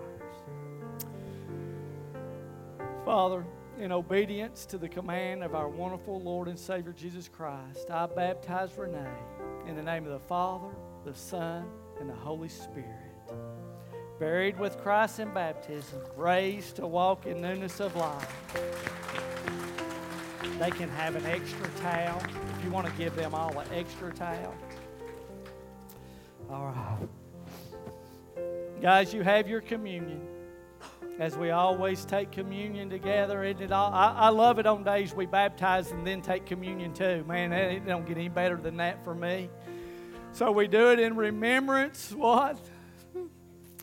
Father, 3.03 3.45
in 3.81 3.91
obedience 3.91 4.65
to 4.67 4.77
the 4.77 4.87
command 4.87 5.43
of 5.43 5.55
our 5.55 5.67
wonderful 5.67 6.21
Lord 6.21 6.47
and 6.47 6.57
Savior 6.57 6.93
Jesus 6.93 7.27
Christ, 7.27 7.89
I 7.89 8.05
baptize 8.05 8.77
Renee 8.77 8.99
in 9.67 9.75
the 9.75 9.81
name 9.81 10.05
of 10.05 10.11
the 10.11 10.19
Father, 10.19 10.69
the 11.03 11.15
Son, 11.15 11.65
and 11.99 12.07
the 12.07 12.13
Holy 12.13 12.47
Spirit. 12.47 12.85
Buried 14.19 14.59
with 14.59 14.77
Christ 14.77 15.19
in 15.19 15.33
baptism, 15.33 15.99
raised 16.15 16.75
to 16.75 16.85
walk 16.85 17.25
in 17.25 17.41
newness 17.41 17.79
of 17.79 17.95
life. 17.95 18.31
They 20.59 20.69
can 20.69 20.89
have 20.89 21.15
an 21.15 21.25
extra 21.25 21.67
towel 21.77 22.21
if 22.57 22.63
you 22.63 22.69
want 22.69 22.85
to 22.85 22.93
give 22.93 23.15
them 23.15 23.33
all 23.33 23.57
an 23.57 23.67
extra 23.73 24.13
towel. 24.13 24.53
All 26.51 26.67
right. 26.67 27.07
Guys, 28.79 29.11
you 29.11 29.23
have 29.23 29.47
your 29.47 29.61
communion. 29.61 30.30
As 31.19 31.37
we 31.37 31.51
always 31.51 32.05
take 32.05 32.31
communion 32.31 32.89
together, 32.89 33.43
isn't 33.43 33.61
it 33.61 33.71
all? 33.71 33.93
I, 33.93 34.13
I 34.13 34.29
love 34.29 34.57
it 34.59 34.65
on 34.65 34.83
days 34.83 35.13
we 35.13 35.25
baptize 35.25 35.91
and 35.91 36.05
then 36.05 36.21
take 36.21 36.45
communion 36.45 36.93
too. 36.93 37.23
Man, 37.27 37.51
it 37.53 37.85
don't 37.85 38.05
get 38.05 38.17
any 38.17 38.29
better 38.29 38.55
than 38.55 38.77
that 38.77 39.03
for 39.03 39.13
me. 39.13 39.49
So 40.31 40.51
we 40.51 40.67
do 40.67 40.91
it 40.91 40.99
in 40.99 41.15
remembrance, 41.15 42.11
what? 42.11 42.57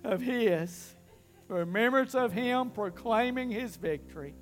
Of 0.03 0.21
His. 0.21 0.95
Remembrance 1.49 2.15
of 2.15 2.33
Him 2.33 2.71
proclaiming 2.71 3.51
His 3.51 3.77
victory 3.77 4.35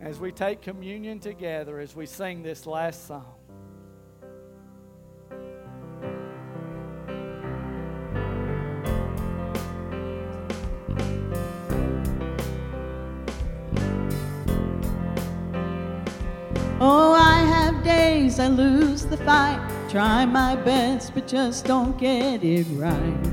as 0.00 0.18
we 0.18 0.32
take 0.32 0.60
communion 0.62 1.20
together 1.20 1.80
as 1.80 1.96
we 1.96 2.06
sing 2.06 2.42
this 2.42 2.66
last 2.66 3.06
song. 3.06 3.37
Oh, 16.80 17.12
I 17.12 17.40
have 17.40 17.82
days 17.82 18.38
I 18.38 18.46
lose 18.46 19.04
the 19.04 19.16
fight. 19.16 19.58
Try 19.88 20.24
my 20.24 20.54
best, 20.54 21.12
but 21.12 21.26
just 21.26 21.64
don't 21.64 21.98
get 21.98 22.44
it 22.44 22.66
right. 22.72 23.26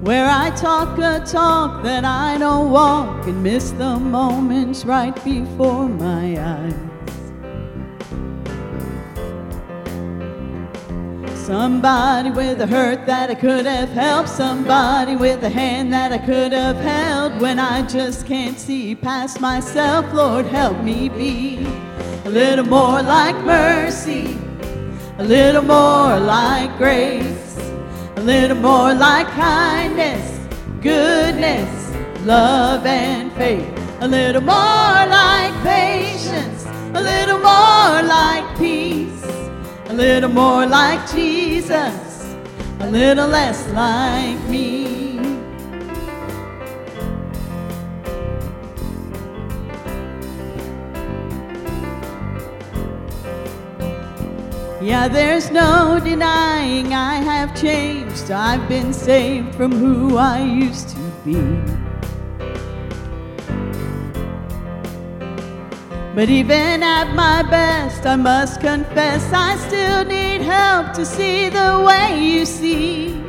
Where 0.00 0.28
I 0.28 0.50
talk 0.50 0.98
a 0.98 1.24
talk 1.24 1.84
that 1.84 2.04
I 2.04 2.36
don't 2.38 2.72
walk 2.72 3.26
and 3.28 3.42
miss 3.44 3.70
the 3.70 3.96
moments 3.96 4.84
right 4.84 5.14
before 5.24 5.88
my 5.88 6.40
eyes. 6.40 6.85
Somebody 11.46 12.30
with 12.30 12.60
a 12.60 12.66
hurt 12.66 13.06
that 13.06 13.30
I 13.30 13.36
could 13.36 13.66
have 13.66 13.90
helped. 13.90 14.28
Somebody 14.28 15.14
with 15.14 15.44
a 15.44 15.48
hand 15.48 15.92
that 15.92 16.10
I 16.10 16.18
could 16.18 16.50
have 16.50 16.74
held. 16.74 17.40
When 17.40 17.60
I 17.60 17.86
just 17.86 18.26
can't 18.26 18.58
see 18.58 18.96
past 18.96 19.40
myself, 19.40 20.12
Lord, 20.12 20.46
help 20.46 20.82
me 20.82 21.08
be 21.08 21.64
a 22.24 22.28
little 22.30 22.66
more 22.66 23.00
like 23.00 23.36
mercy, 23.44 24.36
a 25.18 25.22
little 25.22 25.62
more 25.62 26.18
like 26.18 26.76
grace, 26.78 27.56
a 28.16 28.22
little 28.22 28.56
more 28.56 28.92
like 28.92 29.28
kindness, 29.28 30.40
goodness, 30.80 31.94
love, 32.24 32.84
and 32.86 33.32
faith. 33.34 33.72
A 34.00 34.08
little 34.08 34.42
more 34.42 35.00
like 35.20 35.54
patience, 35.62 36.66
a 36.92 37.00
little 37.00 37.38
more 37.38 38.02
like 38.02 38.58
peace 38.58 39.06
a 39.88 39.94
little 39.94 40.30
more 40.30 40.66
like 40.66 41.08
Jesus, 41.10 42.36
a 42.80 42.90
little 42.90 43.28
less 43.28 43.68
like 43.72 44.42
me. 44.50 44.86
Yeah, 54.82 55.08
there's 55.08 55.50
no 55.50 56.00
denying 56.02 56.92
I 56.92 57.16
have 57.16 57.60
changed. 57.60 58.30
I've 58.30 58.68
been 58.68 58.92
saved 58.92 59.54
from 59.54 59.72
who 59.72 60.16
I 60.16 60.40
used 60.42 60.90
to 60.90 61.12
be. 61.24 61.75
But 66.16 66.30
even 66.30 66.82
at 66.82 67.14
my 67.14 67.42
best, 67.42 68.06
I 68.06 68.16
must 68.16 68.58
confess 68.62 69.30
I 69.34 69.54
still 69.56 70.02
need 70.06 70.40
help 70.40 70.94
to 70.94 71.04
see 71.04 71.50
the 71.50 71.84
way 71.86 72.18
you 72.18 72.46
see. 72.46 73.22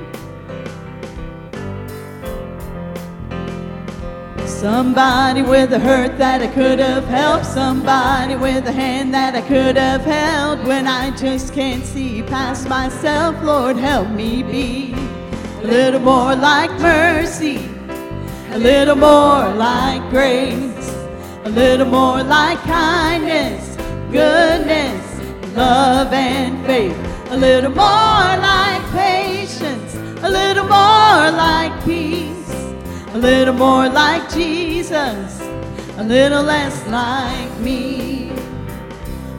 Somebody 4.45 5.41
with 5.41 5.73
a 5.73 5.79
hurt 5.79 6.17
that 6.17 6.41
I 6.41 6.47
could 6.47 6.79
have 6.79 7.03
helped, 7.03 7.45
somebody 7.45 8.37
with 8.37 8.65
a 8.65 8.71
hand 8.71 9.13
that 9.13 9.35
I 9.35 9.41
could 9.41 9.75
have 9.75 10.05
held. 10.05 10.65
When 10.65 10.87
I 10.87 11.11
just 11.17 11.53
can't 11.53 11.83
see 11.83 12.23
past 12.23 12.69
myself, 12.69 13.35
Lord, 13.43 13.75
help 13.75 14.09
me 14.11 14.43
be 14.43 14.93
a 15.61 15.67
little 15.67 15.99
more 15.99 16.37
like 16.37 16.71
mercy, 16.79 17.69
a 18.51 18.57
little 18.57 18.95
more 18.95 19.53
like 19.55 20.09
grace, 20.09 20.76
a 21.47 21.49
little 21.49 21.87
more 21.87 22.23
like 22.23 22.59
kindness, 22.59 23.75
goodness, 24.11 25.05
love, 25.55 26.11
and 26.13 26.65
faith, 26.65 26.97
a 27.31 27.37
little 27.37 27.71
more 27.71 28.31
like 28.51 28.83
patience, 28.91 29.95
a 30.23 30.29
little 30.29 30.65
more 30.65 31.31
like 31.43 31.73
peace 31.83 32.37
a 33.13 33.17
little 33.17 33.53
more 33.55 33.89
like 33.89 34.29
Jesus, 34.31 35.41
a 35.97 36.03
little 36.03 36.43
less 36.43 36.85
like 36.87 37.59
me. 37.59 38.31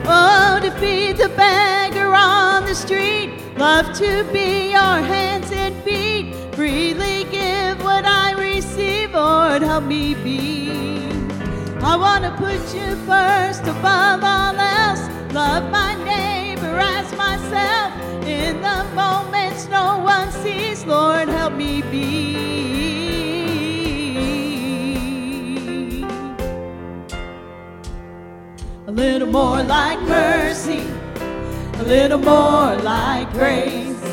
Oh, 0.03 0.59
to 0.61 0.69
feed 0.71 1.15
the 1.15 1.29
beggar 1.29 2.13
on 2.13 2.65
the 2.65 2.75
street, 2.75 3.29
love 3.57 3.95
to 3.99 4.25
be 4.33 4.71
your 4.71 4.97
hands 5.13 5.49
and 5.53 5.73
feet, 5.83 6.35
freely 6.53 7.23
give 7.31 7.81
what 7.81 8.03
I 8.05 8.33
receive, 8.33 9.13
Lord, 9.13 9.61
help 9.61 9.85
me 9.85 10.13
be. 10.15 11.18
I 11.81 11.95
want 11.95 12.25
to 12.25 12.31
put 12.31 12.75
you 12.75 12.95
first 13.07 13.61
above 13.61 14.21
all 14.23 14.55
else, 14.59 15.07
love 15.33 15.71
my 15.71 15.95
neighbor 16.03 16.77
as 16.77 17.11
myself. 17.15 17.93
In 18.27 18.61
the 18.61 18.83
moments 18.93 19.67
no 19.69 19.97
one 19.99 20.29
sees, 20.31 20.85
Lord, 20.85 21.29
help 21.29 21.53
me 21.53 21.81
be. 21.83 22.49
A 28.87 28.91
little 28.91 29.29
more 29.29 29.63
like 29.63 30.01
mercy, 30.01 30.83
a 31.75 31.83
little 31.83 32.19
more 32.19 32.75
like 32.83 33.31
grace, 33.31 34.03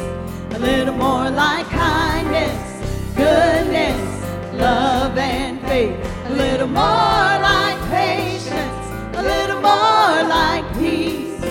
a 0.53 0.59
little 0.59 0.95
more 0.95 1.31
like 1.31 1.67
kindness, 1.67 3.17
goodness, 3.17 4.16
love, 4.57 5.17
and 5.19 5.61
faith, 5.63 5.97
a 6.27 6.33
little 6.33 6.69
more 6.69 7.33
like 7.51 7.79
patience, 7.91 8.87
a 9.15 9.23
little 9.23 9.61
more 9.61 10.19
like 10.37 10.65
peace, 10.79 11.43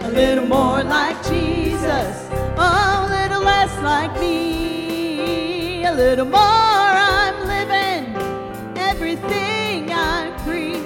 a 0.00 0.10
little 0.10 0.46
more 0.46 0.82
like 0.82 1.16
Jesus, 1.26 2.28
oh, 2.56 3.06
a 3.06 3.08
little 3.08 3.42
less 3.42 3.74
like 3.82 4.12
me, 4.20 5.84
a 5.84 5.92
little 5.92 6.26
more 6.26 6.40
I'm 6.40 7.46
living 7.46 8.16
everything 8.76 9.90
I 9.92 10.30
preach. 10.44 10.76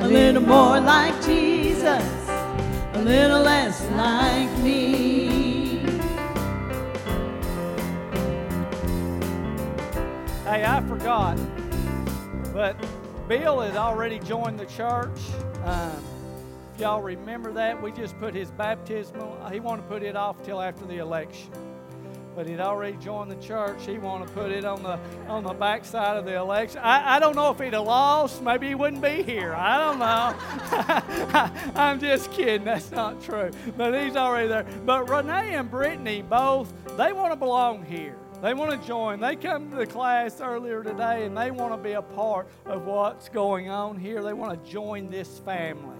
A 0.00 0.06
little 0.08 0.42
more 0.42 0.80
like 0.80 1.14
Jesus, 1.24 2.04
a 2.94 3.02
little 3.02 3.42
less 3.42 3.82
like 3.90 4.50
me. 4.58 5.27
Hey, 10.48 10.64
I 10.64 10.80
forgot, 10.88 11.36
but 12.54 12.74
Bill 13.28 13.60
had 13.60 13.76
already 13.76 14.18
joined 14.18 14.58
the 14.58 14.64
church. 14.64 15.18
Um, 15.62 16.02
if 16.72 16.80
y'all 16.80 17.02
remember 17.02 17.52
that, 17.52 17.82
we 17.82 17.92
just 17.92 18.18
put 18.18 18.32
his 18.32 18.50
baptismal, 18.52 19.46
he 19.52 19.60
wanted 19.60 19.82
to 19.82 19.88
put 19.88 20.02
it 20.02 20.16
off 20.16 20.42
till 20.42 20.62
after 20.62 20.86
the 20.86 20.96
election. 20.96 21.50
But 22.34 22.48
he'd 22.48 22.60
already 22.60 22.96
joined 22.96 23.30
the 23.30 23.46
church. 23.46 23.84
He 23.84 23.98
wanted 23.98 24.28
to 24.28 24.32
put 24.32 24.50
it 24.50 24.64
on 24.64 24.82
the 24.82 24.98
on 25.28 25.44
the 25.44 25.52
backside 25.52 26.16
of 26.16 26.24
the 26.24 26.36
election. 26.36 26.80
I, 26.82 27.16
I 27.16 27.18
don't 27.18 27.36
know 27.36 27.50
if 27.50 27.58
he'd 27.58 27.74
have 27.74 27.84
lost. 27.84 28.40
Maybe 28.40 28.68
he 28.68 28.74
wouldn't 28.74 29.02
be 29.02 29.22
here. 29.22 29.54
I 29.54 29.76
don't 29.76 29.98
know. 29.98 31.72
I'm 31.78 32.00
just 32.00 32.32
kidding. 32.32 32.64
That's 32.64 32.90
not 32.90 33.22
true. 33.22 33.50
But 33.76 34.02
he's 34.02 34.16
already 34.16 34.48
there. 34.48 34.64
But 34.86 35.10
Renee 35.10 35.56
and 35.56 35.70
Brittany 35.70 36.22
both, 36.22 36.72
they 36.96 37.12
want 37.12 37.32
to 37.32 37.36
belong 37.36 37.84
here. 37.84 38.16
They 38.40 38.54
want 38.54 38.70
to 38.70 38.86
join. 38.86 39.18
They 39.18 39.34
come 39.34 39.68
to 39.70 39.76
the 39.76 39.86
class 39.86 40.40
earlier 40.40 40.84
today 40.84 41.24
and 41.24 41.36
they 41.36 41.50
want 41.50 41.72
to 41.72 41.76
be 41.76 41.92
a 41.92 42.02
part 42.02 42.48
of 42.66 42.84
what's 42.84 43.28
going 43.28 43.68
on 43.68 43.98
here. 43.98 44.22
They 44.22 44.32
want 44.32 44.64
to 44.64 44.70
join 44.70 45.10
this 45.10 45.40
family. 45.40 45.96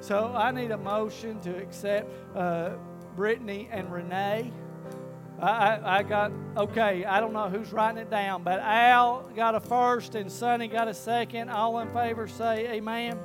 So 0.00 0.32
I 0.34 0.50
need 0.52 0.70
a 0.70 0.78
motion 0.78 1.38
to 1.40 1.54
accept 1.56 2.10
uh, 2.34 2.70
Brittany 3.14 3.68
and 3.70 3.92
Renee. 3.92 4.52
I, 5.38 5.48
I, 5.48 5.98
I 5.98 6.02
got, 6.02 6.32
okay, 6.56 7.04
I 7.04 7.20
don't 7.20 7.34
know 7.34 7.50
who's 7.50 7.72
writing 7.72 8.00
it 8.00 8.10
down, 8.10 8.42
but 8.42 8.60
Al 8.60 9.30
got 9.36 9.54
a 9.54 9.60
first 9.60 10.14
and 10.14 10.32
Sonny 10.32 10.68
got 10.68 10.88
a 10.88 10.94
second. 10.94 11.50
All 11.50 11.78
in 11.80 11.90
favor 11.90 12.26
say 12.26 12.68
amen. 12.72 13.18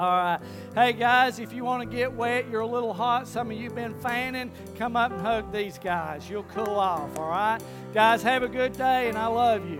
All 0.00 0.16
right. 0.16 0.40
Hey, 0.74 0.94
guys, 0.94 1.38
if 1.38 1.52
you 1.52 1.62
want 1.62 1.82
to 1.82 1.96
get 1.96 2.10
wet, 2.10 2.48
you're 2.48 2.62
a 2.62 2.66
little 2.66 2.94
hot, 2.94 3.28
some 3.28 3.50
of 3.50 3.56
you 3.58 3.68
been 3.68 3.92
fanning, 4.00 4.50
come 4.78 4.96
up 4.96 5.12
and 5.12 5.20
hug 5.20 5.52
these 5.52 5.78
guys. 5.78 6.30
You'll 6.30 6.44
cool 6.44 6.78
off, 6.78 7.18
all 7.18 7.28
right? 7.28 7.60
Guys, 7.92 8.22
have 8.22 8.42
a 8.42 8.48
good 8.48 8.72
day, 8.72 9.10
and 9.10 9.18
I 9.18 9.26
love 9.26 9.68
you. 9.68 9.78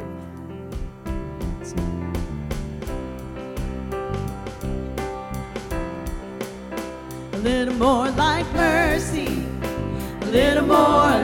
A 7.33 7.39
little 7.39 7.77
more 7.77 8.11
like 8.11 8.45
mercy, 8.53 9.47
a 10.21 10.27
little 10.27 10.67
more 10.67 10.77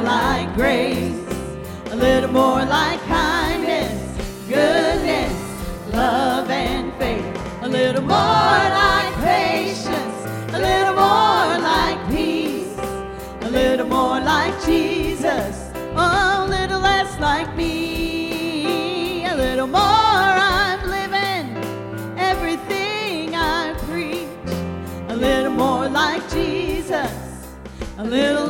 like 0.04 0.54
grace, 0.54 1.22
a 1.90 1.96
little 1.96 2.32
more 2.32 2.64
like 2.64 2.98
kindness, 3.02 4.48
goodness, 4.48 5.92
love, 5.92 6.48
and 6.48 6.94
faith, 6.94 7.35
little 7.78 8.02
more 8.02 8.62
like 8.82 9.14
patience, 9.22 10.18
a 10.54 10.58
little 10.58 10.94
more 10.94 11.58
like 11.72 11.98
peace, 12.10 12.74
a 13.42 13.50
little 13.50 13.86
more 13.86 14.18
like 14.18 14.54
Jesus, 14.64 15.70
oh, 15.94 16.46
a 16.46 16.48
little 16.48 16.80
less 16.80 17.20
like 17.20 17.54
me, 17.54 19.26
a 19.26 19.34
little 19.36 19.66
more 19.66 19.80
I'm 19.82 20.80
living 20.88 21.46
everything 22.16 23.34
I 23.34 23.74
preach, 23.86 24.48
a 25.10 25.16
little 25.16 25.52
more 25.52 25.86
like 25.86 26.22
Jesus, 26.30 27.12
a 27.98 28.04
little 28.04 28.46